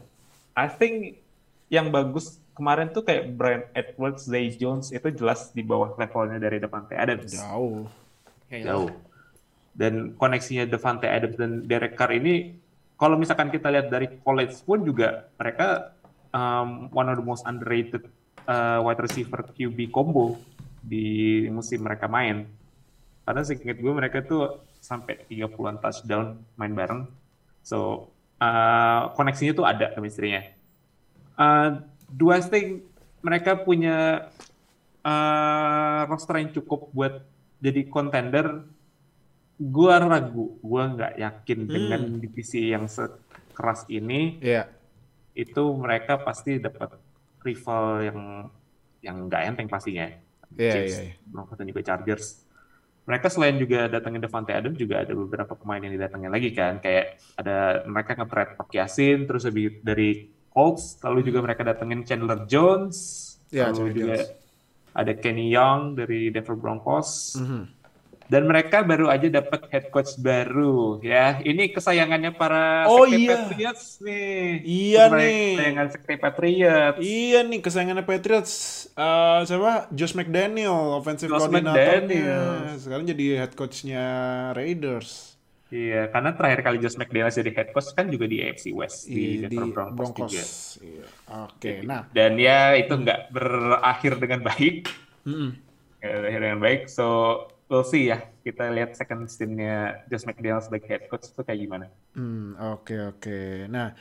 I 0.56 0.68
think 0.72 1.20
yang 1.68 1.90
bagus 1.90 2.40
kemarin 2.56 2.94
tuh 2.94 3.04
kayak 3.04 3.36
Brian 3.36 3.64
Edwards, 3.76 4.24
Zay 4.24 4.54
Jones 4.56 4.94
itu 4.94 5.12
jelas 5.12 5.52
di 5.52 5.66
bawah 5.66 5.92
levelnya 6.00 6.40
dari 6.40 6.62
Devante 6.62 6.96
Adams. 6.96 7.36
Jauh. 7.36 7.90
Jauh. 8.48 8.90
Dan 9.76 10.16
koneksinya 10.16 10.64
Devante 10.64 11.10
Adams 11.10 11.36
dan 11.36 11.52
Derek 11.68 12.00
Carr 12.00 12.16
ini 12.16 12.56
kalau 12.96 13.20
misalkan 13.20 13.52
kita 13.52 13.68
lihat 13.68 13.92
dari 13.92 14.08
college 14.24 14.56
pun 14.64 14.88
juga 14.88 15.28
mereka 15.36 15.92
um, 16.32 16.88
one 16.96 17.12
of 17.12 17.20
the 17.20 17.26
most 17.26 17.44
underrated 17.44 18.08
uh, 18.48 18.80
wide 18.86 19.02
receiver 19.02 19.42
QB 19.52 19.90
combo 19.92 20.40
di 20.82 21.46
musim 21.50 21.82
mereka 21.82 22.06
main. 22.06 22.46
Karena 23.26 23.42
seingat 23.42 23.78
gue 23.82 23.94
mereka 23.94 24.22
tuh 24.22 24.62
sampai 24.78 25.26
30-an 25.26 25.82
touchdown 25.82 26.38
main 26.56 26.74
bareng. 26.74 27.10
So, 27.66 28.10
uh, 28.38 29.10
koneksinya 29.18 29.58
tuh 29.58 29.66
ada 29.66 29.90
chemistry-nya. 29.98 30.54
Uh, 31.36 31.82
dua 32.06 32.38
thing, 32.46 32.86
mereka 33.26 33.58
punya 33.58 34.30
uh, 35.02 36.06
roster 36.06 36.38
yang 36.38 36.54
cukup 36.54 36.94
buat 36.94 37.26
jadi 37.58 37.90
contender 37.90 38.62
gua 39.56 40.04
ragu, 40.04 40.60
gua 40.60 40.92
nggak 40.92 41.14
yakin 41.18 41.60
Hmm. 41.66 41.72
dengan 41.72 42.02
divisi 42.20 42.70
yang 42.70 42.86
sekeras 42.92 43.88
ini 43.88 44.38
Iya. 44.44 44.68
itu 45.34 45.64
mereka 45.80 46.20
pasti 46.20 46.60
dapat 46.60 47.00
rival 47.46 48.02
yang 48.02 48.20
yang 49.06 49.18
nggak 49.30 49.42
enteng 49.54 49.70
pastinya. 49.70 50.10
Iya, 50.56 50.72
Chiefs, 50.74 50.98
iya, 50.98 51.02
iya. 51.12 51.16
Broncos 51.30 51.56
dan 51.62 51.68
juga 51.70 51.82
Chargers. 51.86 52.26
Mereka 53.06 53.28
selain 53.30 53.62
juga 53.62 53.86
datangin 53.86 54.18
Devante 54.18 54.50
Adams 54.50 54.82
juga 54.82 55.06
ada 55.06 55.14
beberapa 55.14 55.54
pemain 55.54 55.78
yang 55.78 55.94
didatangin 55.94 56.32
lagi 56.34 56.50
kan, 56.58 56.82
kayak 56.82 57.22
ada 57.38 57.86
mereka 57.86 58.18
nge-trade 58.18 58.58
Pak 58.58 58.70
Yasin, 58.74 59.30
terus 59.30 59.46
lebih 59.46 59.78
dari 59.86 60.26
Colts, 60.50 60.98
lalu 61.06 61.22
juga 61.22 61.46
mereka 61.46 61.62
datengin 61.62 62.02
Chandler 62.02 62.50
Jones, 62.50 62.98
Iya, 63.54 63.70
lalu 63.70 63.78
Chandler 63.78 63.94
juga 63.94 64.16
Jones. 64.26 64.30
ada 64.96 65.12
Kenny 65.22 65.46
Young 65.54 65.82
dari 65.94 66.34
Denver 66.34 66.58
Broncos. 66.58 67.38
Mhm. 67.38 67.64
Dan 68.26 68.50
mereka 68.50 68.82
baru 68.82 69.06
aja 69.08 69.28
dapat 69.30 69.70
head 69.70 69.86
coach 69.88 70.18
baru 70.18 70.98
ya. 71.00 71.38
Ini 71.40 71.70
kesayangannya 71.70 72.32
para 72.34 72.86
Oh, 72.86 73.06
Sekte 73.06 73.18
iya. 73.22 73.36
Patriots 73.38 73.86
nih. 74.02 74.66
Iya 74.66 75.02
Mereka 75.06 75.18
nih. 75.20 75.42
Kesayangan 75.54 75.88
Sekte 75.90 76.14
Patriots. 76.18 76.98
Iya 77.00 77.38
nih 77.44 77.60
kesayangannya 77.62 78.06
Patriots 78.06 78.54
Eh, 78.96 79.40
siapa 79.44 79.72
Josh 79.92 80.16
McDaniel 80.16 80.74
offensive 80.96 81.28
Josh 81.28 81.46
coordinatornya 81.46 82.02
McDaniels. 82.02 82.80
sekarang 82.80 83.06
jadi 83.06 83.26
head 83.38 83.54
coachnya 83.54 84.04
Raiders 84.52 85.36
Iya, 85.68 86.08
karena 86.08 86.30
terakhir 86.32 86.62
kali 86.62 86.78
Josh 86.78 86.96
McDaniels 86.96 87.36
jadi 87.36 87.52
head 87.52 87.70
coach 87.70 87.90
kan 87.92 88.08
juga 88.08 88.26
di 88.26 88.38
AFC 88.40 88.70
West 88.72 89.10
di 89.10 89.42
Iya, 89.42 89.50
Denver 89.50 89.68
Broncos, 89.68 89.98
Broncos. 90.14 90.32
juga. 90.32 90.46
Iya. 90.80 91.06
Oke, 91.44 91.74
nah 91.82 92.06
Dan 92.08 92.38
ya 92.38 92.74
itu 92.74 92.94
nggak 92.94 93.20
berakhir 93.30 94.14
dengan 94.16 94.40
baik. 94.42 94.76
mm-mm. 95.26 95.50
Nggak 96.00 96.14
berakhir 96.16 96.40
dengan 96.40 96.60
baik. 96.62 96.82
So 96.88 97.08
we'll 97.70 97.86
see 97.86 98.10
ya. 98.10 98.22
Kita 98.46 98.70
lihat 98.70 98.94
second 98.94 99.26
stint-nya 99.26 100.06
Josh 100.10 100.26
McDaniels 100.26 100.70
sebagai 100.70 100.88
head 100.90 101.04
coach 101.10 101.30
itu 101.30 101.42
kayak 101.42 101.60
gimana. 101.60 101.86
Hmm, 102.14 102.54
oke 102.58 103.18
oke. 103.18 103.70
Nah, 103.70 103.94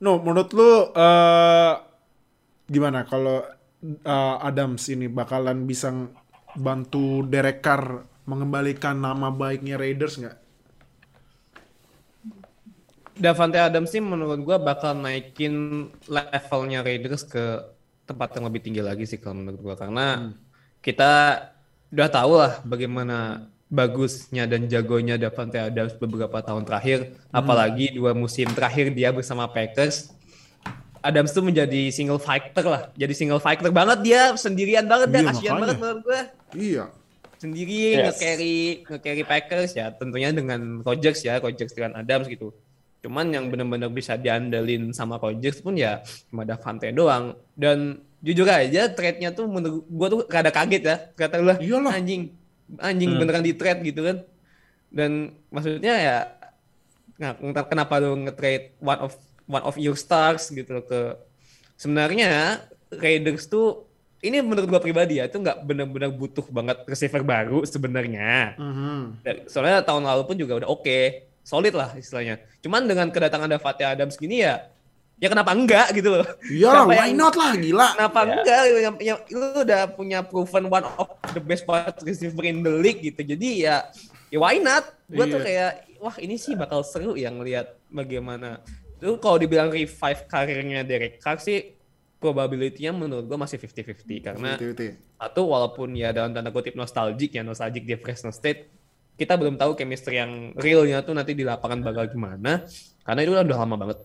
no 0.00 0.20
menurut 0.20 0.50
lu 0.52 0.70
eh 0.92 1.72
gimana 2.70 3.02
kalau 3.08 3.42
eh, 3.84 4.36
Adams 4.44 4.86
ini 4.92 5.08
bakalan 5.08 5.64
bisa 5.64 5.90
bantu 6.54 7.24
Derek 7.26 7.62
Carr 7.64 8.04
mengembalikan 8.28 9.00
nama 9.00 9.32
baiknya 9.32 9.80
Raiders 9.80 10.20
nggak? 10.20 10.38
Davante 13.20 13.60
Adams 13.60 13.92
sih 13.92 14.00
menurut 14.00 14.40
gua 14.40 14.56
bakal 14.56 14.96
naikin 14.96 15.88
levelnya 16.08 16.80
Raiders 16.80 17.26
ke 17.28 17.60
tempat 18.08 18.32
yang 18.38 18.48
lebih 18.48 18.64
tinggi 18.64 18.80
lagi 18.80 19.04
sih 19.04 19.20
kalau 19.20 19.44
menurut 19.44 19.60
gua 19.60 19.76
karena 19.76 20.32
kita 20.80 21.36
udah 21.90 22.08
tahu 22.08 22.32
lah 22.38 22.52
bagaimana 22.62 23.50
bagusnya 23.70 24.50
dan 24.50 24.66
jagonya 24.66 25.14
Davante 25.14 25.58
Adams 25.58 25.94
beberapa 25.94 26.42
tahun 26.42 26.66
terakhir. 26.66 27.14
Apalagi 27.30 27.94
dua 27.94 28.12
musim 28.12 28.50
terakhir 28.50 28.90
dia 28.90 29.14
bersama 29.14 29.46
Packers. 29.46 30.10
Adams 31.00 31.32
tuh 31.32 31.40
menjadi 31.40 31.88
single 31.88 32.20
fighter 32.20 32.66
lah. 32.66 32.82
Jadi 32.92 33.14
single 33.16 33.40
fighter 33.40 33.72
banget 33.72 34.04
dia. 34.04 34.22
Sendirian 34.36 34.84
banget 34.84 35.08
dah. 35.08 35.22
Iya, 35.22 35.28
kasihan 35.32 35.56
banget 35.56 35.78
menurut 35.80 36.00
gua. 36.04 36.20
Iya. 36.52 36.84
sendiri 37.40 37.96
Yes. 37.96 38.20
nge-carry 38.20 38.84
nge-carry 38.84 39.24
Packers 39.24 39.72
ya. 39.72 39.88
Tentunya 39.96 40.28
dengan 40.28 40.84
Rodgers 40.84 41.24
ya 41.24 41.40
Rodgers 41.40 41.72
dengan 41.72 41.96
Adams 41.96 42.28
gitu. 42.28 42.52
Cuman 43.00 43.32
yang 43.32 43.48
benar-benar 43.48 43.88
bisa 43.88 44.20
diandelin 44.20 44.92
sama 44.92 45.16
Rodgers 45.16 45.64
pun 45.64 45.72
ya 45.72 46.04
cuma 46.28 46.44
Davante 46.44 46.92
doang. 46.92 47.32
Dan 47.56 48.04
jujur 48.20 48.44
aja 48.44 48.88
trade-nya 48.92 49.32
tuh 49.32 49.48
menurut 49.48 49.82
gua 49.88 50.06
tuh 50.08 50.20
rada 50.28 50.52
kaget 50.52 50.82
ya 50.84 50.96
kata 51.16 51.40
lah 51.40 51.56
Iyalah. 51.56 51.96
anjing 51.96 52.32
anjing 52.78 53.10
Hmm. 53.10 53.20
beneran 53.20 53.42
di 53.42 53.56
trade 53.56 53.80
gitu 53.82 54.04
kan 54.04 54.16
dan 54.92 55.10
maksudnya 55.48 55.94
ya 55.96 56.16
nah, 57.16 57.32
kenapa 57.64 58.00
lu 58.00 58.16
nge-trade 58.28 58.76
one 58.80 59.00
of 59.00 59.12
one 59.44 59.64
of 59.64 59.74
your 59.76 59.96
stars 59.96 60.48
gitu 60.48 60.68
loh 60.70 60.84
ke 60.84 61.16
sebenarnya 61.74 62.60
Raiders 62.90 63.46
tuh 63.46 63.86
ini 64.20 64.44
menurut 64.44 64.68
gua 64.68 64.80
pribadi 64.84 65.16
ya 65.16 65.24
itu 65.24 65.40
nggak 65.40 65.64
benar-benar 65.64 66.12
butuh 66.12 66.44
banget 66.52 66.84
receiver 66.84 67.24
baru 67.24 67.64
sebenarnya. 67.64 68.52
Mhm. 68.60 69.24
Dan 69.24 69.36
Soalnya 69.48 69.80
tahun 69.80 70.04
lalu 70.04 70.22
pun 70.28 70.36
juga 70.36 70.60
udah 70.60 70.68
oke, 70.68 71.00
solid 71.40 71.72
lah 71.72 71.96
istilahnya. 71.96 72.36
Cuman 72.60 72.84
dengan 72.84 73.08
kedatangan 73.08 73.48
Davante 73.48 73.80
Adams 73.80 74.20
gini 74.20 74.44
ya, 74.44 74.68
ya 75.20 75.28
kenapa 75.28 75.52
enggak 75.52 75.92
gitu 75.92 76.08
loh? 76.10 76.24
Iya, 76.48 76.68
Siapa 76.72 76.88
why 76.88 76.96
yang- 77.06 77.14
not 77.14 77.34
lah 77.36 77.52
gila. 77.54 77.88
Kenapa 77.94 78.18
Ya. 78.18 78.24
enggak? 78.32 78.60
Yang, 78.66 78.94
yang, 78.98 79.18
lu 79.30 79.46
udah 79.60 79.82
punya 79.92 80.18
proven 80.20 80.64
one 80.66 80.86
of 80.96 81.08
the 81.30 81.40
best 81.40 81.62
wide 81.64 81.92
receiver 82.00 82.40
in 82.42 82.60
the 82.60 82.72
league 82.72 82.98
gitu. 82.98 83.20
Jadi 83.20 83.48
ya, 83.62 83.84
ya 84.28 84.38
why 84.38 84.56
not? 84.56 84.88
Gua 85.06 85.24
tuh 85.24 85.38
Iya. 85.38 85.44
kayak, 85.44 85.70
wah 85.98 86.16
ini 86.16 86.34
sih 86.34 86.56
bakal 86.56 86.80
seru 86.80 87.14
yang 87.14 87.36
lihat 87.38 87.76
bagaimana. 87.86 88.64
Itu 88.96 89.16
kalau 89.16 89.36
dibilang 89.36 89.68
revive 89.68 90.24
karirnya 90.24 90.80
Derek 90.82 91.20
Carr 91.20 91.36
sih, 91.36 91.76
probability-nya 92.16 92.92
menurut 92.92 93.24
gua 93.24 93.38
masih 93.38 93.56
50-50. 93.56 94.20
Karena 94.20 94.56
Betul-betul. 94.56 94.96
satu 95.16 95.42
walaupun 95.46 95.92
ya 95.92 96.10
dalam 96.10 96.32
tanda 96.32 96.48
kutip 96.48 96.72
nostalgic 96.72 97.30
ya 97.30 97.40
nostalgic 97.40 97.84
di 97.84 97.96
Fresno 97.96 98.28
State 98.28 98.72
kita 99.16 99.36
belum 99.36 99.60
tahu 99.60 99.76
chemistry 99.76 100.16
yang 100.16 100.56
realnya 100.56 101.04
tuh 101.04 101.12
nanti 101.12 101.36
di 101.36 101.44
lapangan 101.44 101.84
bakal 101.84 102.08
gimana 102.08 102.64
karena 103.04 103.20
itu 103.20 103.36
udah 103.36 103.44
lama 103.52 103.76
banget 103.76 103.98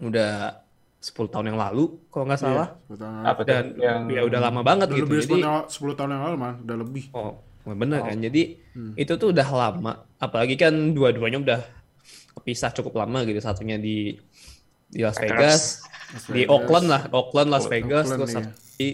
udah 0.00 0.60
10 1.00 1.32
tahun 1.32 1.46
yang 1.52 1.58
lalu 1.60 1.96
kalau 2.12 2.24
nggak 2.28 2.40
salah. 2.40 2.68
Betul. 2.84 3.08
Apa 3.08 3.40
dan 3.44 3.72
yang 3.80 4.04
ya 4.12 4.20
udah 4.24 4.40
lama 4.40 4.60
banget 4.60 4.92
Udah 4.92 4.98
gitu 5.00 5.06
lebih 5.08 5.24
jadi 5.24 5.40
10 5.68 5.96
tahun 5.96 6.10
yang 6.12 6.22
lalu 6.28 6.36
man, 6.36 6.54
udah 6.64 6.76
lebih. 6.76 7.04
oh 7.16 7.40
bener 7.64 8.00
kan? 8.04 8.16
Jadi 8.20 8.42
itu 8.96 9.12
tuh 9.16 9.32
udah 9.32 9.48
lama. 9.48 9.92
Apalagi 10.20 10.60
kan 10.60 10.72
dua-duanya 10.92 11.38
udah 11.40 11.60
kepisah 12.40 12.72
cukup 12.76 13.00
lama 13.00 13.24
gitu. 13.24 13.40
Satunya 13.40 13.80
di 13.80 14.16
di 14.90 15.00
Las 15.00 15.16
Vegas 15.16 15.80
Las 16.12 16.24
di. 16.28 16.44
Oakland 16.44 16.86
lah. 16.90 17.02
Oakland 17.14 17.48
Las 17.48 17.64
Vegas 17.70 18.10
Oakland, 18.10 18.18
terus 18.20 18.30
iya. 18.30 18.36
satu 18.42 18.50
di, 18.80 18.88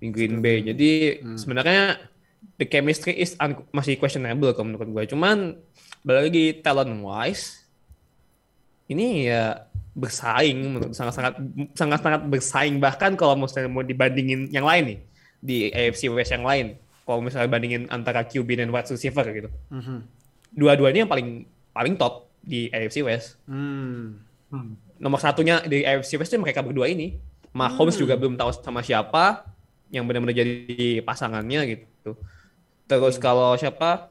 di 0.00 0.06
Green 0.12 0.44
Bay. 0.44 0.60
jadi 0.64 1.20
sebenarnya 1.36 1.96
the 2.60 2.68
chemistry 2.68 3.16
is 3.16 3.36
un- 3.40 3.64
masih 3.72 3.96
questionable 3.96 4.52
kalau 4.52 4.68
menurut 4.72 4.88
gue 4.92 5.04
cuman 5.16 5.56
balik 6.04 6.22
lagi 6.28 6.44
talent 6.60 6.92
wise 7.00 7.64
ini 8.92 9.28
ya 9.28 9.69
bersaing 9.92 10.58
menurut 10.60 10.94
sangat-sangat 10.94 11.34
sangat-sangat 11.74 12.22
bersaing 12.24 12.78
bahkan 12.78 13.14
kalau 13.14 13.34
misalnya 13.34 13.66
mau 13.66 13.82
dibandingin 13.82 14.46
yang 14.48 14.62
lain 14.62 14.84
nih 14.86 14.98
di 15.38 15.56
AFC 15.68 16.06
West 16.06 16.30
yang 16.30 16.42
lain 16.42 16.78
kalau 17.02 17.18
misalnya 17.18 17.48
bandingin 17.48 17.88
antara 17.88 18.22
QB 18.22 18.46
dan 18.54 18.70
wide 18.70 18.86
receiver 18.86 19.24
gitu 19.26 19.50
Mhm. 19.68 19.98
dua-duanya 20.52 21.02
yang 21.02 21.10
paling 21.10 21.28
paling 21.70 21.94
top 21.94 22.30
di 22.40 22.66
AFC 22.68 23.02
West 23.02 23.34
Hmm. 23.44 24.22
Hmm. 24.48 24.74
nomor 24.96 25.18
satunya 25.18 25.62
di 25.62 25.82
AFC 25.82 26.14
West 26.16 26.30
itu 26.30 26.38
mereka 26.38 26.60
berdua 26.60 26.86
ini. 26.86 27.16
Mahomes 27.50 27.98
juga 27.98 28.14
belum 28.14 28.38
tahu 28.38 28.50
sama 28.52 28.78
siapa 28.78 29.42
yang 29.90 30.06
benar-benar 30.06 30.36
jadi 30.36 31.02
pasangannya 31.02 31.60
gitu. 31.66 32.14
Terus 32.86 33.18
kalau 33.18 33.54
siapa 33.54 34.06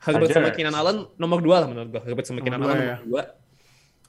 Herbert 0.00 0.32
sama. 0.32 0.48
Keenan 0.48 0.72
Allen 0.72 1.08
nomor 1.16 1.40
dua 1.40 1.60
lah 1.60 1.68
menurut 1.68 1.88
gua. 1.90 2.00
Herbert 2.00 2.24
sama 2.24 2.40
Keenan 2.40 2.60
Allen 2.60 2.76
ya. 2.76 2.84
nomor 2.96 3.04
dua. 3.04 3.22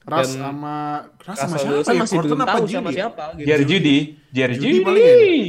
Ras 0.06 0.30
Dan 0.30 0.38
sama 0.38 0.76
Ras 1.18 1.38
sama 1.42 1.56
siapa 1.58 1.74
Wilson 1.74 1.94
ya? 1.94 2.00
masih 2.06 2.16
Corton 2.16 2.30
belum 2.30 2.46
tahu 2.46 2.58
Judy 2.62 2.76
sama 2.78 2.90
siapa 2.94 3.24
gitu. 3.34 3.46
Jerry 3.50 3.64
Judy, 3.66 3.96
Jerry 4.30 4.54
Judy 4.54 4.78
Judy. 4.78 5.40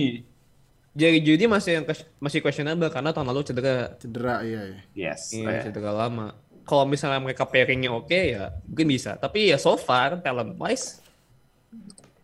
Jerry 0.98 1.20
Judy 1.22 1.46
masih 1.46 1.72
yang 1.78 1.86
masih 2.18 2.40
questionable 2.42 2.90
karena 2.90 3.14
tahun 3.14 3.30
lalu 3.30 3.46
cedera. 3.46 3.94
Cedera 4.02 4.42
iya 4.42 4.62
ya. 4.66 4.80
Yes. 4.98 5.30
Iya, 5.30 5.46
eh. 5.46 5.62
cedera 5.70 5.94
lama. 5.94 6.34
Kalau 6.66 6.90
misalnya 6.90 7.22
mereka 7.22 7.46
pairingnya 7.46 7.94
oke 7.94 8.18
ya 8.18 8.58
mungkin 8.66 8.90
bisa. 8.90 9.14
Tapi 9.14 9.54
ya 9.54 9.62
so 9.62 9.78
far 9.78 10.18
talent 10.26 10.58
wise 10.58 11.06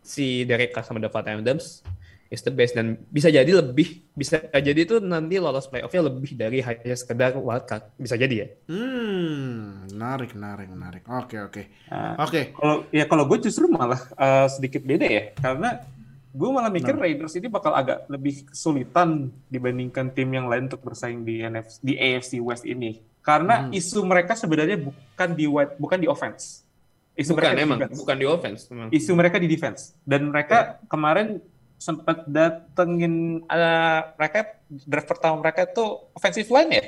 si 0.01 0.41
Derek 0.43 0.73
Carr 0.73 0.83
sama 0.83 0.97
Davante 0.97 1.31
Adams 1.31 1.85
is 2.33 2.41
the 2.41 2.49
best 2.49 2.73
dan 2.73 2.97
bisa 3.07 3.29
jadi 3.29 3.45
lebih 3.53 4.01
bisa 4.11 4.41
jadi 4.49 4.73
itu 4.75 4.97
nanti 4.97 5.37
lolos 5.37 5.69
playoffnya 5.69 6.09
lebih 6.09 6.33
dari 6.33 6.59
hanya 6.59 6.93
sekedar 6.93 7.37
wildcard 7.37 7.93
bisa 7.95 8.17
jadi 8.17 8.35
ya 8.35 8.47
Hmm, 8.67 9.85
menarik, 9.87 10.33
menarik, 10.33 10.67
menarik. 10.67 11.03
Oke, 11.05 11.37
oke. 11.37 11.61
Nah, 11.87 12.17
Oke. 12.19 12.49
Kalau 12.51 12.75
ya 12.89 13.05
kalau 13.05 13.23
gue 13.23 13.37
justru 13.39 13.69
malah 13.69 14.01
uh, 14.15 14.47
sedikit 14.47 14.81
beda 14.81 15.05
ya, 15.05 15.23
karena 15.35 15.85
gue 16.29 16.49
malah 16.49 16.67
mikir 16.67 16.93
Raiders 16.93 17.37
ini 17.37 17.45
bakal 17.45 17.71
agak 17.71 18.09
lebih 18.09 18.49
kesulitan 18.49 19.29
dibandingkan 19.47 20.09
tim 20.09 20.25
yang 20.27 20.49
lain 20.49 20.65
untuk 20.65 20.81
bersaing 20.81 21.21
di 21.21 21.39
NFC 21.39 21.77
di 21.79 21.93
AFC 21.95 22.31
West 22.39 22.65
ini. 22.65 22.97
Karena 23.21 23.69
isu 23.71 24.01
mereka 24.03 24.33
sebenarnya 24.33 24.81
bukan 24.81 25.29
di 25.31 25.45
wide- 25.45 25.77
bukan 25.77 25.99
di 26.01 26.09
offense. 26.09 26.65
Isu 27.13 27.31
bukan 27.31 27.45
mereka 27.45 27.53
di 27.53 27.61
emang 27.61 27.77
defense. 27.79 27.97
bukan 28.01 28.15
di 28.17 28.25
offense 28.25 28.61
memang. 28.67 28.87
Isu 28.89 29.11
mereka 29.13 29.37
di 29.37 29.47
defense. 29.47 29.81
Dan 30.01 30.27
mereka 30.27 30.57
kemarin 30.89 31.37
sempat 31.83 32.23
datengin 32.23 33.43
uh, 33.43 33.99
mereka 34.15 34.55
draft 34.87 35.09
pertama 35.11 35.35
mereka 35.43 35.67
tuh 35.67 36.07
offensive 36.15 36.47
line 36.47 36.71
ya? 36.71 36.85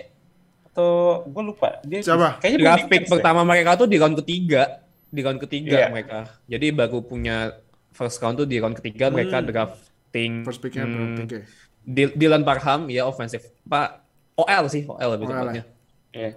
Atau 0.72 1.24
gue 1.28 1.44
lupa. 1.52 1.84
Dia 1.84 2.00
Siapa? 2.00 2.40
Kayaknya 2.40 2.60
Draft 2.64 2.88
pick 2.88 3.04
pertama 3.12 3.42
mereka 3.44 3.76
tuh 3.76 3.92
di 3.92 4.00
round 4.00 4.16
ketiga, 4.24 4.80
di 5.12 5.20
round 5.20 5.44
ketiga 5.44 5.76
Iya. 5.76 5.88
mereka. 5.92 6.20
Jadi 6.48 6.68
baru 6.72 7.04
punya 7.04 7.60
first 7.92 8.24
round 8.24 8.40
tuh 8.40 8.48
di 8.48 8.56
round 8.64 8.80
ketiga 8.80 9.12
mereka 9.12 9.44
drafting 9.44 10.48
First 10.48 10.64
picknya 10.64 10.88
hmm, 10.88 11.16
pick 11.20 11.32
ya? 11.32 11.44
Dylan 12.16 12.48
Parham 12.48 12.88
ya 12.88 13.04
offensive 13.04 13.44
Pak 13.68 14.04
OL 14.40 14.64
sih 14.72 14.88
OL 14.88 15.10
lebih 15.20 15.28
tepatnya. 15.28 15.64
Iya. 16.16 16.32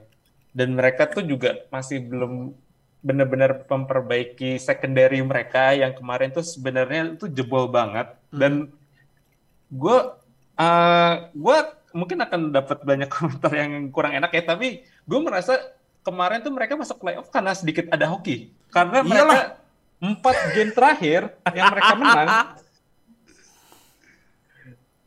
Dan 0.51 0.75
mereka 0.75 1.07
tuh 1.07 1.23
juga 1.23 1.63
masih 1.71 2.03
belum 2.03 2.59
benar-benar 2.99 3.63
memperbaiki 3.65 4.59
secondary 4.59 5.23
mereka 5.23 5.71
yang 5.75 5.95
kemarin 5.95 6.35
tuh 6.35 6.43
sebenarnya 6.43 7.15
itu 7.15 7.27
jebol 7.31 7.71
banget. 7.71 8.11
Dan 8.35 8.73
gue 9.71 9.99
gue 11.35 11.59
mungkin 11.95 12.19
akan 12.21 12.41
dapat 12.51 12.79
banyak 12.83 13.09
komentar 13.15 13.53
yang 13.55 13.89
kurang 13.95 14.13
enak 14.19 14.35
ya 14.35 14.43
tapi 14.43 14.83
gue 14.83 15.21
merasa 15.23 15.57
kemarin 16.03 16.43
tuh 16.43 16.51
mereka 16.51 16.75
masuk 16.75 16.99
playoff 16.99 17.31
karena 17.31 17.55
sedikit 17.55 17.87
ada 17.91 18.11
hoki. 18.11 18.51
Karena 18.69 19.01
mereka 19.07 19.63
empat 19.99 20.37
game 20.55 20.73
terakhir 20.75 21.21
yang 21.55 21.67
mereka 21.73 21.93
menang. 21.97 22.29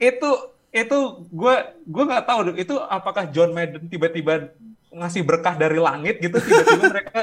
Itu 0.02 0.52
itu 0.72 0.98
gue 1.30 1.56
gue 1.84 2.04
nggak 2.08 2.26
tahu 2.26 2.40
itu 2.56 2.80
apakah 2.80 3.28
John 3.28 3.52
Madden 3.52 3.92
tiba-tiba 3.92 4.56
ngasih 4.88 5.20
berkah 5.24 5.52
dari 5.52 5.76
langit 5.76 6.24
gitu 6.24 6.40
tiba-tiba 6.40 6.84
mereka 6.88 7.20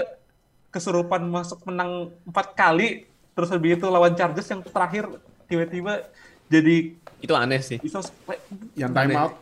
kesurupan 0.68 1.24
masuk 1.26 1.64
menang 1.64 2.12
empat 2.28 2.52
kali 2.52 3.08
terus 3.32 3.48
habis 3.48 3.78
itu 3.78 3.86
lawan 3.88 4.12
Chargers 4.12 4.48
yang 4.50 4.60
terakhir 4.60 5.04
tiba-tiba 5.46 6.04
jadi 6.48 6.96
Itu 7.18 7.34
aneh 7.34 7.60
sih. 7.60 7.78
bisa 7.82 8.00
Yang 8.78 8.92
time 8.94 9.12
out. 9.16 9.34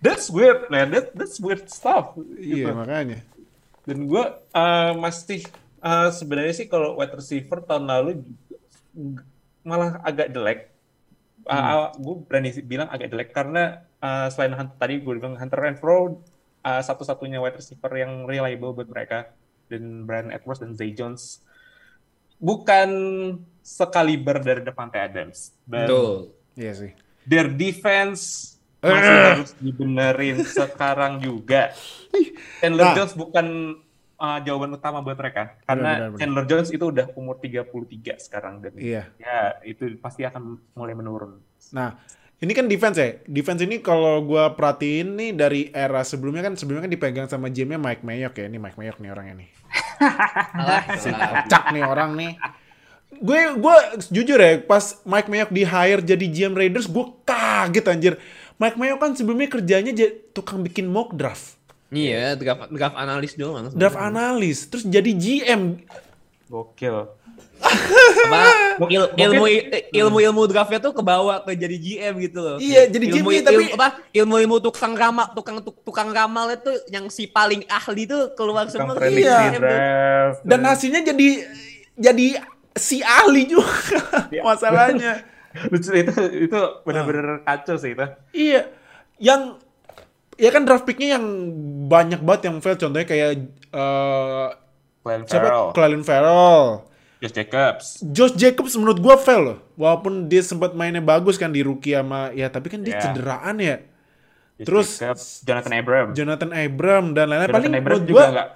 that's 0.00 0.26
weird 0.32 0.66
man 0.72 0.90
that, 0.90 1.12
that's 1.14 1.38
weird 1.38 1.66
stuff 1.68 2.16
Iya, 2.36 2.68
gitu. 2.68 2.72
makanya. 2.74 3.18
dan 3.88 3.98
gue 4.06 4.24
uh, 4.54 4.92
masih 4.96 5.44
uh, 5.82 6.08
sebenarnya 6.12 6.54
sih 6.54 6.66
kalau 6.68 6.96
wide 7.00 7.16
receiver 7.16 7.58
tahun 7.64 7.84
lalu 7.88 8.10
juga 8.94 9.24
malah 9.60 10.00
agak 10.04 10.32
jelek. 10.32 10.60
Uh, 11.48 11.90
gue 11.96 12.14
berani 12.28 12.52
bilang 12.62 12.88
agak 12.92 13.08
jelek 13.10 13.30
karena 13.32 13.82
uh, 13.98 14.28
selain 14.30 14.54
Hunter, 14.54 14.76
tadi 14.76 15.00
gue 15.00 15.12
bilang 15.16 15.34
Hunter 15.40 15.58
Renfro 15.58 16.20
uh, 16.62 16.82
satu-satunya 16.84 17.40
wide 17.40 17.58
receiver 17.58 17.90
yang 17.96 18.28
reliable 18.28 18.76
buat 18.76 18.86
mereka 18.86 19.32
dan 19.70 20.04
Brian 20.04 20.28
Edwards 20.28 20.58
dan 20.58 20.74
Zay 20.74 20.90
Jones 20.90 21.40
bukan 22.36 22.90
sekaliber 23.60 24.36
dari 24.38 24.60
Devante 24.60 24.96
Adams 24.96 25.54
dan 25.62 25.86
Betul. 25.86 26.34
Iya 26.54 26.72
sih. 26.74 26.90
their 27.22 27.46
defense 27.46 28.52
masih 28.80 29.12
harus 29.36 29.52
dibenerin 29.56 30.40
sekarang 30.56 31.20
juga. 31.20 31.70
Chandler 32.58 32.80
Nah. 32.82 32.94
Jones 32.94 33.12
bukan 33.12 33.46
uh, 34.16 34.38
jawaban 34.40 34.72
utama 34.72 34.98
buat 34.98 35.14
mereka 35.14 35.60
karena 35.62 35.76
Benar, 35.84 35.96
benar, 36.00 36.08
benar. 36.08 36.18
Chandler 36.18 36.44
Jones 36.46 36.68
itu 36.70 36.84
udah 36.86 37.06
umur 37.12 37.36
33 37.36 37.68
sekarang 38.18 38.58
dan 38.58 38.72
Iya. 38.74 39.02
ya 39.14 39.38
itu 39.62 39.84
pasti 39.96 40.24
akan 40.24 40.42
mulai 40.72 40.96
menurun. 40.96 41.44
Nah, 41.70 42.00
ini 42.40 42.50
kan 42.50 42.64
defense 42.64 42.96
ya. 42.96 43.20
Defense 43.22 43.60
ini 43.60 43.84
kalau 43.84 44.24
gua 44.24 44.56
perhatiin 44.56 45.12
nih 45.12 45.30
dari 45.36 45.62
era 45.70 46.00
sebelumnya 46.00 46.40
kan 46.40 46.56
sebelumnya 46.56 46.88
kan 46.88 46.92
dipegang 46.92 47.28
sama 47.28 47.46
GM-nya 47.46 47.76
Mike 47.76 48.00
Mayock 48.00 48.32
ya. 48.34 48.48
Ini 48.48 48.56
Mike 48.56 48.80
Mayock 48.80 48.96
nih 48.96 49.12
orangnya 49.12 49.44
nih. 49.44 49.48
Alah, 50.00 50.82
alah. 51.12 51.44
Cak 51.46 51.64
nih 51.76 51.84
orang 51.84 52.16
nih. 52.16 52.32
Gue 53.20 53.40
gue 53.60 53.76
jujur 54.08 54.38
ya, 54.40 54.62
pas 54.64 54.96
Mike 55.04 55.28
Mayock 55.28 55.50
di 55.52 55.62
hire 55.66 56.00
jadi 56.00 56.24
GM 56.24 56.56
Raiders, 56.56 56.88
gue 56.88 57.04
kaget 57.28 57.86
anjir. 57.86 58.14
Mike 58.56 58.80
Mayock 58.80 59.00
kan 59.00 59.12
sebelumnya 59.12 59.48
kerjanya 59.52 59.92
jadi 59.92 60.16
tukang 60.32 60.64
bikin 60.64 60.88
mock 60.88 61.12
draft. 61.12 61.60
Iya, 61.90 62.38
draft, 62.38 62.70
draft 62.70 62.96
analis 62.96 63.34
doang. 63.34 63.68
Draft 63.74 63.98
analis, 63.98 64.64
terus 64.70 64.86
jadi 64.86 65.10
GM. 65.10 65.82
Gokil. 66.46 67.19
Apa, 67.60 68.42
il- 68.86 69.12
ilmu 69.18 69.44
ilmu 69.92 70.18
ilmu 70.22 70.42
draftnya 70.46 70.80
tuh 70.80 70.92
kebawa 70.92 71.42
ke 71.42 71.52
jadi 71.52 71.76
GM 71.76 72.14
gitu 72.18 72.38
loh. 72.38 72.56
Iya, 72.56 72.86
jadi 72.86 73.04
ilmu, 73.12 73.28
GM, 73.30 73.42
tapi- 73.42 73.56
ilmu, 73.66 73.76
apa 73.76 73.88
ilmu 74.10 74.34
ilmu 74.38 74.56
tukang 74.60 74.92
ramal 74.92 75.26
tukang 75.32 75.60
tuk- 75.60 75.80
tukang 75.82 76.08
ramal 76.08 76.48
itu 76.48 76.72
yang 76.88 77.06
si 77.06 77.26
paling 77.26 77.62
ahli 77.66 78.04
tuh 78.04 78.32
keluar 78.32 78.64
Tukang 78.64 78.96
semua. 78.96 79.02
Iya. 79.02 79.38
draft. 79.52 80.40
Dan 80.42 80.60
hasilnya 80.62 81.00
jadi 81.04 81.28
jadi 81.94 82.26
si 82.72 83.00
ahli 83.00 83.44
juga 83.44 84.00
Iya. 84.30 84.42
masalahnya. 84.48 85.12
Lucu 85.66 85.90
itu 85.92 86.14
itu 86.40 86.58
benar-benar 86.80 87.42
kacau 87.42 87.74
sih 87.74 87.90
itu. 87.90 88.06
Iya, 88.30 88.70
yang 89.18 89.58
ya 90.34 90.48
kan 90.48 90.62
draft 90.62 90.86
picknya 90.86 91.18
yang 91.18 91.26
banyak 91.84 92.22
banget 92.22 92.48
yang 92.48 92.56
fail. 92.58 92.78
Contohnya 92.78 93.04
kayak 93.04 93.30
eh 93.68 94.46
Glenn 95.00 95.24
siapa? 95.24 95.42
Farrell, 95.42 95.66
Clelin 95.72 96.04
Farrell. 96.04 96.86
Josh 97.20 97.34
Jacobs. 97.34 97.86
Josh 98.02 98.34
Jacobs 98.34 98.72
menurut 98.74 98.98
gua 98.98 99.14
fail 99.14 99.40
loh. 99.42 99.58
Walaupun 99.76 100.26
dia 100.26 100.40
sempat 100.40 100.72
mainnya 100.72 100.98
bagus 100.98 101.36
kan 101.36 101.48
di 101.48 101.60
rookie 101.60 101.92
sama 101.92 102.32
ya 102.32 102.48
tapi 102.48 102.66
kan 102.66 102.80
dia 102.80 102.96
Ya. 102.96 103.00
cederaan 103.02 103.56
ya. 103.56 103.76
Josh 104.56 104.66
Terus 104.66 104.88
Jacobs, 104.96 105.24
Jonathan 105.42 105.72
Abram. 105.74 106.06
Jonathan 106.12 106.50
Abram 106.50 107.04
dan 107.12 107.24
lain-lain 107.28 107.48
paling 107.50 107.72
Abram 107.72 108.00
menurut 108.00 108.08
nggak 108.30 108.48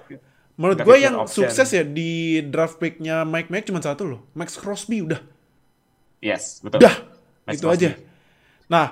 menurut 0.55 0.77
feature 0.79 0.97
yang 0.99 1.15
option. 1.19 1.35
sukses 1.45 1.67
ya 1.69 1.83
di 1.83 2.11
draft 2.43 2.77
picknya 2.77 3.21
Mike 3.21 3.49
Mack 3.49 3.65
cuma 3.65 3.79
satu 3.79 4.03
loh. 4.03 4.21
Max 4.33 4.55
Crosby 4.55 5.01
udah. 5.01 5.21
Yes, 6.19 6.57
betul. 6.59 6.81
Udah. 6.81 6.95
Max 7.45 7.53
itu 7.55 7.65
Crosby. 7.65 7.85
aja. 7.85 7.89
Nah, 8.65 8.85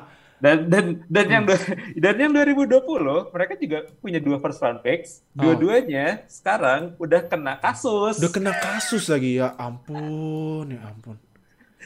Dan 0.44 0.68
dan 0.68 0.86
dan 1.08 1.26
yang 1.26 1.44
Hmm. 1.44 1.56
dua- 1.56 1.72
dan 1.96 2.16
yang 2.18 2.32
2020 2.36 2.84
mereka 3.32 3.56
juga 3.56 3.78
punya 3.98 4.20
dua 4.20 4.38
first 4.38 4.60
round 4.60 4.80
picks. 4.82 5.24
Dua-duanya 5.32 6.28
sekarang 6.28 6.98
udah 6.98 7.22
kena 7.24 7.56
kasus. 7.58 8.14
Oh. 8.14 8.20
udah 8.20 8.28
kena 8.30 8.52
kasus 8.54 9.08
lagi 9.08 9.40
ya 9.40 9.56
ampun, 9.56 10.68
ya 10.68 10.84
ampun. 10.84 11.16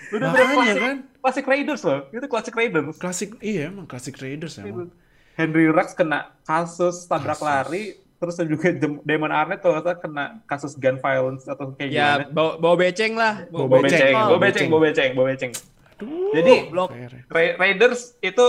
Udah 0.09 0.27
Makanya 0.27 0.53
classic, 0.55 0.77
kan. 0.79 0.97
classic 1.19 1.45
Raiders 1.45 1.81
loh. 1.83 1.99
Itu 2.09 2.25
classic 2.25 2.53
Raiders. 2.55 2.95
Klasik 2.95 3.29
iya 3.39 3.67
emang 3.67 3.85
klasik 3.85 4.15
Raiders 4.15 4.57
emang. 4.57 4.89
Henry 5.33 5.67
Rux 5.67 5.93
kena 5.93 6.19
kasus 6.41 7.05
tabrak 7.05 7.37
Kasus. 7.37 7.45
lari, 7.45 7.83
terus 8.15 8.35
juga 8.39 8.71
Dem- 8.71 9.01
Damon 9.03 9.29
Arnett 9.29 9.59
kalau 9.59 9.77
salah 9.77 9.93
kena 9.95 10.25
kasus 10.43 10.73
gun 10.73 10.97
violence 10.97 11.45
atau 11.45 11.69
kayak 11.71 11.89
Ya, 11.89 12.07
gimana. 12.17 12.25
bawa, 12.31 12.51
bawa 12.57 12.75
beceng 12.75 13.13
lah. 13.13 13.45
Bawa 13.47 13.67
Bawa 13.67 13.77
beceng, 13.79 13.91
beceng, 13.91 14.13
bawa 14.15 14.25
bawa 14.25 14.33
beceng, 14.35 14.49
beceng. 14.49 14.67
bawa 14.67 14.81
beceng, 14.81 15.11
bawa 15.13 15.27
beceng. 15.29 15.53
Aduh, 15.97 16.31
Jadi 16.31 16.53
Blok. 16.67 16.89
Ra- 17.27 17.55
Raiders 17.57 18.15
itu 18.19 18.45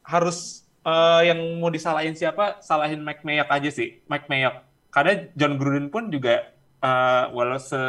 harus 0.00 0.38
eh, 0.80 1.22
yang 1.28 1.38
mau 1.56 1.68
disalahin 1.68 2.12
siapa? 2.12 2.60
Salahin 2.60 3.00
Mike 3.00 3.20
Mayock 3.22 3.48
aja 3.48 3.68
sih, 3.68 4.00
Mike 4.04 4.26
Mayock. 4.26 4.60
Karena 4.88 5.28
John 5.32 5.56
Gruden 5.56 5.88
pun 5.88 6.08
juga 6.08 6.48
eh, 6.78 7.24
walau 7.30 7.56
se 7.56 7.80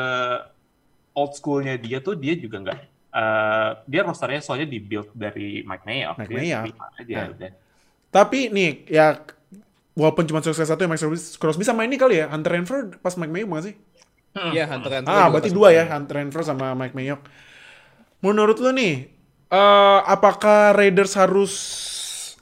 old 1.12 1.32
schoolnya 1.34 1.76
dia 1.76 2.00
tuh 2.00 2.14
dia 2.14 2.36
juga 2.36 2.60
nggak 2.60 2.80
eh, 3.12 3.70
dia 3.86 4.02
rosternya 4.02 4.40
soalnya 4.40 4.68
dibuild 4.68 5.12
dari 5.12 5.64
Mike 5.64 5.84
Mayock. 5.84 6.16
Mike 6.18 6.34
Mayock. 6.34 6.64
aja 6.96 7.16
Nah. 7.16 7.28
udah. 7.32 7.52
Tapi 8.12 8.40
nih 8.48 8.72
ya 8.88 9.20
walaupun 9.92 10.24
cuma 10.24 10.40
sukses 10.40 10.64
satu 10.64 10.84
ya 10.84 10.90
Max 10.90 11.04
Crosby- 11.38 11.64
sama 11.64 11.84
ini 11.84 11.96
kali 11.96 12.20
ya 12.20 12.28
Hunter 12.28 12.52
Renfro 12.54 12.96
pas 13.00 13.16
Mike 13.16 13.32
Mayock 13.32 13.48
bukan 13.50 13.64
sih? 13.66 13.76
Iya, 14.36 14.68
Hunter 14.68 14.92
Renfro 14.94 15.12
Ah, 15.12 15.28
berarti 15.28 15.48
dua 15.48 15.72
ya 15.72 15.88
Hunter 15.88 16.16
Renfro 16.20 16.44
sama 16.44 16.76
Mike 16.76 16.92
Mayock. 16.92 17.24
Menurut 18.26 18.58
lu 18.64 18.72
nih, 18.74 18.94
eh 19.54 20.00
apakah 20.16 20.74
Raiders 20.74 21.14
harus 21.22 21.54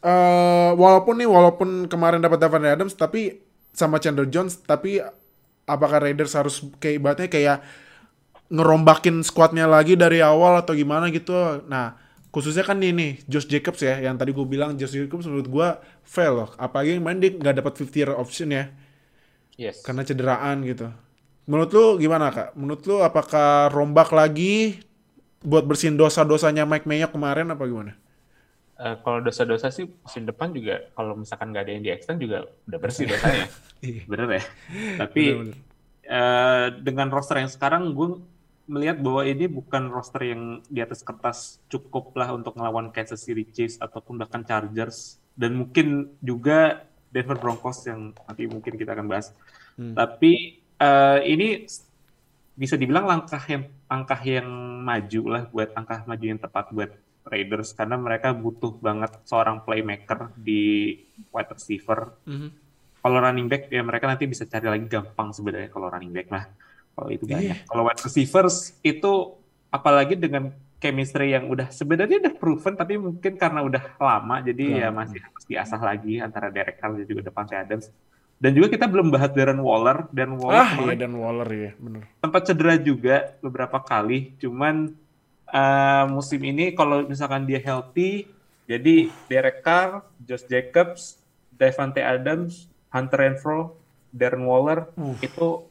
eh 0.03 0.71
walaupun 0.75 1.15
nih 1.19 1.29
walaupun 1.35 1.69
kemarin 1.91 2.19
dapat 2.19 2.39
Davante 2.39 2.67
Adams 2.75 2.95
tapi 2.95 3.39
sama 3.71 3.97
Chandler 4.03 4.27
Jones 4.27 4.59
tapi 4.63 4.99
apakah 5.63 5.99
Raiders 6.03 6.35
harus 6.39 6.55
kayak 6.79 6.95
ibaratnya 6.99 7.29
kayak 7.31 7.57
ngerombakin 8.53 9.23
squadnya 9.25 9.65
lagi 9.65 9.95
dari 9.97 10.19
awal 10.21 10.61
atau 10.61 10.75
gimana 10.77 11.09
gitu. 11.09 11.63
Nah, 11.71 11.97
khususnya 12.29 12.61
kan 12.67 12.77
ini 12.83 13.23
Josh 13.25 13.47
Jacobs 13.49 13.81
ya 13.81 13.97
yang 14.03 14.15
tadi 14.19 14.31
gue 14.35 14.45
bilang 14.45 14.75
Josh 14.79 14.93
Jacobs 14.93 15.25
menurut 15.25 15.47
gue 15.49 15.67
fail 16.05 16.33
loh. 16.37 16.49
Apalagi 16.59 16.99
yang 16.99 17.03
main 17.05 17.17
dia 17.23 17.31
nggak 17.33 17.55
dapat 17.63 17.73
50 17.81 17.99
year 17.99 18.11
option 18.13 18.49
ya 18.53 18.69
Yes. 19.53 19.85
karena 19.85 20.01
cederaan 20.01 20.65
gitu. 20.65 20.89
Menurut 21.45 21.69
lu 21.75 21.85
gimana 22.01 22.31
kak? 22.33 22.49
Menurut 22.57 22.81
lu 22.89 22.97
apakah 23.03 23.69
rombak 23.69 24.09
lagi 24.15 24.81
buat 25.43 25.67
bersihin 25.67 25.99
dosa-dosanya 25.99 26.63
Mike 26.63 26.87
Mayock 26.87 27.11
kemarin 27.11 27.51
apa 27.51 27.63
gimana? 27.67 27.93
Uh, 28.73 28.97
kalau 29.05 29.21
dosa-dosa 29.21 29.69
sih 29.69 29.85
musim 29.85 30.25
depan 30.25 30.49
juga 30.49 30.89
kalau 30.97 31.13
misalkan 31.13 31.53
nggak 31.53 31.63
ada 31.69 31.71
yang 31.77 31.83
di 31.85 31.91
extend 31.93 32.19
juga 32.23 32.49
udah 32.65 32.79
bersih 32.79 33.05
dosanya. 33.05 33.47
Iya. 33.83 34.07
Bener 34.07 34.29
ya. 34.39 34.43
Tapi 34.95 35.23
Bener-bener. 35.35 35.55
uh, 36.07 36.67
dengan 36.79 37.07
roster 37.11 37.35
yang 37.43 37.51
sekarang 37.51 37.91
gue 37.91 38.23
melihat 38.63 39.03
bahwa 39.03 39.27
ini 39.27 39.45
bukan 39.51 39.91
roster 39.91 40.23
yang 40.23 40.63
di 40.71 40.79
atas 40.79 41.03
kertas 41.03 41.59
cukup 41.67 42.15
lah 42.15 42.31
untuk 42.31 42.55
ngelawan 42.55 42.95
Kansas 42.95 43.19
City 43.19 43.43
Chiefs 43.43 43.75
ataupun 43.83 44.15
bahkan 44.15 44.47
Chargers 44.47 45.19
dan 45.35 45.59
mungkin 45.59 46.15
juga 46.23 46.87
Denver 47.11 47.35
Broncos 47.35 47.83
yang 47.85 48.15
nanti 48.15 48.47
mungkin 48.47 48.79
kita 48.79 48.95
akan 48.95 49.05
bahas. 49.11 49.35
Hmm. 49.75 49.93
Tapi 49.93 50.63
uh, 50.79 51.19
ini 51.27 51.67
bisa 52.53 52.77
dibilang 52.77 53.05
langkah 53.05 53.41
yang 53.49 53.67
langkah 53.89 54.21
yang 54.23 54.49
maju 54.83 55.21
lah 55.31 55.43
buat 55.47 55.71
langkah 55.71 56.03
maju 56.03 56.25
yang 56.27 56.41
tepat 56.41 56.65
buat 56.75 56.91
Raiders 57.23 57.71
karena 57.71 57.95
mereka 57.95 58.35
butuh 58.35 58.75
banget 58.83 59.15
seorang 59.23 59.63
playmaker 59.63 60.35
di 60.35 60.91
wide 61.31 61.55
receiver. 61.55 62.11
Mhm. 62.27 62.49
Kalau 62.99 63.17
running 63.19 63.47
back 63.47 63.71
ya 63.71 63.79
mereka 63.79 64.11
nanti 64.11 64.27
bisa 64.27 64.43
cari 64.43 64.67
lagi 64.67 64.87
gampang 64.91 65.31
sebenarnya 65.31 65.71
kalau 65.71 65.87
running 65.87 66.11
back 66.11 66.27
lah. 66.27 66.51
Kalau 66.93 67.09
itu 67.09 67.23
Iya. 67.25 67.31
banyak. 67.35 67.57
Kalau 67.71 67.83
wide 67.87 68.01
receivers 68.03 68.75
itu 68.83 69.11
apalagi 69.71 70.19
dengan 70.19 70.51
chemistry 70.77 71.31
yang 71.31 71.47
udah 71.47 71.71
sebenarnya 71.71 72.19
udah 72.19 72.33
proven 72.35 72.75
tapi 72.75 72.99
mungkin 72.99 73.39
karena 73.39 73.63
udah 73.63 73.95
lama 73.95 74.43
jadi 74.43 74.83
ya 74.83 74.87
masih 74.91 75.23
harus 75.23 75.43
diasah 75.47 75.79
lagi 75.79 76.19
antara 76.19 76.51
Derek 76.51 76.75
Carr 76.75 76.99
dan 76.99 77.07
juga 77.07 77.23
Devante 77.23 77.55
Adams. 77.55 77.87
Dan 78.43 78.51
juga 78.59 78.67
kita 78.67 78.91
belum 78.91 79.07
bahas 79.07 79.31
Darren 79.31 79.63
Waller 79.63 80.11
dan 80.11 80.35
Waller 80.35 80.67
Ah, 80.67 80.75
iya 80.83 80.99
dan 80.99 81.15
Waller 81.15 81.47
ya, 81.47 81.71
bener. 81.79 82.03
sempat 82.19 82.43
cedera 82.43 82.75
juga 82.75 83.31
beberapa 83.39 83.79
kali. 83.79 84.35
Cuman 84.35 84.91
eh, 85.47 86.05
musim 86.11 86.43
ini 86.43 86.75
kalau 86.75 87.07
misalkan 87.07 87.47
dia 87.47 87.63
healthy, 87.63 88.27
jadi 88.67 89.07
Derek 89.31 89.63
Carr, 89.63 90.03
Josh 90.27 90.43
Jacobs, 90.51 91.23
Devante 91.55 92.03
Adams, 92.03 92.67
Hunter 92.91 93.31
Renfro, 93.31 93.79
Darren 94.11 94.43
Waller 94.43 94.91
itu 95.23 95.63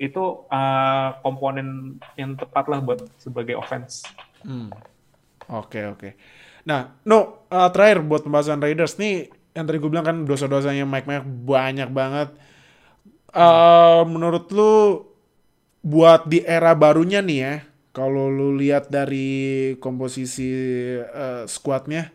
itu 0.00 0.24
eh, 0.48 1.08
komponen 1.20 2.00
yang 2.16 2.40
tepat 2.40 2.72
lah 2.72 2.80
buat 2.80 3.04
sebagai 3.20 3.60
offense. 3.60 4.08
Hmm. 4.40 4.72
Oke 5.52 5.84
oke. 5.84 6.16
Nah, 6.68 6.92
no 7.08 7.48
uh, 7.48 7.68
terakhir 7.72 8.04
buat 8.04 8.20
pembahasan 8.20 8.60
Raiders 8.60 9.00
nih 9.00 9.32
yang 9.56 9.64
tadi 9.64 9.78
gue 9.80 9.90
bilang 9.90 10.06
kan 10.06 10.16
dosa-dosanya 10.24 10.84
Mike 10.84 11.08
Mayock 11.08 11.26
banyak 11.26 11.90
banget. 11.90 12.28
Uh, 13.32 14.08
menurut 14.08 14.48
lu 14.52 15.04
buat 15.84 16.26
di 16.26 16.40
era 16.44 16.72
barunya 16.72 17.20
nih 17.20 17.38
ya, 17.38 17.54
kalau 17.92 18.30
lu 18.30 18.56
lihat 18.56 18.88
dari 18.92 19.74
komposisi 19.82 20.48
uh, 21.00 21.44
squadnya, 21.48 22.12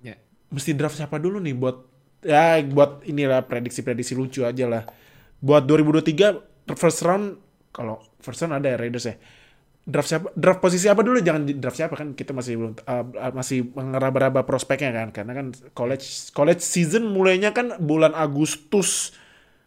Ya. 0.00 0.14
mesti 0.54 0.72
draft 0.72 0.96
siapa 0.96 1.18
dulu 1.18 1.42
nih 1.42 1.54
buat 1.58 1.76
ya 2.22 2.62
buat 2.66 3.02
inilah 3.06 3.46
prediksi-prediksi 3.46 4.14
lucu 4.14 4.42
aja 4.46 4.64
lah. 4.66 4.82
Buat 5.38 5.66
2023 5.70 6.74
first 6.74 7.02
round 7.06 7.38
kalau 7.70 8.02
first 8.22 8.42
round 8.42 8.58
ada 8.58 8.74
ya 8.74 8.76
Raiders 8.78 9.06
ya. 9.06 9.16
Draft 9.88 10.04
siapa? 10.04 10.28
Draft 10.36 10.60
posisi 10.60 10.84
apa 10.84 11.00
dulu? 11.00 11.16
Jangan 11.16 11.48
di- 11.48 11.56
draft 11.56 11.80
siapa 11.80 11.96
kan 11.96 12.12
kita 12.12 12.36
masih 12.36 12.60
belum 12.60 12.72
uh, 12.76 13.04
uh, 13.08 13.32
masih 13.32 13.72
mengeraba-raba 13.72 14.44
prospeknya 14.44 14.92
kan 14.92 15.08
karena 15.08 15.32
kan 15.32 15.46
college 15.72 16.28
college 16.36 16.60
season 16.60 17.08
mulainya 17.08 17.56
kan 17.56 17.72
bulan 17.80 18.12
Agustus 18.12 19.16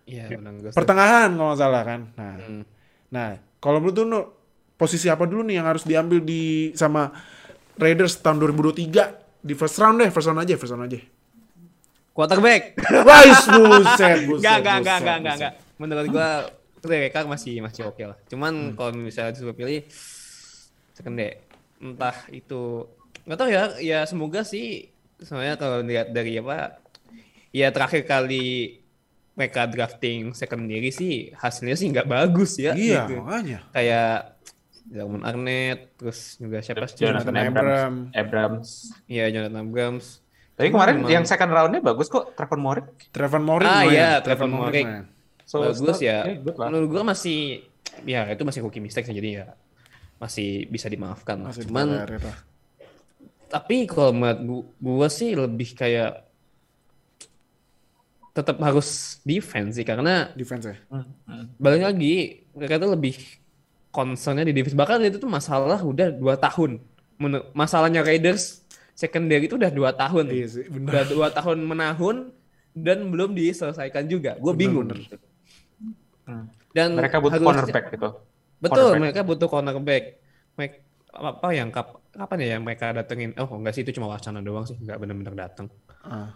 Iya, 0.05 0.29
gue. 0.33 0.69
pertengahan 0.73 1.33
kalau 1.33 1.53
nggak 1.53 1.61
salah 1.61 1.81
kan. 1.81 2.01
Nah, 2.13 2.33
Hmm. 2.37 2.63
nah 3.09 3.27
kalau 3.57 3.81
menurut 3.81 3.97
lu 3.97 4.05
Nu, 4.05 4.19
posisi 4.75 5.09
apa 5.09 5.25
dulu 5.25 5.41
nih 5.41 5.57
yang 5.57 5.65
harus 5.65 5.85
diambil 5.85 6.21
di 6.21 6.69
sama 6.73 7.09
Raiders 7.77 8.19
tahun 8.19 8.37
2023 8.37 9.41
di 9.41 9.53
first 9.57 9.81
round 9.81 10.01
deh, 10.01 10.09
first 10.13 10.29
round 10.29 10.41
aja, 10.41 10.53
first 10.53 10.73
round 10.73 10.85
aja. 10.85 11.01
Quarterback. 12.11 12.75
Wah, 13.07 13.23
buset, 13.23 14.19
buset, 14.27 14.43
Enggak, 14.43 14.57
enggak, 14.59 14.75
enggak, 14.75 14.97
buset, 14.99 15.01
enggak, 15.01 15.17
enggak, 15.17 15.17
buset. 15.23 15.37
enggak. 15.39 15.53
Menurut 15.79 16.05
gua 16.11 16.29
mereka 16.83 17.23
masih 17.23 17.59
masih 17.59 17.85
oke 17.85 18.01
lah. 18.01 18.17
Cuman 18.25 18.53
Hmm. 18.53 18.75
kalau 18.75 18.91
misalnya 18.95 19.31
disuruh 19.31 19.53
pilih 19.53 19.85
second 20.91 21.15
day, 21.15 21.41
entah 21.77 22.15
itu 22.29 22.85
nggak 23.21 23.37
tahu 23.37 23.49
ya, 23.49 23.63
ya 23.77 23.99
semoga 24.03 24.41
sih 24.41 24.89
sebenarnya 25.17 25.55
kalau 25.55 25.79
lihat 25.79 26.09
dari 26.09 26.35
apa 26.35 26.81
ya 27.51 27.69
terakhir 27.69 28.03
kali 28.03 28.77
mereka 29.31 29.63
drafting 29.63 30.33
secondary 30.33 30.89
sih 30.89 31.29
hasilnya 31.31 31.73
sih 31.73 31.87
nggak 31.87 32.05
bagus 32.05 32.57
ya 32.57 32.73
Iya, 32.73 33.05
gitu. 33.05 33.21
makanya. 33.21 33.59
Kayak 33.71 34.13
Dalman 34.83 35.23
Arnett, 35.23 35.95
terus 35.95 36.35
juga 36.35 36.59
siapa 36.59 36.83
sih? 36.85 36.99
Jonathan 36.99 37.31
Jonathan 37.31 37.47
Abrams. 37.47 37.63
Abram. 37.63 37.93
Abrams. 38.11 38.69
Iya, 39.07 39.25
Jonathan 39.29 39.59
Abrams. 39.61 40.05
Tapi 40.51 40.67
kemarin 40.67 40.95
memang- 40.99 41.11
yang 41.11 41.23
second 41.23 41.47
roundnya 41.49 41.79
bagus 41.79 42.05
kok, 42.05 42.35
Trevor 42.35 42.59
Morik. 42.59 42.87
Trevor 43.09 43.39
Morik 43.39 43.71
Ah, 43.71 43.83
iya, 43.87 44.19
Trevor 44.19 44.49
Morik. 44.51 44.85
So, 45.51 45.59
bagus 45.59 45.99
start- 45.99 45.99
ya. 46.01 46.23
good 46.39 46.55
lah. 46.55 46.67
Menurut 46.71 46.87
gua 46.89 47.03
masih 47.11 47.59
ya 48.07 48.23
itu 48.25 48.39
masih 48.41 48.63
rookie 48.63 48.79
mistake 48.79 49.03
sih, 49.03 49.11
jadi 49.11 49.29
ya 49.35 49.45
masih 50.15 50.63
bisa 50.65 50.87
dimaafkan. 50.87 51.43
lah. 51.43 51.51
Masih 51.51 51.67
Cuman 51.67 51.87
lah. 51.91 52.07
tapi 53.47 53.83
kalau 53.83 54.15
menurut 54.15 54.39
gua, 54.39 54.63
gua 54.79 55.07
sih 55.11 55.35
lebih 55.35 55.75
kayak 55.75 56.23
tetap 58.31 58.55
harus 58.63 59.19
defense 59.23 59.75
sih 59.75 59.83
karena 59.83 60.31
defense 60.31 60.63
ya. 60.63 60.77
balik 61.59 61.83
lagi 61.83 62.15
mereka 62.55 62.79
tuh 62.79 62.95
lebih 62.95 63.19
concernnya 63.91 64.47
di 64.47 64.55
defense 64.55 64.71
bahkan 64.71 65.03
itu 65.03 65.19
tuh 65.19 65.27
masalah 65.27 65.83
udah 65.83 66.15
dua 66.15 66.39
tahun 66.39 66.79
masalahnya 67.51 67.99
Raiders 68.01 68.63
secondary 68.95 69.51
itu 69.51 69.59
udah 69.59 69.67
dua 69.67 69.91
tahun 69.91 70.31
Iya 70.31 70.47
sih, 70.47 70.65
bener. 70.65 70.87
udah 70.87 71.03
dua 71.11 71.27
tahun 71.29 71.59
menahun 71.59 72.31
dan 72.71 73.03
belum 73.11 73.35
diselesaikan 73.35 74.07
juga 74.07 74.39
gue 74.39 74.53
bingung 74.55 74.87
bener. 74.87 75.11
Hmm. 76.31 76.45
dan 76.71 76.95
Mereka 76.95 77.19
butuh 77.19 77.35
harus- 77.35 77.45
cornerback 77.45 77.85
gitu. 77.91 78.09
betul 78.57 78.71
cornerback. 78.87 79.01
mereka 79.01 79.19
butuh 79.21 79.47
cornerback 79.47 80.03
mereka 80.53 80.75
apa 81.11 81.47
yang 81.51 81.67
kap, 81.69 81.87
kapan 82.09 82.37
ya 82.39 82.47
yang 82.55 82.63
mereka 82.63 82.85
datengin 82.91 83.35
oh 83.35 83.51
enggak 83.51 83.73
sih 83.73 83.83
itu 83.83 83.91
cuma 83.91 84.07
wacana 84.07 84.39
doang 84.39 84.63
sih 84.63 84.77
enggak 84.77 84.95
benar-benar 84.95 85.35
datang 85.37 85.67
Ah. 86.01 86.31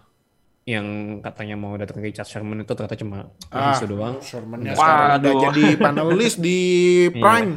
yang 0.64 0.84
katanya 1.20 1.54
mau 1.54 1.72
datang 1.74 1.96
Richard 1.98 2.26
Sherman 2.26 2.60
itu 2.60 2.68
ternyata 2.68 2.92
cuma 2.94 3.32
Ah, 3.48 3.72
isu 3.72 3.88
doang 3.88 4.20
Sherman-nya 4.20 4.72
Waduh. 4.72 4.82
sekarang 4.82 5.08
udah 5.16 5.34
jadi 5.46 5.64
panelis 5.76 6.34
di 6.36 6.58
Prime 7.10 7.52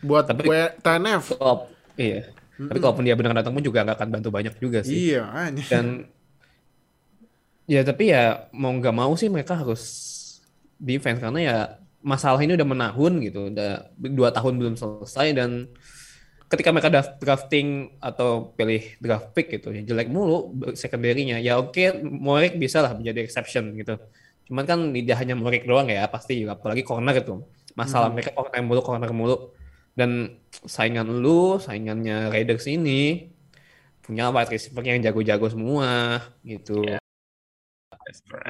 buat 0.00 0.24
Tapi- 0.26 0.50
TNF. 0.80 1.24
Kalau- 1.34 1.70
iya 1.94 2.26
tapi 2.56 2.78
kalaupun 2.78 3.02
dia 3.02 3.14
benar 3.14 3.34
datang 3.34 3.50
pun 3.50 3.60
juga 3.60 3.82
nggak 3.82 3.94
akan 3.94 4.08
bantu 4.10 4.28
banyak 4.30 4.54
juga 4.56 4.80
sih 4.80 5.12
Iya, 5.12 5.22
hanya. 5.28 5.62
dan 5.64 6.06
ya 7.66 7.80
tapi 7.82 8.08
ya 8.08 8.22
mau 8.50 8.70
nggak 8.70 8.92
mau 8.92 9.12
sih 9.14 9.26
mereka 9.26 9.56
harus 9.56 9.82
defense 10.76 11.18
karena 11.18 11.40
ya 11.40 11.56
masalah 12.04 12.38
ini 12.44 12.52
udah 12.54 12.68
menahun 12.68 13.12
gitu. 13.24 13.48
Udah 13.48 13.88
dua 13.96 14.28
tahun 14.30 14.60
belum 14.60 14.74
selesai 14.76 15.32
dan 15.32 15.72
ketika 16.52 16.70
mereka 16.70 16.92
daf- 16.92 17.16
drafting 17.18 17.96
atau 17.98 18.54
pilih 18.54 18.84
draft 19.00 19.32
pick 19.34 19.50
gitu 19.50 19.72
ya 19.72 19.82
jelek 19.82 20.12
mulu 20.12 20.52
secondary-nya. 20.76 21.40
Ya 21.40 21.56
oke 21.58 22.04
Morik 22.04 22.60
bisa 22.60 22.84
lah 22.84 22.92
menjadi 22.94 23.24
exception 23.24 23.74
gitu. 23.74 23.96
Cuman 24.46 24.68
kan 24.68 24.78
tidak 24.92 25.16
hanya 25.24 25.34
Morik 25.34 25.64
doang 25.64 25.88
ya 25.88 26.04
pasti 26.06 26.44
apalagi 26.44 26.84
corner 26.84 27.16
itu. 27.16 27.42
Masalah 27.74 28.12
mereka 28.12 28.30
corner 28.36 28.62
mulu 28.62 28.80
corner 28.84 29.10
mulu. 29.10 29.36
Dan 29.94 30.42
saingan 30.50 31.06
lu 31.06 31.58
saingannya 31.58 32.30
Raiders 32.30 32.66
ini 32.66 33.30
punya 34.04 34.28
wide 34.28 34.52
receiver 34.52 34.84
yang 34.84 35.00
jago-jago 35.00 35.48
semua 35.48 36.20
gitu. 36.44 36.84
Iya. 36.84 37.00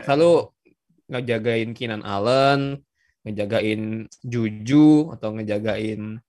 selalu 0.03 0.51
ngejagain 1.09 1.71
Keenan 1.73 2.03
Allen 2.03 2.84
ngejagain 3.25 4.07
Juju 4.20 5.16
atau 5.16 5.33
ngejagain 5.35 6.20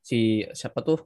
si 0.00 0.46
siapa 0.54 0.80
tuh? 0.80 1.04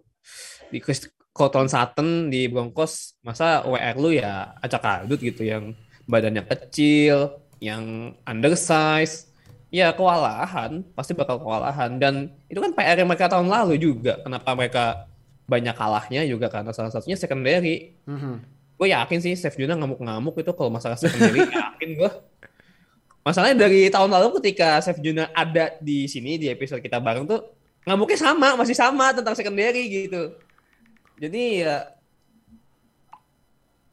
Di 0.70 0.78
Chris 0.78 1.09
Colton 1.32 1.66
Sutton 1.66 2.28
di 2.28 2.46
Broncos. 2.46 3.16
Masa 3.24 3.64
WR 3.64 3.96
lu 3.96 4.12
ya 4.12 4.55
acak 4.61 5.09
adut 5.09 5.18
gitu 5.18 5.42
yang 5.42 5.72
badannya 6.05 6.44
kecil 6.44 7.40
yang 7.59 8.14
undersize. 8.28 9.32
Ya 9.72 9.88
kewalahan. 9.96 10.84
Pasti 10.92 11.16
bakal 11.16 11.40
kewalahan. 11.40 11.96
Dan 11.96 12.36
itu 12.53 12.61
kan 12.61 12.76
PR 12.76 13.00
yang 13.00 13.09
mereka 13.09 13.32
tahun 13.32 13.48
lalu 13.48 13.80
juga. 13.80 14.20
Kenapa 14.20 14.53
mereka 14.53 14.84
banyak 15.48 15.72
kalahnya 15.72 16.22
juga? 16.28 16.53
Karena 16.53 16.70
salah 16.76 16.92
satunya 16.92 17.16
secondary. 17.16 17.96
Mhm. 18.07 18.53
gue 18.82 18.90
yakin 18.90 19.22
sih 19.22 19.38
Chef 19.38 19.55
Juna 19.55 19.78
ngamuk-ngamuk 19.78 20.34
itu 20.42 20.50
kalau 20.59 20.66
masalah 20.66 20.98
secondary. 20.98 21.38
Yakin 21.55 22.03
gue 22.03 22.11
masalahnya 23.22 23.66
dari 23.66 23.86
tahun 23.86 24.10
lalu 24.10 24.38
ketika 24.42 24.82
Chef 24.82 24.98
Juna 24.98 25.30
ada 25.30 25.78
di 25.78 26.10
sini 26.10 26.38
di 26.38 26.50
episode 26.50 26.82
kita 26.82 26.98
bareng 26.98 27.26
tuh 27.26 27.40
ngamuknya 27.86 28.18
sama 28.18 28.54
masih 28.54 28.74
sama 28.74 29.14
tentang 29.14 29.34
secondary 29.34 29.86
gitu 29.86 30.34
jadi 31.18 31.42
ya 31.62 31.76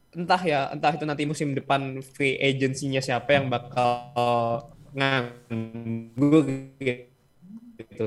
entah 0.10 0.42
ya 0.42 0.60
entah 0.74 0.94
itu 0.98 1.06
nanti 1.06 1.24
musim 1.30 1.54
depan 1.54 2.02
free 2.02 2.42
agency-nya 2.42 2.98
siapa 3.00 3.38
yang 3.38 3.46
bakal 3.48 4.66
nganggur 4.98 6.46
gitu 7.78 8.06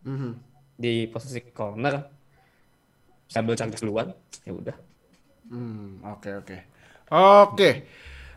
Mhm. 0.00 0.32
di 0.80 1.04
posisi 1.12 1.42
corner 1.52 2.08
ambil 3.30 3.54
Chargers 3.54 3.84
duluan, 3.84 4.10
ya 4.42 4.50
udah. 4.50 4.76
Hmm, 5.46 6.02
oke 6.02 6.30
oke. 6.42 6.56
Oke. 7.12 7.70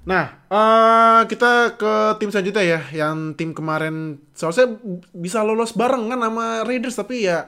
Nah, 0.03 0.25
eh 0.51 1.21
kita 1.31 1.79
ke 1.79 2.19
tim 2.19 2.27
selanjutnya 2.27 2.63
ya, 2.63 2.81
yang 2.91 3.39
tim 3.39 3.55
kemarin 3.55 4.19
seharusnya 4.35 4.75
bisa 5.15 5.39
lolos 5.47 5.71
bareng 5.71 6.11
kan 6.11 6.19
sama 6.19 6.67
Raiders 6.67 6.99
tapi 6.99 7.23
ya 7.23 7.47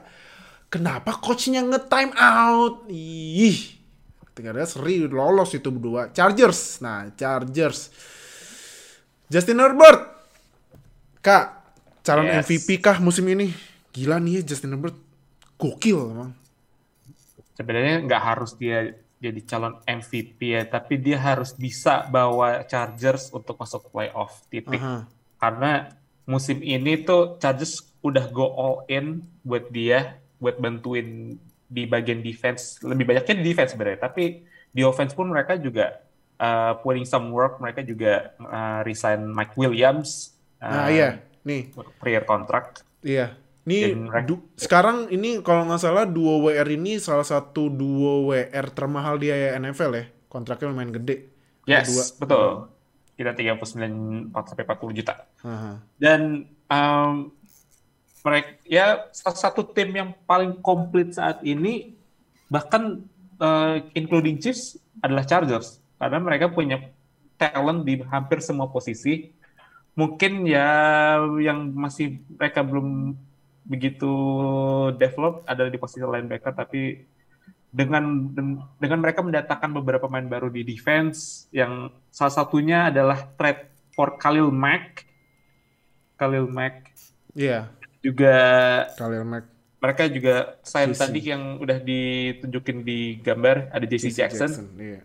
kenapa 0.71 1.19
coachnya 1.19 1.67
nge-time 1.67 2.15
out? 2.15 2.87
Ih. 2.91 3.75
Tinggal 4.35 4.59
seri 4.67 5.03
lolos 5.07 5.55
itu 5.55 5.71
berdua. 5.71 6.11
Chargers. 6.11 6.83
Nah, 6.83 7.11
Chargers. 7.15 7.91
Justin 9.31 9.63
Herbert. 9.63 10.11
Kak, 11.23 11.45
calon 12.03 12.27
Yes. 12.27 12.43
MVP 12.43 12.83
kah 12.83 12.99
musim 12.99 13.25
ini? 13.31 13.55
Gila 13.95 14.19
nih 14.19 14.43
ya 14.43 14.51
Justin 14.51 14.75
Herbert. 14.75 14.99
Gokil 15.55 16.11
emang. 16.11 16.31
Sebenarnya 17.55 18.03
nggak 18.03 18.21
harus 18.21 18.59
dia 18.59 18.91
jadi 19.19 19.39
calon 19.47 19.79
MVP 19.87 20.39
ya, 20.53 20.63
tapi 20.67 20.99
dia 20.99 21.17
harus 21.17 21.55
bisa 21.55 22.05
bawa 22.11 22.67
Chargers 22.67 23.31
untuk 23.31 23.55
masuk 23.55 23.87
playoff 23.89 24.43
titik. 24.51 24.79
Aha. 24.79 25.07
Karena 25.39 25.89
musim 26.27 26.59
ini 26.59 27.01
tuh 27.01 27.39
Chargers 27.39 27.81
udah 28.03 28.27
go 28.29 28.45
all 28.53 28.75
in 28.91 29.23
buat 29.41 29.71
dia, 29.71 30.19
buat 30.37 30.59
bantuin 30.59 31.39
di 31.65 31.83
bagian 31.87 32.21
defense. 32.21 32.77
Lebih 32.83 33.15
banyaknya 33.15 33.33
di 33.39 33.45
defense 33.45 33.71
sebenarnya, 33.73 33.99
tapi 34.05 34.45
di 34.75 34.81
offense 34.83 35.15
pun 35.15 35.31
mereka 35.31 35.55
juga 35.55 36.03
uh, 36.37 36.75
putting 36.83 37.07
some 37.07 37.31
work. 37.31 37.57
Mereka 37.63 37.81
juga 37.87 38.35
uh, 38.43 38.83
resign 38.83 39.31
Mike 39.31 39.55
Williams. 39.55 40.35
Nah, 40.59 40.85
uh, 40.85 40.89
iya. 40.91 41.09
Nih, 41.45 41.71
Pre-year 42.01 42.25
contract. 42.25 42.83
Iya. 43.05 43.37
Ini 43.65 43.97
du- 44.29 44.45
sekarang 44.61 45.09
ini 45.09 45.41
kalau 45.41 45.65
nggak 45.65 45.81
salah 45.81 46.05
duo 46.05 46.45
WR 46.45 46.69
ini 46.69 47.01
salah 47.01 47.25
satu 47.25 47.65
duo 47.65 48.29
WR 48.29 48.69
termahal 48.69 49.17
di 49.17 49.33
NFL 49.33 49.91
ya. 49.97 50.05
Kontraknya 50.29 50.69
lumayan 50.69 50.93
gede. 50.93 51.33
Yes, 51.65 51.89
Kedua. 51.89 52.05
betul. 52.21 52.45
Kita 53.17 53.31
39 53.33 54.29
sampai 54.29 54.63
40 54.69 54.97
juta. 55.01 55.13
Aha. 55.41 55.81
Dan 55.97 56.45
um, 56.69 57.33
mereka 58.21 58.49
ya 58.69 58.85
salah 59.09 59.37
satu 59.37 59.65
tim 59.65 59.89
yang 59.97 60.09
paling 60.29 60.61
komplit 60.61 61.17
saat 61.17 61.41
ini 61.41 61.97
bahkan 62.49 63.01
uh, 63.41 63.81
including 63.97 64.37
Chiefs 64.37 64.77
adalah 65.01 65.25
Chargers 65.25 65.81
karena 65.97 66.21
mereka 66.21 66.53
punya 66.53 66.85
talent 67.41 67.81
di 67.81 67.97
hampir 68.05 68.45
semua 68.45 68.69
posisi. 68.69 69.33
Mungkin 69.95 70.43
ya 70.43 70.67
yang 71.39 71.71
masih 71.71 72.19
mereka 72.35 72.61
belum 72.61 73.15
begitu 73.65 74.13
develop 74.95 75.41
adalah 75.49 75.73
di 75.73 75.81
posisi 75.81 76.05
linebacker 76.05 76.53
tapi 76.53 77.01
dengan 77.75 78.31
dengan 78.79 78.99
mereka 79.03 79.19
mendatangkan 79.19 79.73
beberapa 79.81 80.07
pemain 80.07 80.23
baru 80.23 80.47
di 80.47 80.63
defense 80.63 81.49
yang 81.51 81.91
salah 82.07 82.31
satunya 82.31 82.87
adalah 82.93 83.25
trade 83.35 83.67
for 83.91 84.15
Khalil 84.15 84.53
Mack 84.53 85.03
Khalil 86.15 86.47
Mack 86.47 86.95
Iya, 87.35 87.67
juga 87.99 88.35
Khalil 88.95 89.27
Mack. 89.27 89.45
mereka 89.83 90.07
juga 90.07 90.57
sign 90.63 90.95
tadi 90.95 91.19
yang 91.29 91.59
udah 91.61 91.77
ditunjukin 91.83 92.81
di 92.81 93.19
gambar 93.19 93.69
ada 93.75 93.85
JC 93.85 94.09
JC 94.09 94.17
Jackson. 94.23 94.51
Iya. 94.79 95.03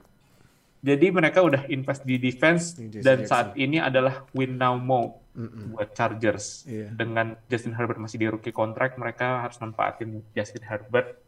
Jadi 0.81 1.13
mereka 1.13 1.45
udah 1.45 1.69
invest 1.69 2.09
di 2.09 2.17
defense 2.17 2.73
JC 2.81 3.05
dan 3.05 3.25
Jackson. 3.25 3.29
saat 3.29 3.49
ini 3.61 3.77
adalah 3.77 4.25
win 4.33 4.57
now 4.57 4.81
mode 4.81 5.21
Mm-mm. 5.37 5.77
buat 5.77 5.93
Chargers. 5.93 6.65
Iya. 6.65 6.97
Dengan 6.97 7.37
Justin 7.53 7.77
Herbert 7.77 8.01
masih 8.01 8.17
di 8.17 8.27
rookie 8.33 8.55
contract, 8.55 8.97
mereka 8.97 9.45
harus 9.45 9.61
manfaatin 9.61 10.25
Justin 10.33 10.65
Herbert 10.65 11.21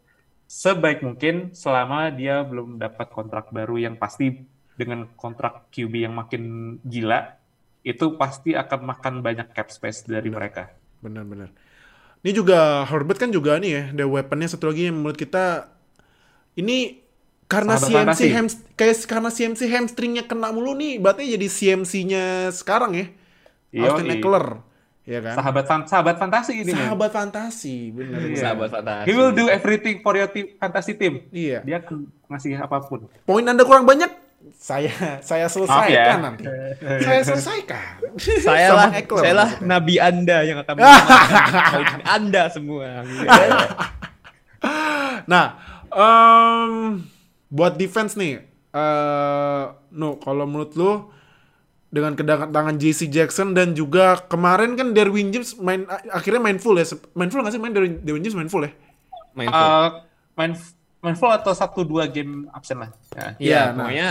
sebaik 0.52 1.00
mungkin 1.00 1.56
selama 1.56 2.12
dia 2.12 2.44
belum 2.44 2.76
dapat 2.76 3.08
kontrak 3.08 3.48
baru 3.48 3.80
yang 3.80 3.96
pasti 3.96 4.44
dengan 4.76 5.08
kontrak 5.16 5.72
QB 5.72 6.04
yang 6.04 6.12
makin 6.12 6.76
gila 6.84 7.40
itu 7.82 8.14
pasti 8.20 8.52
akan 8.52 8.80
makan 8.84 9.14
banyak 9.24 9.48
cap 9.56 9.72
space 9.72 10.04
dari 10.04 10.28
mereka. 10.28 10.70
Benar-benar. 11.00 11.50
Ini 12.22 12.30
juga 12.30 12.86
Herbert 12.86 13.18
kan 13.18 13.34
juga 13.34 13.58
nih 13.58 13.70
ya, 13.74 13.82
the 13.96 14.04
weaponnya 14.06 14.46
satu 14.46 14.70
lagi 14.70 14.86
yang 14.86 15.02
menurut 15.02 15.18
kita 15.18 15.66
ini 16.54 17.01
karena 17.52 17.76
Sahabat 17.76 17.84
CMC 17.84 17.92
fantasi. 18.16 18.26
ham, 18.32 18.46
kayak 18.72 18.96
karena 19.04 19.28
CMC 19.28 19.60
hamstringnya 19.68 20.24
kena 20.24 20.48
mulu 20.48 20.72
nih, 20.72 20.96
berarti 20.96 21.28
jadi 21.28 21.46
CMC-nya 21.46 22.24
sekarang 22.50 22.96
ya. 22.96 23.06
Yoi. 23.70 23.84
Austin 23.84 24.08
Eckler, 24.10 24.46
ya 25.02 25.20
kan? 25.20 25.34
Sahabat 25.34 25.64
fan- 25.66 25.84
sahabat 25.86 26.16
fantasi 26.16 26.52
ini. 26.58 26.72
Sahabat 26.72 27.10
fantasi, 27.10 27.76
bener. 27.90 28.20
Iya. 28.26 28.40
Sahabat 28.42 28.68
fantasi. 28.70 29.04
He 29.04 29.12
will 29.12 29.32
do 29.32 29.48
everything 29.48 30.00
for 30.00 30.12
your 30.12 30.26
team, 30.26 30.56
fantasy 30.56 30.92
team. 30.92 31.28
Iya. 31.28 31.60
Dia 31.60 31.76
akan 31.78 31.96
ngasih 32.26 32.56
apa 32.56 32.80
pun. 32.80 33.04
Poin 33.22 33.40
Anda 33.42 33.62
kurang 33.62 33.84
banyak, 33.84 34.08
saya 34.52 34.92
saya 35.20 35.44
selesaikan 35.46 35.92
ya. 35.92 36.16
nanti. 36.18 36.44
saya 37.06 37.20
selesaikan. 37.22 37.84
Saya 38.18 38.68
lah, 38.72 38.88
Eckler 38.92 39.22
saya 39.22 39.34
lah 39.34 39.50
nabi 39.60 39.94
Anda 39.96 40.38
yang 40.42 40.58
akan 40.58 40.74
Anda 42.16 42.48
semua. 42.48 43.04
Gitu. 43.04 43.28
Nah, 45.24 45.46
em, 45.88 47.02
buat 47.52 47.76
defense 47.76 48.16
nih, 48.16 48.40
eh 48.72 49.64
no, 49.92 50.16
kalau 50.16 50.48
menurut 50.48 50.72
lu 50.72 51.12
dengan 51.86 52.16
kedatangan 52.16 52.80
JC 52.80 53.06
Jackson 53.06 53.52
dan 53.52 53.76
juga 53.76 54.16
kemarin 54.24 54.72
kan 54.74 54.96
Derwin 54.96 55.28
James 55.28 55.52
main 55.60 55.84
akhirnya 56.08 56.40
main 56.40 56.56
full 56.56 56.72
ya, 56.74 56.88
main 57.12 57.28
full 57.28 57.44
nggak 57.44 57.52
sih 57.52 57.60
main 57.60 57.70
Derwin, 57.70 58.00
Derwin 58.00 58.24
James 58.24 58.32
main 58.34 58.48
full 58.48 58.64
ya? 58.64 58.72
Main 59.36 59.52
full. 59.52 59.60
Uh, 59.60 59.88
main 60.32 60.50
main 60.98 61.12
full 61.12 61.28
atau 61.28 61.52
satu 61.52 61.84
dua 61.84 62.08
game 62.08 62.48
absen 62.48 62.80
lah. 62.80 62.90
Ya. 63.12 63.20
Iya, 63.20 63.28
Iya, 63.36 63.60
nah. 63.60 63.76
pokoknya 63.76 64.08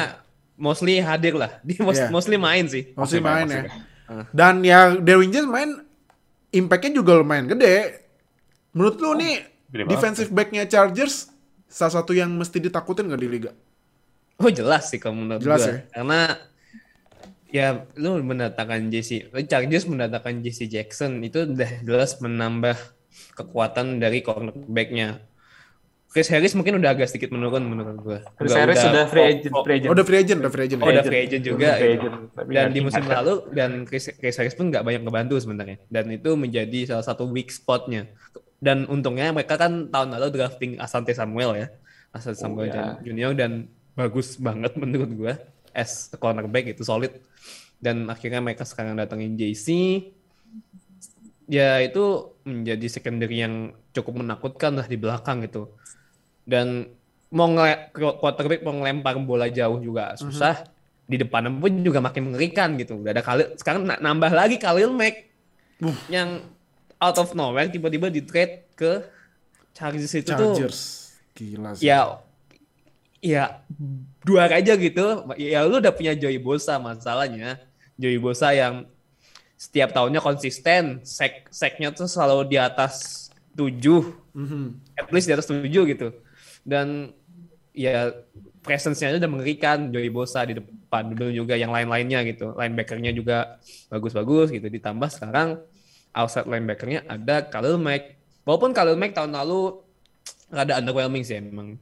mostly 0.55 1.01
hadir 1.01 1.33
lah. 1.33 1.57
Dia 1.65 1.81
most- 1.81 2.05
Iya. 2.05 2.13
mostly 2.13 2.37
main 2.37 2.69
sih. 2.69 2.93
Masih 2.93 3.17
Masih 3.17 3.19
main 3.19 3.33
main, 3.41 3.49
ya. 3.49 3.61
masih 3.65 4.25
Dan 4.29 4.53
ya 4.61 4.79
Derwin 4.93 5.33
James 5.33 5.49
main 5.49 5.69
impactnya 6.53 6.91
juga 6.93 7.17
lumayan 7.17 7.49
gede. 7.49 8.05
Menurut 8.77 9.01
lu 9.01 9.17
nih 9.17 9.41
gede 9.73 9.83
banget. 9.83 9.89
defensive 9.89 10.29
backnya 10.29 10.69
Chargers 10.69 11.30
salah 11.71 12.03
satu 12.03 12.11
yang 12.11 12.29
mesti 12.35 12.59
ditakutin 12.59 13.07
nggak 13.07 13.21
di 13.23 13.29
liga? 13.31 13.51
Oh 14.37 14.51
jelas 14.51 14.91
sih 14.91 14.99
kalau 14.99 15.15
menurut 15.15 15.39
Jelas 15.39 15.63
gua. 15.63 15.71
ya? 15.71 15.77
Karena 15.93 16.19
ya 17.51 17.67
lu 17.95 18.19
mendatangkan 18.19 18.91
JC, 18.91 19.31
lu 19.31 19.39
Chargers 19.47 19.85
mendatangkan 19.87 20.43
JC 20.43 20.67
Jackson 20.67 21.23
itu 21.23 21.47
udah 21.47 21.71
jelas 21.81 22.19
menambah 22.19 22.75
kekuatan 23.35 24.01
dari 24.01 24.19
cornerback-nya. 24.19 25.23
Chris 26.11 26.27
Harris 26.27 26.51
mungkin 26.59 26.75
udah 26.75 26.91
agak 26.91 27.07
sedikit 27.07 27.31
menurun 27.31 27.63
menurut 27.63 27.95
gua. 28.03 28.19
Chris 28.35 28.51
Udah- 28.51 28.67
Harris 28.67 28.83
udah- 28.83 28.83
sudah 28.91 29.03
free 29.07 29.23
oh, 29.23 29.31
agent, 29.31 29.53
oh, 29.55 29.63
free 29.63 29.75
agent. 29.79 29.87
Oh, 29.87 29.95
udah 29.95 30.03
free 30.03 30.19
agent, 30.19 30.37
udah 30.43 30.51
free 30.51 30.65
agent. 30.67 30.79
Oh, 30.83 30.87
udah 30.91 31.03
free 31.07 31.21
agent 31.23 31.43
juga. 31.47 31.69
Free 31.79 31.93
agent, 31.95 32.15
Dan 32.51 32.65
di 32.75 32.79
musim 32.83 33.03
lalu 33.07 33.33
dan 33.55 33.71
Chris, 33.87 34.11
Chris 34.19 34.35
Harris 34.35 34.51
pun 34.51 34.67
nggak 34.67 34.83
banyak 34.83 35.01
ngebantu 35.07 35.39
sebenarnya. 35.39 35.79
Dan 35.87 36.11
itu 36.11 36.35
menjadi 36.35 36.79
salah 36.91 37.05
satu 37.07 37.31
weak 37.31 37.47
spotnya. 37.47 38.11
Dan 38.61 38.85
untungnya 38.85 39.33
mereka 39.33 39.57
kan 39.57 39.89
tahun 39.89 40.13
lalu 40.13 40.37
drafting 40.37 40.77
Asante 40.77 41.17
Samuel 41.17 41.57
ya. 41.57 41.67
Asante 42.13 42.37
Samuel 42.37 42.69
ya. 42.69 42.73
dan 42.77 42.85
Junior 43.01 43.33
dan 43.33 43.51
bagus 43.97 44.37
banget 44.37 44.77
menurut 44.81 45.09
gua 45.17 45.33
as 45.73 46.13
a 46.13 46.17
cornerback 46.21 46.77
itu 46.77 46.85
solid. 46.85 47.09
Dan 47.81 48.05
akhirnya 48.05 48.37
mereka 48.37 48.61
sekarang 48.61 48.93
datangin 48.93 49.33
JC. 49.33 49.67
Ya 51.49 51.81
itu 51.81 52.37
menjadi 52.45 52.85
secondary 52.85 53.41
yang 53.41 53.73
cukup 53.91 54.21
menakutkan 54.21 54.77
lah 54.77 54.85
di 54.85 54.95
belakang 54.95 55.41
gitu. 55.41 55.73
Dan 56.45 56.93
mau 57.33 57.49
ngele 57.49 57.89
quarterback 57.95 58.61
mau 58.61 58.77
ngelempar 58.77 59.17
bola 59.25 59.49
jauh 59.49 59.81
juga 59.81 60.13
susah. 60.13 60.69
Di 61.09 61.17
depan 61.17 61.49
pun 61.57 61.81
juga 61.81 61.97
makin 61.97 62.29
mengerikan 62.29 62.77
gitu. 62.77 63.01
Udah 63.01 63.11
ada 63.17 63.25
Khalil, 63.25 63.57
sekarang 63.57 63.83
na- 63.89 63.99
nambah 63.99 64.31
lagi 64.31 64.61
Khalil 64.61 64.93
Mack 64.93 65.27
yang 66.07 66.45
out 67.01 67.17
of 67.17 67.33
nowhere 67.33 67.65
tiba-tiba 67.67 68.13
di 68.13 68.21
trade 68.21 68.69
ke 68.77 69.01
Chargers 69.73 70.13
itu 70.13 70.29
tuh 70.29 70.53
Chargers. 70.53 70.79
Gila 71.33 71.73
sih. 71.73 71.89
ya 71.89 72.21
ya 73.21 73.65
dua 74.21 74.45
aja 74.49 74.73
gitu. 74.77 75.25
Ya 75.37 75.65
lu 75.65 75.81
udah 75.81 75.93
punya 75.93 76.13
Joey 76.13 76.37
Bosa 76.37 76.77
masalahnya. 76.77 77.57
Joey 77.97 78.21
Bosa 78.21 78.53
yang 78.53 78.85
setiap 79.57 79.93
tahunnya 79.93 80.21
konsisten, 80.25 81.05
sek 81.05 81.49
seknya 81.53 81.93
tuh 81.93 82.09
selalu 82.09 82.49
di 82.49 82.57
atas 82.57 83.29
7 83.53 84.17
Mhm. 84.33 84.97
at 84.97 85.07
least 85.13 85.29
di 85.29 85.33
atas 85.37 85.45
7 85.45 85.85
gitu. 85.85 86.09
Dan 86.65 87.13
ya 87.75 88.09
presence-nya 88.65 89.17
udah 89.21 89.29
mengerikan 89.29 89.93
Joey 89.93 90.09
Bosa 90.09 90.41
di 90.49 90.57
depan 90.57 91.13
belum 91.13 91.33
juga 91.33 91.53
yang 91.57 91.69
lain-lainnya 91.69 92.25
gitu. 92.25 92.57
Linebacker-nya 92.57 93.13
juga 93.13 93.61
bagus-bagus 93.93 94.49
gitu. 94.49 94.65
Ditambah 94.65 95.09
sekarang 95.13 95.61
outside 96.11 96.47
linebacker-nya 96.47 97.07
ada 97.07 97.47
Khalil 97.47 97.79
Mack. 97.79 98.19
Walaupun 98.43 98.71
Khalil 98.75 98.97
Mack 98.99 99.15
tahun 99.15 99.35
lalu 99.35 99.79
rada 100.51 100.79
underwhelming 100.79 101.23
sih 101.23 101.39
emang. 101.39 101.79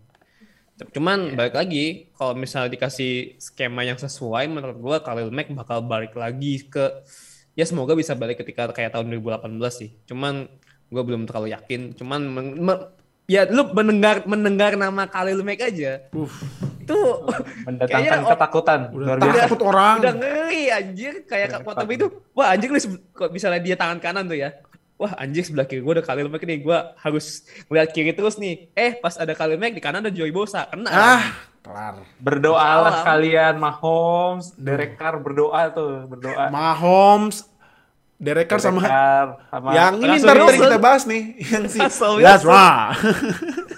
Cuman 0.95 1.35
balik 1.35 1.59
lagi 1.59 2.07
kalau 2.15 2.37
misalnya 2.39 2.71
dikasih 2.71 3.35
skema 3.35 3.83
yang 3.83 3.99
sesuai 3.99 4.47
menurut 4.47 4.77
gua 4.79 4.97
Khalil 5.03 5.33
Mack 5.33 5.51
bakal 5.51 5.83
balik 5.83 6.15
lagi 6.15 6.63
ke 6.69 7.03
ya 7.59 7.67
semoga 7.67 7.91
bisa 7.91 8.15
balik 8.15 8.39
ketika 8.39 8.71
kayak 8.71 8.95
tahun 8.95 9.11
2018 9.19 9.59
sih. 9.75 9.91
Cuman 10.07 10.47
gue 10.89 11.03
belum 11.03 11.27
terlalu 11.27 11.51
yakin. 11.53 11.93
Cuman 11.93 12.21
ya 13.29 13.45
lu 13.45 13.69
mendengar 13.71 14.25
mendengar 14.25 14.73
nama 14.73 15.05
Khalil 15.05 15.39
Mack 15.39 15.61
aja. 15.63 16.01
Uff, 16.11 16.41
Itu 16.81 17.29
Mendatangkan 17.63 18.25
ketakutan. 18.25 18.79
udah 18.89 19.05
Luar 19.05 19.17
biasa. 19.21 19.45
takut 19.45 19.61
orang. 19.61 19.95
udah 20.01 20.13
ngeri 20.15 20.63
anjir 20.67 21.13
kayak 21.23 21.47
takut. 21.55 21.77
itu. 21.87 22.07
Wah 22.33 22.49
anjir 22.49 22.67
lu 22.67 22.79
kok 23.11 23.29
misalnya 23.29 23.61
dia 23.61 23.77
tangan 23.77 24.01
kanan 24.01 24.25
tuh 24.25 24.35
ya. 24.35 24.49
Wah 24.97 25.15
anjir 25.15 25.45
sebelah 25.45 25.63
kiri 25.63 25.79
gue 25.79 25.93
ada 25.93 26.03
Khalil 26.03 26.27
Mack 26.27 26.43
nih, 26.43 26.59
gue 26.59 26.75
harus 26.97 27.25
ngeliat 27.69 27.89
kiri 27.89 28.11
terus 28.11 28.35
nih. 28.35 28.67
Eh 28.73 28.97
pas 28.97 29.15
ada 29.15 29.31
Khalil 29.31 29.55
Mack 29.55 29.71
di 29.71 29.79
kanan 29.79 30.01
ada 30.01 30.11
Joey 30.11 30.27
Bosa, 30.29 30.67
kena. 30.67 30.89
Ah, 30.89 31.23
kelar. 31.61 32.03
Berdoalah 32.19 33.05
kalian 33.05 33.55
Mahomes, 33.55 34.51
Derek 34.57 34.97
Carr 34.97 35.15
berdoa 35.17 35.71
tuh, 35.71 36.03
berdoa. 36.03 36.51
Mahomes, 36.51 37.47
Derek 38.19 38.45
Carr 38.45 38.59
sama 38.59 38.83
sama 39.47 39.71
yang 39.71 39.95
ini 39.95 40.19
ntar 40.19 40.35
tadi 40.35 40.43
Wilson. 40.43 40.65
kita 40.67 40.77
bahas 40.77 41.03
nih, 41.03 41.23
yang 41.41 41.63
si 41.65 41.79
That's 41.79 42.43
right. 42.43 42.91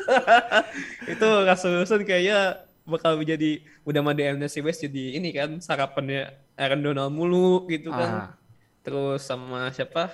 itu 1.13 1.27
Russell 1.45 1.77
Wilson 1.77 2.01
kayaknya 2.01 2.39
bakal 2.81 3.15
menjadi 3.15 3.51
udah 3.83 4.01
sama 4.01 4.17
NFC 4.17 4.59
West 4.59 4.81
jadi 4.81 5.03
ini 5.15 5.29
kan 5.29 5.61
sarapannya 5.61 6.33
Aaron 6.57 6.81
Donald 6.81 7.13
mulu 7.13 7.69
gitu 7.69 7.89
kan. 7.89 8.09
Ah. 8.09 8.29
Terus 8.81 9.21
sama 9.21 9.69
siapa? 9.69 10.09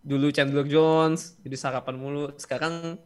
Dulu 0.00 0.30
Chandler 0.30 0.64
Jones 0.64 1.36
jadi 1.42 1.56
sarapan 1.58 1.94
mulu. 1.94 2.32
Sekarang 2.36 2.96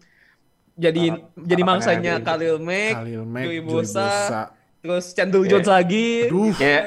jadi 0.77 1.11
Sarap- 1.11 1.35
jadi 1.37 1.63
mangsanya. 1.63 2.13
Khalil 2.23 2.57
Mack, 2.59 2.95
Khalil 2.95 3.25
Mack, 3.27 3.45
Joey 3.45 3.59
Joey 3.59 3.67
Bosa, 3.67 4.07
Bosa. 4.07 4.43
terus 4.81 5.05
Chandler 5.13 5.43
Yeah. 5.43 5.51
Jones 5.51 5.69
lagi. 5.69 6.07
Aduh, 6.25 6.51
Ya, 6.57 6.79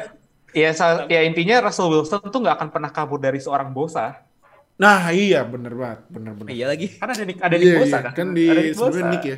ya, 0.53 0.69
ya 1.09 1.21
intinya 1.25 1.55
Russell 1.65 1.89
Wilson 1.91 2.21
tuh 2.29 2.39
nggak 2.43 2.55
akan 2.61 2.69
pernah 2.73 2.91
kabur 2.93 3.19
dari 3.19 3.39
seorang 3.41 3.69
Bosa. 3.73 4.23
nah 4.73 5.13
iya 5.13 5.45
bener 5.45 5.73
banget, 5.77 5.99
bener 6.09 6.33
bener. 6.33 6.49
Iya 6.49 6.65
lagi. 6.71 6.87
Kan 6.97 7.09
ada 7.13 7.23
Nick, 7.25 7.37
ada 7.41 7.55
Nick 7.61 7.69
Iya, 7.69 7.77
Bosa 7.77 7.97
iya. 7.97 8.05
kan? 8.05 8.13
kan 8.17 8.27
di 8.33 8.49
ada 8.49 8.61
Nick 8.65 8.75
Bosa. 8.77 9.05
Nick 9.05 9.23
ya. 9.25 9.37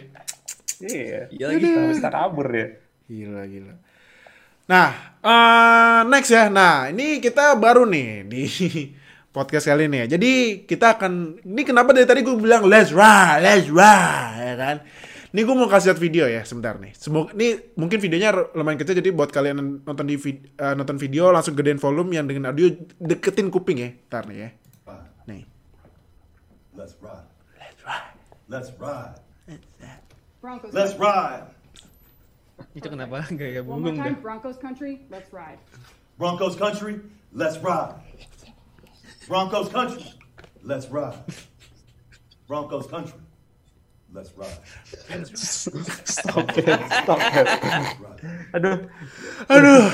Iya. 0.80 1.20
Iya 1.32 1.46
lagi. 1.52 1.68
Nggak 1.72 1.88
bisa 1.92 2.08
kabur 2.12 2.48
ya. 2.52 2.68
Gila 3.08 3.44
gila. 3.48 3.74
Nah, 4.66 4.90
eh, 5.22 6.00
next 6.10 6.32
ya. 6.34 6.50
Nah, 6.50 6.90
ini 6.90 7.22
kita 7.22 7.54
baru 7.56 7.86
nih 7.86 8.08
di 8.26 8.44
podcast 9.36 9.68
kali 9.70 9.86
ini 9.92 9.98
ya. 10.06 10.18
Jadi 10.18 10.32
kita 10.66 10.98
akan 10.98 11.44
ini 11.44 11.62
kenapa 11.68 11.92
dari 11.94 12.08
tadi 12.08 12.22
gue 12.24 12.36
bilang 12.40 12.66
let's 12.66 12.90
ride, 12.96 13.44
let's 13.44 13.68
ride 13.70 14.40
ya 14.42 14.56
kan. 14.58 14.78
Ini 15.36 15.44
gue 15.44 15.52
mau 15.52 15.68
kasih 15.68 15.92
lihat 15.92 16.00
video 16.00 16.32
ya 16.32 16.48
sebentar 16.48 16.80
nih. 16.80 16.96
Semoga 16.96 17.36
ini 17.36 17.60
mungkin 17.76 18.00
videonya 18.00 18.56
lumayan 18.56 18.80
kecil 18.80 19.04
jadi 19.04 19.12
buat 19.12 19.36
kalian 19.36 19.84
nonton 19.84 20.08
di 20.08 20.16
vid- 20.16 20.48
eh, 20.56 20.72
nonton 20.80 20.96
video 20.96 21.28
langsung 21.28 21.60
gedein 21.60 21.76
volume 21.76 22.16
yang 22.16 22.24
dengan 22.24 22.56
audio 22.56 22.72
deketin 23.04 23.52
kuping 23.52 23.84
ya. 23.84 23.92
Ntar 24.08 24.32
nih 24.32 24.38
ya. 24.40 24.50
Nih. 25.28 25.44
Let's 26.72 26.96
ride. 27.04 27.28
Let's 28.48 28.72
ride. 28.80 29.20
Broncos. 30.40 30.72
Let's 30.72 30.96
ride. 30.96 31.52
Itu 32.72 32.88
kenapa 32.88 33.28
bingung 33.36 34.00
time, 34.00 34.16
dah. 34.16 34.24
Broncos 34.24 34.56
country. 34.56 35.04
Let's 35.12 35.36
ride. 35.36 35.60
Broncos 36.16 36.56
country. 36.56 37.04
Let's 37.36 37.60
ride. 37.60 38.00
Broncos 39.28 39.68
country. 39.68 40.16
Let's 40.64 40.88
ride. 40.88 41.20
Broncos 42.48 42.88
country. 42.88 43.25
Let's 44.16 44.32
ride. 44.40 45.28
Stop 46.08 46.56
it, 46.56 46.80
stop 47.04 47.20
it. 47.20 47.48
Aduh, 48.56 48.88
Aduh, 49.52 49.86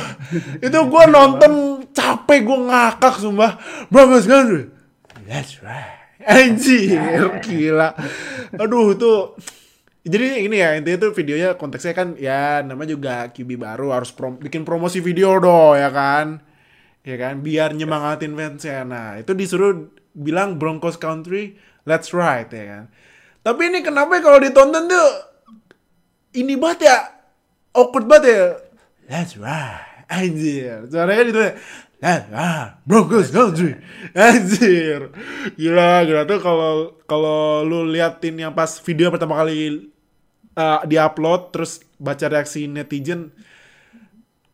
itu 0.61 0.77
gue 0.77 1.03
nonton 1.09 1.81
capek 1.89 2.39
gue 2.45 2.59
ngakak 2.69 3.17
sumpah. 3.17 3.57
Broncos 3.89 4.29
country. 4.29 4.69
That's 5.25 5.65
right. 5.65 5.97
Anjir, 6.21 7.41
gila. 7.41 7.97
Aduh, 8.61 8.93
itu 8.93 9.33
jadi 10.05 10.45
ini 10.45 10.57
ya 10.61 10.77
intinya 10.77 11.09
tuh 11.09 11.11
videonya 11.17 11.57
konteksnya 11.57 11.93
kan 11.93 12.13
ya 12.17 12.61
namanya 12.61 12.93
juga 12.93 13.29
QB 13.29 13.57
baru 13.57 13.93
harus 13.93 14.09
prom- 14.09 14.37
bikin 14.41 14.65
promosi 14.65 14.97
video 14.97 15.37
dong 15.37 15.77
ya 15.77 15.93
kan 15.93 16.41
ya 17.05 17.21
kan 17.21 17.37
biar 17.45 17.77
nyemangatin 17.77 18.33
fansnya 18.33 18.81
nah 18.81 19.21
itu 19.21 19.37
disuruh 19.37 19.93
bilang 20.17 20.57
Broncos 20.57 20.97
Country 20.97 21.53
let's 21.85 22.17
ride 22.17 22.49
ya 22.49 22.65
kan 22.65 22.83
tapi 23.41 23.73
ini 23.73 23.81
kenapa 23.81 24.17
ya 24.17 24.21
kalau 24.21 24.37
ditonton 24.37 24.85
tuh 24.85 25.09
ini 26.37 26.55
banget 26.55 26.87
ya? 26.87 26.97
Awkward 27.75 28.05
banget 28.07 28.23
ya? 28.29 28.43
Let's 29.09 29.33
ride 29.35 30.07
anjir. 30.07 30.87
Suaranya 30.87 31.23
ya 31.31 31.51
let's 32.01 32.27
ride 32.33 32.73
Broncos 32.83 33.29
Country 33.31 33.77
anjir. 34.13 35.09
Gila 35.57 36.05
gila. 36.07 36.21
Tuh 36.27 36.39
kalau 36.39 36.73
kalau 37.09 37.63
lu 37.63 37.87
liatin 37.89 38.37
yang 38.41 38.53
pas 38.53 38.77
video 38.81 39.13
pertama 39.13 39.37
kali 39.39 39.89
uh, 40.57 40.81
diupload 40.83 41.53
terus 41.53 41.81
baca 42.01 42.25
reaksi 42.27 42.65
netizen 42.65 43.31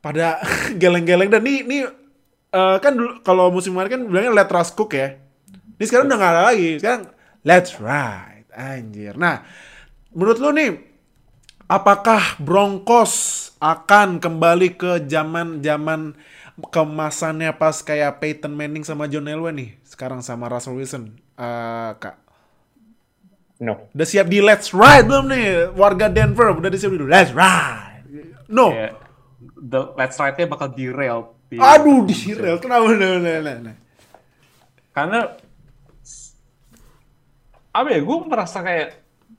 pada 0.03 0.39
geleng-geleng. 0.81 1.31
Dan 1.31 1.43
nih 1.43 1.59
nih 1.65 1.81
uh, 2.53 2.77
kan 2.79 2.93
dulu 2.93 3.19
kalau 3.23 3.49
musim 3.49 3.73
kemarin 3.73 3.99
kan 3.99 4.01
bilangnya 4.05 4.31
let 4.33 4.51
Russ 4.51 4.73
cook 4.75 4.93
ya. 4.93 5.17
Ini 5.77 5.85
sekarang 5.85 6.09
udah 6.09 6.17
nggak 6.17 6.33
ada 6.33 6.43
lagi. 6.53 6.69
Sekarang 6.77 7.03
let's 7.45 7.77
ride 7.79 8.36
anjir. 8.57 9.13
Nah 9.13 9.45
menurut 10.11 10.41
lu 10.41 10.49
nih 10.49 10.81
apakah 11.69 12.41
Broncos 12.41 13.13
akan 13.61 14.17
kembali 14.17 14.73
ke 14.73 15.05
zaman 15.05 15.61
zaman 15.61 16.17
kemasannya 16.57 17.53
pas 17.53 17.77
kayak 17.85 18.17
Peyton 18.17 18.53
Manning 18.57 18.81
sama 18.81 19.05
John 19.05 19.29
Elway 19.29 19.53
nih? 19.53 19.69
Sekarang 19.85 20.25
sama 20.25 20.49
Russell 20.49 20.73
Wilson. 20.73 21.13
Eh, 21.37 21.91
kak. 22.01 22.17
No. 23.57 23.89
udah 23.89 24.05
siap 24.05 24.29
di 24.29 24.37
let's 24.37 24.69
ride 24.69 25.09
belum 25.09 25.33
nih? 25.33 25.73
Warga 25.73 26.13
Denver 26.13 26.53
udah 26.53 26.69
disiap 26.69 26.93
dulu 26.93 27.09
let's 27.09 27.33
ride. 27.33 28.05
No. 28.45 28.69
Ya, 28.69 28.93
the 29.57 29.97
let's 29.97 30.13
ride-nya 30.17 30.45
bakal 30.45 30.69
derail. 30.73 31.33
di- 31.49 31.57
aduh 31.57 32.05
di 32.05 32.13
rel 32.37 32.59
kenapa? 32.61 32.91
Nah, 32.93 33.17
nah, 33.17 33.37
nah, 33.41 33.57
nah. 33.71 33.75
Karena 34.93 35.19
apa 37.77 37.89
ya, 37.93 38.01
gue 38.01 38.17
merasa 38.25 38.65
kayak 38.65 38.89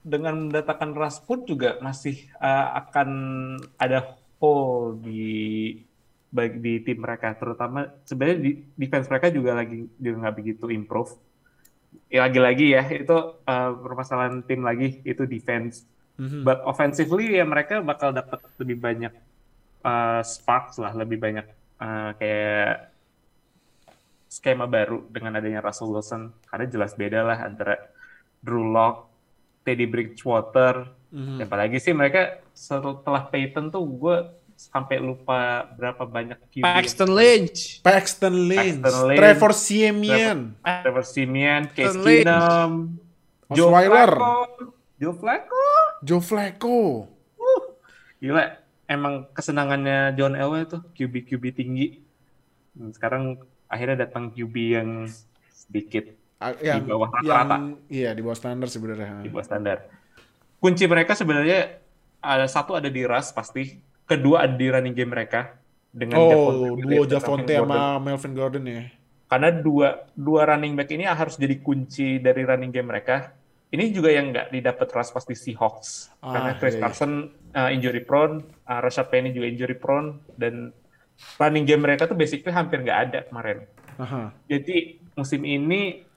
dengan 0.06 0.46
mendatangkan 0.46 0.94
Rashford 0.94 1.40
juga 1.50 1.70
masih 1.82 2.30
uh, 2.38 2.78
akan 2.86 3.08
ada 3.74 4.14
hole 4.38 5.02
di 5.02 5.26
baik 6.30 6.62
di 6.62 6.78
tim 6.86 7.02
mereka, 7.02 7.34
terutama 7.34 7.90
sebenarnya 8.06 8.38
di 8.38 8.50
defense 8.78 9.10
mereka 9.10 9.32
juga 9.34 9.58
lagi 9.58 9.90
juga 9.98 10.16
nggak 10.22 10.36
begitu 10.38 10.70
improve. 10.70 11.18
Ya, 12.06 12.28
lagi-lagi 12.28 12.78
ya 12.78 12.84
itu 12.86 13.16
uh, 13.42 13.70
permasalahan 13.80 14.44
tim 14.46 14.62
lagi 14.62 15.02
itu 15.02 15.26
defense. 15.26 15.82
But 16.18 16.66
offensively 16.66 17.38
ya 17.38 17.46
mereka 17.46 17.78
bakal 17.78 18.10
dapat 18.10 18.42
lebih 18.58 18.82
banyak 18.82 19.14
uh, 19.86 20.18
sparks 20.26 20.82
lah, 20.82 20.90
lebih 20.90 21.14
banyak 21.14 21.46
uh, 21.78 22.10
kayak 22.18 22.90
skema 24.26 24.66
baru 24.66 25.06
dengan 25.08 25.38
adanya 25.38 25.62
Russell 25.62 25.94
Wilson 25.94 26.34
karena 26.50 26.66
jelas 26.68 26.92
beda 26.98 27.22
lah 27.22 27.38
antara 27.46 27.78
Drew 28.40 28.70
Lock, 28.70 29.10
Teddy 29.66 29.86
Bridgewater, 29.86 30.88
apalagi 31.40 31.80
sih 31.80 31.96
mereka 31.96 32.40
setelah 32.52 33.26
Peyton 33.28 33.72
tuh 33.72 33.84
gue 33.84 34.16
sampai 34.58 34.98
lupa 34.98 35.70
berapa 35.78 36.02
banyak 36.02 36.38
QB 36.50 36.66
Paxton 36.66 37.10
Lynch. 37.14 37.78
Paxton 37.80 38.34
Lynch, 38.50 38.82
Paxton 38.82 39.06
Lynch, 39.06 39.20
Trevor 39.22 39.52
Siemian, 39.54 40.38
Trevor 40.60 41.04
Simeon, 41.06 41.62
Case 41.70 41.94
Paxton 41.94 42.02
Lynch. 42.02 42.26
Keenum, 42.26 42.72
Joe. 43.54 43.70
Flacco, 43.70 44.34
Joe 44.98 45.14
Flacco, 45.14 45.64
Joe 46.02 46.22
Flacco. 46.22 46.78
gila 48.18 48.58
emang 48.90 49.30
kesenangannya 49.30 50.18
John 50.18 50.34
Elway 50.34 50.66
tuh 50.66 50.82
QB 50.90 51.30
QB 51.30 51.44
tinggi. 51.54 52.02
Dan 52.74 52.90
Sekarang 52.90 53.38
akhirnya 53.70 54.10
datang 54.10 54.34
QB 54.34 54.54
yang 54.58 55.06
sedikit 55.54 56.10
Yang, 56.38 56.86
bawah 56.86 57.10
rata-rata. 57.10 57.56
iya 57.90 58.14
di 58.14 58.22
bawah 58.22 58.38
standar 58.38 58.68
sebenarnya. 58.70 59.26
di 59.26 59.30
bawah 59.30 59.46
standar. 59.46 59.90
Kunci 60.62 60.86
mereka 60.86 61.18
sebenarnya 61.18 61.82
ada 62.22 62.46
satu 62.46 62.78
ada 62.78 62.86
di 62.86 63.02
Russ 63.02 63.34
pasti, 63.34 63.78
kedua 64.06 64.46
ada 64.46 64.54
di 64.54 64.66
running 64.70 64.94
game 64.94 65.10
mereka 65.10 65.58
dengan 65.90 66.18
Oh, 66.18 66.30
Javonte 66.30 66.82
duo 66.86 67.04
Javonte 67.06 67.54
sama 67.58 67.98
Melvin 67.98 68.32
Gordon 68.38 68.64
ya. 68.66 68.86
Karena 69.28 69.50
dua 69.50 70.08
dua 70.14 70.46
running 70.48 70.78
back 70.78 70.88
ini 70.94 71.04
harus 71.04 71.34
jadi 71.34 71.58
kunci 71.58 72.22
dari 72.22 72.46
running 72.46 72.70
game 72.70 72.86
mereka. 72.86 73.34
Ini 73.68 73.92
juga 73.92 74.08
yang 74.08 74.32
nggak 74.32 74.48
didapat 74.48 74.88
Russ 74.94 75.12
pas 75.12 75.26
di 75.28 75.36
Seahawks. 75.36 76.08
Ah, 76.24 76.32
Karena 76.32 76.52
Chris 76.56 76.72
iya, 76.72 76.80
iya. 76.80 76.84
Carson 76.88 77.12
uh, 77.52 77.68
injury 77.68 78.00
prone, 78.00 78.40
uh, 78.64 78.80
Rashad 78.80 79.12
Penny 79.12 79.28
juga 79.36 79.44
injury 79.44 79.76
prone, 79.76 80.24
dan 80.40 80.72
running 81.36 81.68
game 81.68 81.84
mereka 81.84 82.08
tuh 82.08 82.16
basically 82.16 82.48
hampir 82.54 82.80
nggak 82.80 82.98
ada 83.12 83.18
kemarin. 83.28 83.68
Aha. 84.00 84.32
Jadi 84.48 85.02
musim 85.12 85.44
ini 85.44 86.07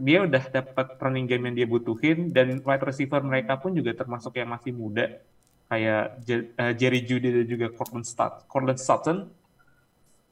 dia 0.00 0.24
udah 0.24 0.44
dapat 0.48 0.96
running 0.98 1.28
game 1.28 1.44
yang 1.52 1.56
dia 1.64 1.68
butuhin 1.68 2.32
dan 2.34 2.58
wide 2.64 2.82
receiver 2.82 3.20
mereka 3.22 3.60
pun 3.60 3.76
juga 3.76 3.94
termasuk 3.94 4.34
yang 4.34 4.50
masih 4.50 4.74
muda 4.74 5.22
kayak 5.68 6.04
eh, 6.26 6.72
Jerry 6.74 7.04
Jeudy 7.04 7.30
dan 7.30 7.46
juga 7.46 7.66
Cortland 7.70 8.08
Sutton. 8.08 8.42
Cortland 8.48 8.80
Sutton. 8.80 9.18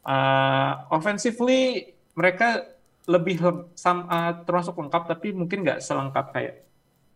Uh, 0.07 0.87
offensively 0.95 1.91
mereka 2.15 2.63
lebih 3.11 3.43
leng- 3.43 3.67
sam- 3.75 4.07
uh, 4.07 4.39
termasuk 4.47 4.79
lengkap 4.79 5.03
tapi 5.11 5.35
mungkin 5.35 5.67
nggak 5.67 5.83
selengkap 5.83 6.31
kayak 6.31 6.55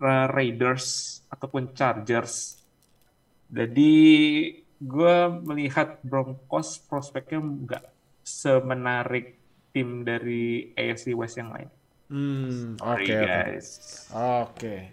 uh, 0.02 0.26
Raiders 0.26 1.20
ataupun 1.30 1.70
Chargers. 1.70 2.58
Jadi 3.46 3.94
gue 4.82 5.16
melihat 5.46 6.02
Broncos 6.02 6.82
prospeknya 6.82 7.38
nggak 7.38 7.84
semenarik 8.26 9.38
tim 9.70 10.02
dari 10.02 10.74
AFC 10.74 11.14
West 11.14 11.38
yang 11.38 11.54
lain. 11.54 11.70
Hmm, 12.11 12.74
oke 12.82 13.06
oke. 13.06 13.16
guys. 13.22 13.66
Oke. 14.11 14.90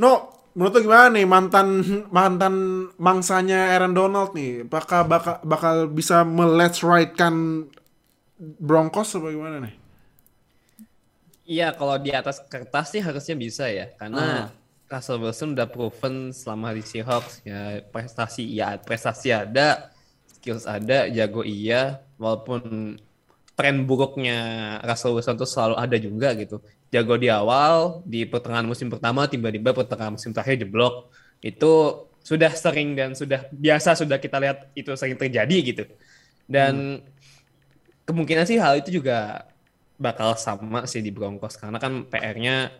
No, 0.00 0.40
menurut 0.56 0.72
lu 0.80 0.80
gimana 0.88 1.12
nih 1.12 1.28
mantan 1.28 1.68
mantan 2.08 2.54
mangsanya 2.96 3.76
Aaron 3.76 3.92
Donald 3.92 4.32
nih? 4.32 4.64
Bakal 4.64 5.04
bakal 5.04 5.36
bakal 5.44 5.74
bisa 5.92 6.24
me-let's 6.24 6.80
right 6.80 7.12
kan 7.12 7.68
Broncos 8.40 9.14
apa 9.14 9.28
gimana 9.28 9.68
nih? 9.68 9.76
Iya, 11.44 11.76
kalau 11.76 12.00
di 12.00 12.08
atas 12.08 12.40
kertas 12.48 12.96
sih 12.96 13.04
harusnya 13.04 13.36
bisa 13.36 13.68
ya, 13.68 13.92
karena 14.00 14.48
Russell 14.88 15.20
Wilson 15.20 15.52
udah 15.52 15.68
proven 15.68 16.32
selama 16.32 16.72
di 16.72 16.80
Seahawks 16.80 17.44
ya 17.44 17.84
prestasi 17.92 18.48
ya 18.48 18.80
prestasi 18.80 19.28
ada, 19.28 19.92
skills 20.32 20.64
ada, 20.64 21.04
jago 21.12 21.44
iya, 21.44 22.00
walaupun 22.16 22.96
tren 23.54 23.86
buruknya 23.86 24.38
Russell 24.82 25.14
Wilson 25.14 25.38
tuh 25.38 25.48
selalu 25.48 25.74
ada 25.78 25.96
juga 25.98 26.34
gitu. 26.34 26.58
Jago 26.90 27.14
di 27.18 27.30
awal, 27.30 28.02
di 28.06 28.26
pertengahan 28.26 28.66
musim 28.66 28.90
pertama 28.90 29.26
tiba-tiba 29.30 29.70
pertengahan 29.70 30.14
musim 30.14 30.34
terakhir 30.34 30.66
jeblok. 30.66 31.10
Itu 31.38 32.06
sudah 32.24 32.50
sering 32.54 32.98
dan 32.98 33.14
sudah 33.14 33.46
biasa 33.54 33.94
sudah 33.94 34.18
kita 34.18 34.42
lihat 34.42 34.74
itu 34.74 34.90
sering 34.98 35.14
terjadi 35.14 35.56
gitu. 35.62 35.84
Dan 36.44 37.02
kemungkinan 38.04 38.44
sih 38.44 38.60
hal 38.60 38.82
itu 38.82 39.00
juga 39.00 39.48
bakal 39.94 40.34
sama 40.34 40.84
sih 40.90 41.00
di 41.00 41.14
Broncos 41.14 41.54
karena 41.54 41.78
kan 41.78 42.04
PR-nya 42.10 42.74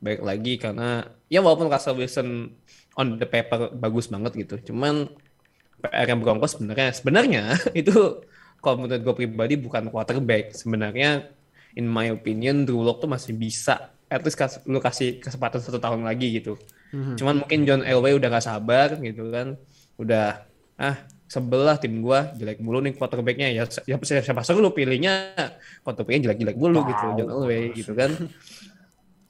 baik 0.00 0.22
lagi 0.22 0.54
karena 0.56 1.02
ya 1.26 1.42
walaupun 1.42 1.66
Russell 1.68 1.98
Wilson 1.98 2.54
on 2.94 3.18
the 3.18 3.26
paper 3.26 3.74
bagus 3.74 4.06
banget 4.06 4.46
gitu 4.46 4.72
cuman 4.72 5.10
PR-nya 5.82 6.16
Broncos 6.16 6.56
sebenarnya 6.56 6.94
sebenarnya 6.94 7.44
itu 7.80 8.22
kalau 8.60 8.84
menurut 8.84 9.00
gue 9.00 9.14
pribadi 9.24 9.56
bukan 9.56 9.88
quarterback. 9.88 10.52
Sebenarnya 10.54 11.26
in 11.74 11.88
my 11.88 12.12
opinion 12.12 12.62
Drew 12.62 12.80
Lock 12.80 13.00
tuh 13.00 13.10
masih 13.10 13.32
bisa 13.32 13.92
at 14.06 14.20
least 14.20 14.36
kas, 14.36 14.58
lu 14.66 14.78
kasih 14.78 15.18
kesempatan 15.18 15.58
satu 15.58 15.78
tahun 15.78 16.04
lagi 16.04 16.40
gitu. 16.40 16.60
Cuman 16.90 17.46
mungkin 17.46 17.62
John 17.62 17.82
Elway 17.86 18.18
udah 18.18 18.28
gak 18.28 18.42
sabar 18.44 18.98
gitu 18.98 19.30
kan. 19.30 19.54
Udah 19.94 20.42
ah 20.74 20.96
sebelah 21.30 21.78
tim 21.78 22.02
gua 22.02 22.34
jelek 22.34 22.58
mulu 22.58 22.82
nih 22.82 22.98
quarterbacknya. 22.98 23.54
Ya 23.54 23.62
ya 23.86 23.96
siapa, 23.96 24.02
siapa 24.02 24.42
suruh 24.42 24.58
lu 24.58 24.74
pilihnya 24.74 25.30
quarterbacknya 25.86 26.26
jelek-jelek 26.26 26.58
mulu 26.58 26.82
gitu 26.82 27.04
John 27.22 27.28
Elway 27.30 27.70
gitu 27.70 27.94
kan. 27.94 28.10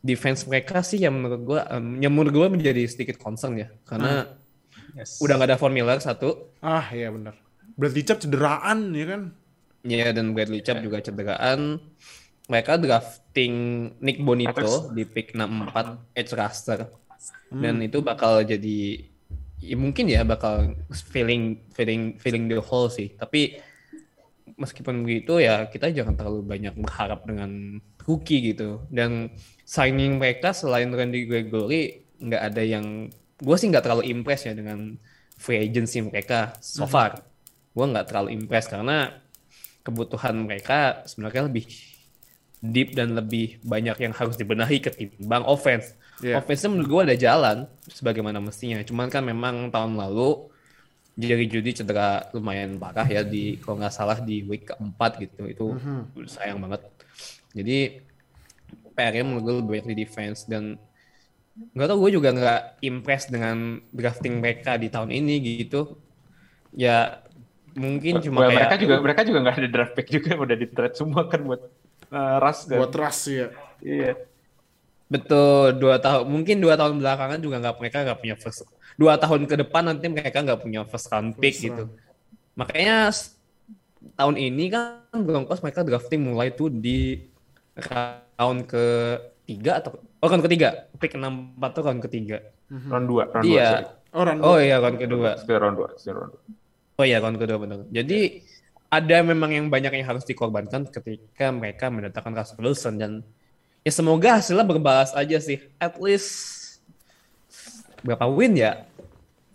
Defense 0.00 0.48
mereka 0.48 0.80
sih 0.80 0.96
yang 1.04 1.12
menurut 1.20 1.42
gua 1.44 1.60
em, 1.68 2.00
yang 2.00 2.08
menurut 2.16 2.32
gua 2.32 2.46
menjadi 2.48 2.88
sedikit 2.88 3.20
concern 3.20 3.60
ya. 3.60 3.68
Karena 3.84 4.24
Yes. 4.90 5.22
udah 5.22 5.38
nggak 5.38 5.54
ada 5.54 5.58
Von 5.60 5.70
Miller 5.70 6.02
satu. 6.02 6.50
Ah 6.58 6.82
iya 6.90 7.14
benar. 7.14 7.36
Bradley 7.80 8.04
Chubb 8.04 8.20
cederaan 8.20 8.92
ya 8.92 9.06
kan? 9.08 9.22
ya 9.80 10.12
dan 10.12 10.36
Bradley 10.36 10.60
Chubb 10.60 10.84
juga 10.84 11.00
cederaan. 11.00 11.80
Mereka 12.50 12.82
drafting 12.82 13.54
Nick 14.02 14.20
Bonito 14.20 14.52
Packers. 14.52 14.92
di 14.92 15.06
pick 15.06 15.32
64 15.32 16.18
edge 16.18 16.32
rusher. 16.36 16.80
Dan 17.48 17.80
itu 17.80 18.02
bakal 18.02 18.42
jadi 18.44 19.06
ya 19.60 19.76
mungkin 19.76 20.08
ya 20.08 20.26
bakal 20.26 20.74
feeling 20.92 21.62
feeling 21.72 22.18
feeling 22.18 22.50
the 22.50 22.58
hole 22.58 22.90
sih. 22.90 23.14
Tapi 23.14 23.56
meskipun 24.58 25.06
begitu 25.06 25.40
ya 25.40 25.70
kita 25.70 25.88
jangan 25.94 26.18
terlalu 26.18 26.42
banyak 26.44 26.74
berharap 26.74 27.24
dengan 27.24 27.78
rookie 28.02 28.52
gitu. 28.52 28.82
Dan 28.90 29.30
signing 29.62 30.18
mereka 30.18 30.50
selain 30.50 30.90
Randy 30.90 31.30
Gregory 31.30 32.02
nggak 32.20 32.42
ada 32.52 32.62
yang 32.66 33.08
gue 33.40 33.56
sih 33.56 33.70
nggak 33.72 33.84
terlalu 33.86 34.10
impress 34.10 34.44
ya 34.44 34.52
dengan 34.52 34.98
free 35.40 35.70
agency 35.70 36.04
mereka 36.04 36.52
so 36.60 36.84
far 36.84 37.29
gue 37.80 37.86
nggak 37.96 38.12
terlalu 38.12 38.36
impress 38.36 38.68
karena 38.68 39.16
kebutuhan 39.80 40.36
mereka 40.44 41.00
sebenarnya 41.08 41.48
lebih 41.48 41.64
deep 42.60 42.92
dan 42.92 43.16
lebih 43.16 43.56
banyak 43.64 43.96
yang 44.04 44.12
harus 44.12 44.36
dibenahi 44.36 44.84
ketimbang 44.84 45.48
offense. 45.48 45.96
Iya. 46.20 46.44
Offense-nya 46.44 46.68
menurut 46.76 46.88
gue 46.92 47.00
ada 47.08 47.16
jalan 47.16 47.58
sebagaimana 47.88 48.36
mestinya. 48.44 48.84
Cuman 48.84 49.08
kan 49.08 49.24
memang 49.24 49.72
tahun 49.72 49.96
lalu 49.96 50.52
Jerry 51.16 51.48
Judy 51.48 51.72
cedera 51.72 52.28
lumayan 52.36 52.76
parah 52.76 53.08
ya 53.08 53.24
di 53.24 53.56
kalau 53.56 53.80
nggak 53.80 53.94
salah 53.96 54.20
di 54.20 54.44
week 54.44 54.68
keempat 54.68 55.16
gitu. 55.24 55.48
Itu 55.48 55.66
sayang 56.28 56.60
banget. 56.60 56.84
Jadi 57.56 57.96
PR-nya 58.92 59.24
menurut 59.24 59.42
gue 59.42 59.54
lebih 59.64 59.70
banyak 59.80 59.88
di 59.96 60.04
defense 60.04 60.44
dan 60.44 60.76
nggak 61.72 61.88
tau 61.88 61.96
gue 61.96 62.12
juga 62.12 62.28
nggak 62.36 62.84
impress 62.84 63.32
dengan 63.32 63.80
drafting 63.88 64.36
mereka 64.36 64.76
di 64.76 64.92
tahun 64.92 65.16
ini 65.16 65.34
gitu. 65.64 65.96
Ya 66.76 67.24
mungkin 67.74 68.18
cuma 68.20 68.38
Well, 68.40 68.50
kayak 68.50 68.58
mereka 68.58 68.76
juga 68.78 68.94
mereka 68.98 69.20
juga 69.22 69.38
nggak 69.40 69.56
ada 69.56 69.68
draft 69.70 69.92
pick 69.94 70.08
juga 70.10 70.30
udah 70.34 70.56
di 70.56 70.66
trade 70.66 70.94
semua 70.94 71.22
kan 71.26 71.40
buat 71.42 71.60
uh, 72.08 72.36
Russ 72.38 72.58
kan. 72.64 72.78
Buat 72.78 72.92
Russ 72.94 73.20
ya. 73.26 73.46
Iya. 73.80 74.12
Betul, 75.06 75.74
dua 75.76 75.98
tahun 75.98 76.22
mungkin 76.24 76.62
dua 76.62 76.78
tahun 76.78 77.02
belakangan 77.02 77.38
juga 77.42 77.58
nggak 77.58 77.76
mereka 77.78 77.98
nggak 78.06 78.18
punya 78.22 78.36
first 78.38 78.62
dua 78.94 79.18
tahun 79.18 79.50
ke 79.50 79.54
depan 79.58 79.82
nanti 79.82 80.06
mereka 80.06 80.38
nggak 80.38 80.60
punya 80.62 80.86
first 80.86 81.10
round 81.10 81.34
pick 81.34 81.50
First 81.52 81.66
gitu. 81.66 81.84
Makanya 82.54 83.10
s- 83.10 83.34
tahun 84.14 84.38
ini 84.38 84.70
kan 84.70 85.02
Broncos 85.12 85.60
mereka 85.60 85.82
drafting 85.82 86.22
mulai 86.24 86.54
tuh 86.54 86.70
di 86.70 87.26
round 87.76 88.60
ketiga 88.66 89.82
atau 89.82 89.90
oh 90.20 90.28
round 90.28 90.44
ketiga 90.44 90.86
pick 90.96 91.14
64 91.14 91.74
tuh 91.74 91.82
round 91.82 92.00
ketiga. 92.00 92.38
Round 92.70 93.06
2, 93.10 93.34
round 93.34 93.44
2. 93.44 93.50
Iya. 93.50 93.70
Oh, 94.10 94.22
Ran- 94.22 94.42
Oh 94.42 94.58
iya 94.58 94.78
round 94.78 94.94
kedua. 94.94 95.34
Still 95.34 95.58
round 95.58 95.74
2, 95.74 95.98
still 95.98 96.14
round 96.14 96.32
2. 96.38 96.69
Oh 97.00 97.06
iya 97.08 97.16
round 97.16 97.40
kedua 97.40 97.56
benar. 97.56 97.88
Jadi 97.88 98.44
ada 98.92 99.16
memang 99.24 99.48
yang 99.56 99.66
banyak 99.72 99.88
yang 99.96 100.06
harus 100.12 100.28
dikorbankan 100.28 100.84
ketika 100.92 101.48
mereka 101.48 101.88
mendatangkan 101.88 102.36
Russell 102.36 102.60
Wilson 102.60 102.94
dan 103.00 103.12
ya 103.80 103.88
semoga 103.88 104.36
hasilnya 104.36 104.68
berbalas 104.68 105.16
aja 105.16 105.40
sih. 105.40 105.64
At 105.80 105.96
least 105.96 106.76
berapa 108.04 108.28
win 108.28 108.60
ya? 108.60 108.84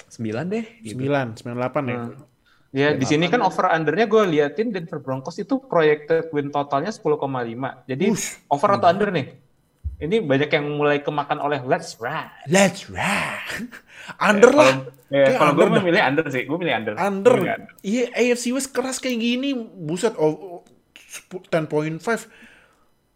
9 0.10 0.26
deh. 0.50 0.66
Gitu. 0.82 0.98
9, 0.98 1.38
98 1.38 1.86
ya. 1.86 1.98
Ya, 2.76 2.90
di 2.92 3.06
sini 3.08 3.30
kan 3.30 3.40
over 3.40 3.72
undernya 3.72 4.04
gue 4.10 4.24
liatin 4.26 4.74
Denver 4.74 5.00
Broncos 5.00 5.38
itu 5.38 5.62
projected 5.64 6.34
win 6.34 6.50
totalnya 6.50 6.90
10,5. 6.90 7.86
Jadi 7.86 8.06
Ush. 8.10 8.42
over 8.50 8.70
atau 8.76 8.90
under 8.90 9.14
nih? 9.14 9.45
Ini 9.96 10.20
banyak 10.20 10.50
yang 10.50 10.66
mulai 10.76 11.00
kemakan 11.00 11.40
oleh 11.40 11.64
let's 11.64 11.96
ride. 11.98 12.28
Let's 12.46 12.92
ride. 12.92 13.72
Under 14.20 14.52
lah. 14.52 14.84
Ya, 15.08 15.32
Kayak 15.32 15.40
kalau 15.40 15.52
gue 15.52 15.64
under 15.64 15.66
dah. 15.66 15.76
memilih 15.80 16.02
under 16.04 16.26
sih, 16.28 16.44
gue 16.44 16.58
milih 16.58 16.74
under. 16.76 16.94
Under. 17.00 17.36
Iya, 17.80 18.06
AFC 18.12 18.52
West 18.52 18.70
keras 18.70 19.00
kayak 19.00 19.18
gini. 19.18 19.56
Buset, 19.56 20.14
oh, 20.18 20.62
oh, 20.62 20.62
10.5. 21.32 22.28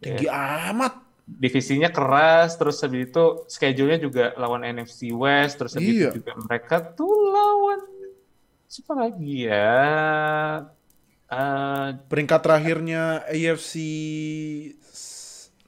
Tinggi 0.00 0.26
amat. 0.26 0.94
Divisinya 1.30 1.90
keras, 1.90 2.56
terus 2.56 2.80
habis 2.80 3.06
itu 3.06 3.24
schedule-nya 3.46 4.00
juga 4.00 4.34
lawan 4.34 4.64
NFC 4.64 5.14
West, 5.14 5.62
terus 5.62 5.78
habis 5.78 5.86
Iya. 5.86 6.10
itu 6.10 6.18
juga 6.18 6.32
mereka 6.42 6.82
tuh 6.90 7.14
lawan 7.30 7.78
siapa 8.66 8.98
lagi 8.98 9.46
ya? 9.46 9.86
Eh, 11.30 11.88
Peringkat 12.10 12.40
terakhirnya 12.42 13.22
AFC 13.30 13.74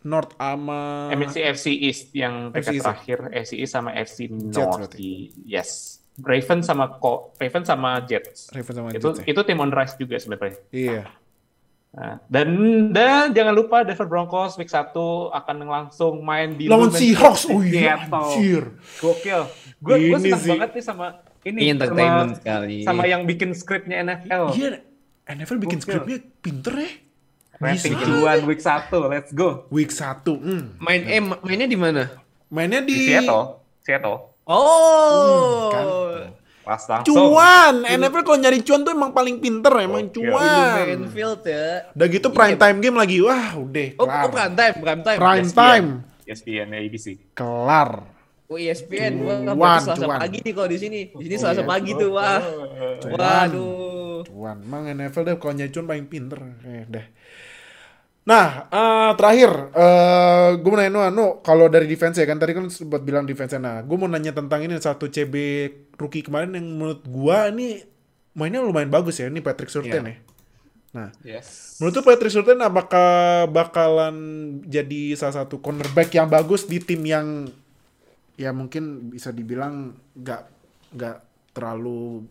North 0.04 0.32
ama 0.36 1.08
MNC 1.10 1.36
FC 1.50 1.66
East 1.72 2.10
yang 2.12 2.50
FC 2.50 2.68
East 2.72 2.82
terakhir 2.82 3.18
FC 3.32 3.52
East 3.56 3.72
sama 3.72 3.90
FC 3.92 4.18
Jets 4.28 4.56
North 4.56 4.76
berarti. 4.88 4.96
di 4.96 5.12
yes 5.44 5.70
Raven 6.14 6.60
sama 6.60 6.92
Co 6.94 7.32
Raven 7.34 7.62
sama 7.62 8.02
Jets 8.02 8.50
Ravens 8.50 8.74
sama 8.74 8.88
itu 8.90 9.00
Jets 9.00 9.18
ya? 9.18 9.24
itu 9.26 9.40
tim 9.42 9.58
on 9.58 9.70
rise 9.70 9.96
juga 9.96 10.16
sebenarnya 10.16 10.58
Iya. 10.68 11.02
Nah, 11.92 12.16
dan 12.24 12.48
dan 12.88 13.24
jangan 13.30 13.52
lupa 13.52 13.80
Denver 13.82 14.04
Broncos 14.06 14.56
week 14.56 14.66
1 14.66 14.96
akan 15.28 15.56
langsung 15.62 16.20
main 16.20 16.56
di 16.56 16.64
Lawan 16.64 16.88
Seahawks. 16.88 17.44
Oh 17.46 17.60
iya, 17.60 18.00
anjir. 18.02 18.72
gokil 18.96 19.44
gue 19.76 19.96
gue 20.08 20.18
senang 20.18 20.40
sih. 20.40 20.50
banget 20.50 20.70
nih 20.72 20.82
sama 20.82 21.06
ini 21.42 21.58
Ini 21.58 21.68
entertainment 21.70 22.30
sama, 22.30 22.38
sekali. 22.38 22.76
sama 22.82 23.02
yang 23.04 23.22
bikin 23.22 23.52
skripnya 23.52 24.00
NFL 24.00 24.44
Iya, 24.54 24.80
NFL 25.28 25.58
bikin 25.60 25.78
Gokil. 25.78 25.84
skripnya 25.84 26.18
pinter 26.38 26.74
ya. 26.76 26.90
Rating 27.62 27.94
cuan 27.96 28.38
week 28.42 28.58
1 28.58 28.90
let's 29.06 29.30
go 29.30 29.64
Week 29.68 29.88
1. 29.88 30.26
Hmm. 30.26 30.62
Main 30.76 31.02
eh 31.04 31.18
ma- 31.18 31.38
mainnya 31.40 31.64
di 31.64 31.76
mana? 31.76 32.10
Mainnya 32.48 32.80
di, 32.80 32.92
di 32.92 33.06
Seattle 33.08 33.62
Seattle 33.78 34.18
Oh. 34.42 35.70
kan. 35.70 35.86
pas 36.62 36.78
langsung 36.80 37.14
Cuan. 37.34 37.74
NFL 37.84 38.22
kalau 38.22 38.38
nyari 38.38 38.58
cuan 38.60 38.80
tuh 38.80 38.92
emang 38.92 39.10
paling 39.10 39.38
pinter 39.38 39.70
emang 39.80 40.06
Gokil. 40.06 40.30
cuan. 40.30 40.84
Mainfield 40.84 41.42
ya. 41.42 41.90
Udah 41.90 42.06
gitu 42.08 42.28
prime 42.28 42.54
time 42.56 42.78
game 42.78 42.94
lagi. 42.94 43.18
Wah, 43.18 43.54
udah 43.56 43.86
Oh, 43.96 44.04
kelar. 44.04 44.22
oh 44.22 44.30
prime 44.30 44.54
time, 44.54 44.74
prime 44.76 45.02
time. 45.02 45.18
Prime 45.18 45.42
ESPN. 45.44 45.56
time. 45.56 45.86
ESPN 46.22 46.68
ABC 46.72 47.06
Kelar. 47.32 47.90
Oh 48.46 48.54
ESPN, 48.54 49.12
wah 49.18 49.36
Cuan, 49.40 49.56
berarti 49.56 49.84
Selasa 49.88 50.04
cuan. 50.04 50.18
pagi 50.20 50.38
nih 50.40 50.52
kalau 50.52 50.68
di 50.68 50.78
sini. 50.78 51.00
Di 51.08 51.24
sini 51.24 51.34
Oh, 51.34 51.40
Selasa 51.40 51.58
iya. 51.58 51.66
pagi 51.66 51.90
tuh, 51.92 52.10
wah. 52.12 52.40
Waduh. 53.08 54.22
Cuan. 54.24 54.56
Emang 54.60 54.82
NFL 54.88 55.22
deh 55.24 55.36
kalau 55.36 55.54
nyari 55.56 55.70
cuan 55.70 55.86
paling 55.88 56.06
pinter. 56.06 56.38
Eh, 56.62 56.84
dah. 56.86 57.06
Nah, 58.22 58.70
eh, 58.70 59.10
terakhir, 59.18 59.50
eh 59.74 60.48
gue 60.54 60.70
mau 60.70 60.78
nanya 60.78 60.92
Noah, 60.94 61.10
no, 61.10 61.26
kalau 61.42 61.66
dari 61.66 61.90
defense 61.90 62.22
ya 62.22 62.26
kan 62.26 62.38
tadi 62.38 62.54
kan 62.54 62.70
sempat 62.70 63.02
bilang 63.02 63.26
defense 63.26 63.58
Nah, 63.58 63.82
gue 63.82 63.96
mau 63.98 64.06
nanya 64.06 64.30
tentang 64.30 64.62
ini 64.62 64.78
satu 64.78 65.10
CB 65.10 65.34
rookie 65.98 66.22
kemarin 66.22 66.54
yang 66.54 66.66
menurut 66.70 67.02
gue 67.02 67.38
ini 67.50 67.82
mainnya 68.38 68.62
lumayan 68.62 68.94
bagus 68.94 69.18
ya. 69.18 69.26
Ini 69.26 69.42
Patrick 69.42 69.74
Surtain 69.74 70.06
Iya. 70.06 70.14
ya. 70.14 70.16
Nah, 70.92 71.08
Yes. 71.24 71.80
menurut 71.80 71.98
tuh 71.98 72.04
Patrick 72.06 72.30
Surtain 72.30 72.60
apakah 72.62 73.48
bakalan 73.50 74.14
jadi 74.68 75.16
salah 75.18 75.42
satu 75.42 75.58
cornerback 75.58 76.12
yang 76.14 76.28
bagus 76.28 76.68
di 76.68 76.78
tim 76.78 77.02
yang 77.02 77.48
ya 78.36 78.52
mungkin 78.54 79.10
bisa 79.10 79.32
dibilang 79.32 79.98
nggak 80.14 80.42
nggak 80.94 81.16
terlalu 81.56 82.22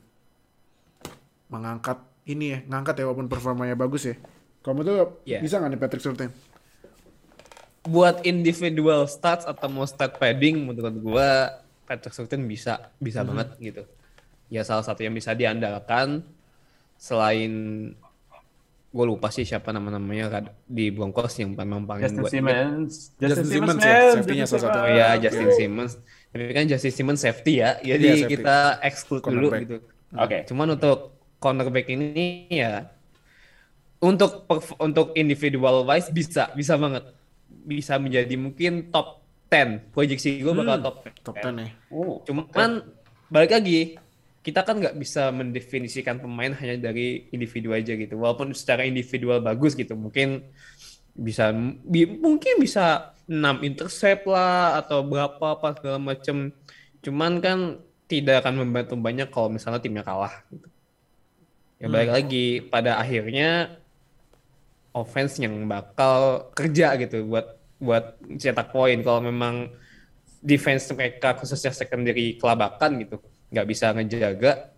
mengangkat 1.51 1.99
ini 2.25 2.45
ya, 2.55 2.59
ngangkat 2.69 3.01
ya 3.01 3.03
walaupun 3.09 3.27
performanya 3.27 3.75
bagus 3.75 4.07
ya. 4.07 4.15
Kamu 4.61 4.79
tuh 4.81 4.95
Iya. 5.23 5.39
bisa 5.39 5.57
nggak 5.57 5.69
nih 5.69 5.79
Patrick 5.79 6.01
Surtain? 6.01 6.31
Buat 7.81 8.21
individual 8.23 9.05
stats 9.05 9.43
atau 9.43 9.65
mau 9.65 9.83
stat 9.83 10.15
padding 10.15 10.61
menurut 10.63 10.95
gua 10.95 11.49
Patrick 11.83 12.13
Surtain 12.13 12.45
bisa 12.45 12.93
bisa 12.95 13.25
banget 13.25 13.57
gitu. 13.57 13.83
Ya 14.47 14.61
salah 14.61 14.85
satu 14.85 15.01
yang 15.01 15.11
bisa 15.11 15.33
diandalkan 15.33 16.21
selain 16.95 17.51
gue 18.91 19.05
lupa 19.07 19.31
sih 19.31 19.41
siapa 19.41 19.71
nama-namanya 19.71 20.27
kad- 20.29 20.51
di 20.67 20.91
Broncos 20.91 21.31
yang 21.39 21.55
memang 21.55 21.87
paling 21.87 22.03
Justin 22.03 22.21
buat 22.21 22.29
Simmons. 22.29 22.91
Justin 23.15 23.47
Simmons 23.47 23.79
ya, 23.79 23.87
man. 23.87 24.11
safety-nya 24.13 24.43
Justin 24.43 24.51
salah 24.51 24.61
satu. 24.61 24.77
Oh 24.77 24.83
Simmons. 24.83 24.99
ya 24.99 25.07
Justin 25.17 25.49
Simmons. 25.55 25.91
Tapi 26.29 26.43
kan 26.51 26.65
Justin 26.67 26.91
Simmons 26.91 27.19
safety 27.19 27.53
ya. 27.55 27.71
Jadi 27.79 28.03
Iya, 28.03 28.13
safety. 28.19 28.33
kita 28.35 28.57
exclude 28.83 29.23
dulu 29.25 29.47
gitu. 29.57 29.75
Oke. 30.13 30.37
Cuman 30.45 30.67
untuk 30.69 30.97
cornerback 31.39 31.87
ini 31.87 32.11
ya 32.51 32.91
untuk 34.01 34.49
untuk 34.81 35.13
individual 35.13 35.85
wise 35.85 36.09
bisa 36.09 36.49
bisa 36.51 36.73
banget. 36.75 37.13
Bisa 37.47 38.01
menjadi 38.01 38.33
mungkin 38.35 38.89
top 38.89 39.21
10. 39.53 39.93
Proyeksi 39.93 40.41
gue 40.41 40.53
bakal 40.53 40.81
top 40.81 40.95
10. 41.05 41.21
Top 41.21 41.35
10 41.37 41.61
ya. 41.61 41.69
Oh, 41.93 42.25
Cuman 42.25 42.81
balik 43.29 43.53
lagi 43.53 43.95
kita 44.41 44.65
kan 44.65 44.81
nggak 44.81 44.97
bisa 44.97 45.29
mendefinisikan 45.29 46.17
pemain 46.17 46.49
hanya 46.57 46.89
dari 46.89 47.29
individu 47.29 47.77
aja 47.77 47.93
gitu. 47.93 48.17
Walaupun 48.17 48.57
secara 48.57 48.89
individual 48.89 49.37
bagus 49.37 49.77
gitu, 49.77 49.93
mungkin 49.93 50.49
bisa 51.13 51.53
bi- 51.85 52.17
mungkin 52.17 52.57
bisa 52.57 53.13
6 53.29 53.61
intercept 53.61 54.25
lah 54.25 54.81
atau 54.81 55.05
berapa 55.05 55.61
apa 55.61 55.77
segala 55.77 56.01
macem. 56.01 56.49
Cuman 57.05 57.37
kan 57.37 57.77
tidak 58.09 58.41
akan 58.41 58.65
membantu 58.65 58.97
banyak 58.97 59.29
kalau 59.29 59.53
misalnya 59.53 59.77
timnya 59.77 60.01
kalah 60.01 60.41
gitu. 60.49 60.67
Ya 61.77 61.87
balik 61.89 62.11
lagi 62.13 62.45
pada 62.65 62.97
akhirnya 62.97 63.80
offense 64.91 65.39
yang 65.39 65.55
bakal 65.67 66.47
kerja 66.51 66.95
gitu 66.99 67.27
buat 67.27 67.57
buat 67.81 68.19
cetak 68.37 68.69
poin. 68.75 68.99
Kalau 69.01 69.23
memang 69.23 69.71
defense 70.41 70.89
mereka 70.93 71.37
khususnya 71.37 71.69
secondary 71.71 72.35
kelabakan 72.41 73.01
gitu 73.05 73.21
nggak 73.51 73.67
bisa 73.67 73.93
ngejaga 73.93 74.73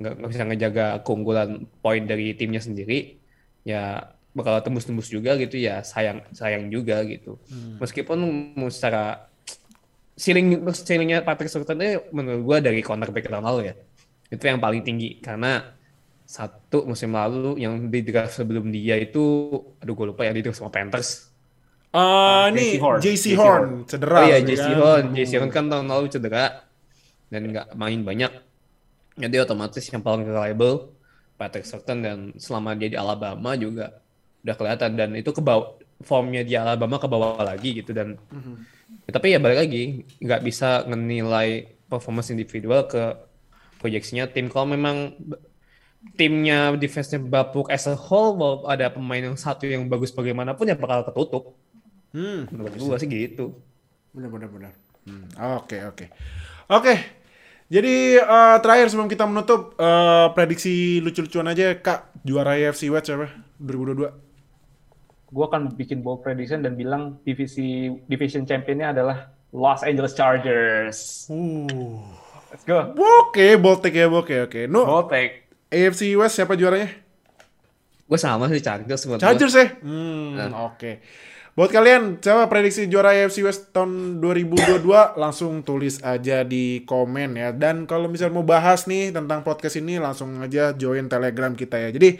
nggak 0.00 0.12
nggak 0.16 0.30
bisa 0.30 0.44
ngejaga 0.46 0.86
keunggulan 1.04 1.66
poin 1.84 2.06
dari 2.06 2.32
timnya 2.32 2.62
sendiri 2.62 3.20
ya 3.66 4.08
bakal 4.30 4.62
tembus-tembus 4.62 5.10
juga 5.10 5.34
gitu 5.36 5.58
ya 5.58 5.82
sayang 5.82 6.22
sayang 6.32 6.70
juga 6.70 7.02
gitu. 7.04 7.36
Meskipun 7.82 8.18
mu- 8.56 8.70
secara 8.72 9.26
ceiling 10.14 10.62
ceilingnya 10.70 11.26
Patrick 11.26 11.50
Surtain 11.50 11.80
itu 11.80 12.00
menurut 12.14 12.40
gua 12.46 12.58
dari 12.62 12.80
cornerback 12.80 13.26
tahun 13.26 13.44
lalu 13.44 13.60
ya 13.72 13.74
itu 14.30 14.44
yang 14.46 14.62
paling 14.62 14.80
tinggi. 14.86 15.18
Karena 15.18 15.60
satu 16.30 16.86
musim 16.86 17.10
lalu 17.10 17.58
yang 17.58 17.90
di 17.90 18.06
draft 18.06 18.38
sebelum 18.38 18.70
dia 18.70 18.94
itu 18.94 19.50
aduh 19.82 19.94
gue 19.98 20.06
lupa 20.14 20.22
ya 20.22 20.30
di 20.30 20.46
draft 20.46 20.62
sama 20.62 20.70
Panthers 20.70 21.26
Ah, 21.90 22.46
ini 22.54 22.78
JC 22.78 22.78
Horn. 22.78 23.02
Horn, 23.02 23.42
Horn. 23.42 23.70
cedera. 23.82 24.22
Oh 24.22 24.26
iya, 24.30 24.38
JC 24.38 24.62
kan. 24.62 24.78
Horn. 24.78 25.04
JC 25.10 25.32
Horn 25.42 25.50
kan 25.50 25.66
tahun 25.66 25.90
lalu 25.90 26.06
cedera 26.06 26.62
dan 27.26 27.50
nggak 27.50 27.74
main 27.74 28.06
banyak. 28.06 28.30
Jadi 29.18 29.34
otomatis 29.42 29.82
yang 29.90 29.98
paling 29.98 30.22
reliable 30.22 30.94
Patrick 31.34 31.66
Surtain 31.66 31.98
dan 31.98 32.18
selama 32.38 32.78
dia 32.78 32.94
di 32.94 32.98
Alabama 33.00 33.58
juga 33.58 33.98
udah 34.46 34.54
kelihatan 34.54 34.90
dan 34.94 35.18
itu 35.18 35.34
ke 35.34 35.42
bawah 35.42 35.82
formnya 35.98 36.46
di 36.46 36.54
Alabama 36.54 37.02
ke 37.02 37.10
bawah 37.10 37.42
lagi 37.42 37.82
gitu 37.82 37.90
dan 37.90 38.14
Ya, 39.06 39.10
tapi 39.10 39.34
ya 39.34 39.42
balik 39.42 39.58
lagi 39.66 40.06
nggak 40.22 40.42
bisa 40.46 40.86
menilai 40.86 41.74
performance 41.90 42.30
individual 42.30 42.86
ke 42.86 43.18
proyeksinya 43.82 44.30
tim 44.30 44.46
kalau 44.46 44.70
memang 44.70 45.14
timnya 46.16 46.72
defense-nya 46.76 47.20
bapuk 47.20 47.68
as 47.68 47.84
a 47.84 47.94
whole 47.94 48.36
mau 48.36 48.64
ada 48.64 48.88
pemain 48.88 49.20
yang 49.20 49.36
satu 49.36 49.68
yang 49.68 49.84
bagus 49.84 50.10
bagaimanapun 50.10 50.68
ya 50.68 50.76
bakal 50.76 51.04
ketutup 51.06 51.44
Hmm, 52.10 52.50
menurut 52.50 52.74
gua 52.74 52.98
sih 52.98 53.06
gitu 53.06 53.54
benar 54.10 54.28
benar 54.34 54.48
benar. 54.50 54.72
Hmm, 55.06 55.30
Oke, 55.62 55.78
oke. 55.86 56.10
Oke. 56.66 56.94
Jadi 57.70 58.18
eh, 58.18 58.56
terakhir 58.58 58.90
sebelum 58.90 59.06
kita 59.06 59.30
menutup 59.30 59.78
eh, 59.78 60.26
prediksi 60.34 60.98
lucu-lucuan 60.98 61.46
aja 61.46 61.78
Kak, 61.78 62.18
juara 62.26 62.58
AFC 62.58 62.90
West 62.90 63.06
siapa? 63.06 63.30
2022. 63.62 64.10
gue 65.30 65.44
akan 65.46 65.70
bikin 65.78 66.02
bold 66.02 66.26
prediction 66.26 66.58
dan 66.58 66.74
bilang 66.74 67.22
divisi 67.22 67.86
division 68.10 68.42
championnya 68.42 68.90
adalah 68.90 69.30
Los 69.54 69.86
Angeles 69.86 70.18
Chargers. 70.18 71.30
Uh. 71.30 72.02
Let's 72.50 72.66
go. 72.66 72.90
Oke, 72.98 73.54
bold 73.54 73.78
take 73.78 73.94
ya, 73.94 74.10
oke 74.10 74.50
oke. 74.50 74.66
No, 74.66 74.82
Bold 74.82 75.06
take. 75.06 75.49
AFC 75.70 76.18
West 76.18 76.36
siapa 76.36 76.58
juaranya? 76.58 76.90
gue 78.10 78.18
sama 78.18 78.50
sih 78.50 78.58
Chargers. 78.58 79.06
Chargers 79.22 79.54
ya? 79.54 79.66
Hmm, 79.86 80.34
oke. 80.74 80.98
Buat 81.54 81.70
kalian, 81.70 82.18
siapa 82.18 82.50
prediksi 82.50 82.90
juara 82.90 83.14
AFC 83.14 83.46
West 83.46 83.70
tahun 83.70 84.18
2022? 84.18 84.82
Langsung 85.14 85.62
tulis 85.62 86.02
aja 86.02 86.42
di 86.42 86.82
komen 86.82 87.38
ya. 87.38 87.54
Dan 87.54 87.86
kalau 87.86 88.10
misal 88.10 88.34
mau 88.34 88.42
bahas 88.42 88.90
nih 88.90 89.14
tentang 89.14 89.46
podcast 89.46 89.78
ini, 89.78 90.02
langsung 90.02 90.42
aja 90.42 90.74
join 90.74 91.06
Telegram 91.06 91.54
kita 91.54 91.78
ya. 91.78 91.94
Jadi, 91.94 92.18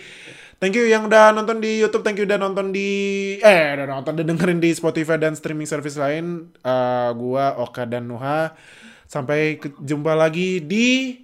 thank 0.63 0.79
you 0.79 0.87
yang 0.87 1.11
udah 1.11 1.35
nonton 1.35 1.59
di 1.59 1.83
YouTube, 1.83 2.07
thank 2.07 2.23
you 2.23 2.27
udah 2.27 2.39
nonton 2.39 2.71
di... 2.71 2.91
Eh, 3.43 3.75
udah 3.75 3.87
nonton, 3.91 4.15
udah 4.15 4.27
dengerin 4.31 4.63
di 4.63 4.71
Spotify 4.71 5.19
dan 5.19 5.35
streaming 5.35 5.67
service 5.67 5.99
lain. 5.99 6.55
Eh, 6.63 7.11
gua, 7.19 7.59
Oka, 7.59 7.83
dan 7.83 8.07
Nuha. 8.07 8.55
Sampai 9.11 9.59
jumpa 9.83 10.15
lagi 10.15 10.63
di 10.63 11.19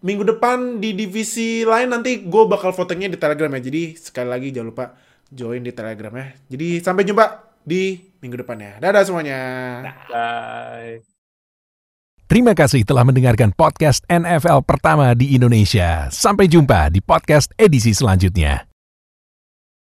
minggu 0.00 0.24
depan 0.24 0.80
di 0.80 0.96
divisi 0.96 1.64
lain 1.64 1.92
nanti 1.92 2.24
gue 2.24 2.42
bakal 2.48 2.72
votingnya 2.72 3.12
di 3.12 3.18
Telegram 3.20 3.52
ya. 3.56 3.60
Jadi 3.60 3.82
sekali 3.96 4.28
lagi 4.28 4.48
jangan 4.52 4.68
lupa 4.72 4.84
join 5.28 5.60
di 5.60 5.72
Telegram 5.72 6.12
ya. 6.16 6.26
Jadi 6.48 6.68
sampai 6.80 7.04
jumpa 7.04 7.24
di 7.64 8.00
minggu 8.20 8.36
depan 8.40 8.56
ya. 8.60 8.72
Dadah 8.80 9.02
semuanya. 9.04 9.40
Bye. 10.08 11.04
Terima 12.30 12.54
kasih 12.54 12.86
telah 12.86 13.02
mendengarkan 13.02 13.50
podcast 13.50 14.06
NFL 14.06 14.62
pertama 14.62 15.18
di 15.18 15.34
Indonesia. 15.34 16.06
Sampai 16.14 16.46
jumpa 16.46 16.86
di 16.94 17.02
podcast 17.02 17.50
edisi 17.58 17.90
selanjutnya. 17.90 18.69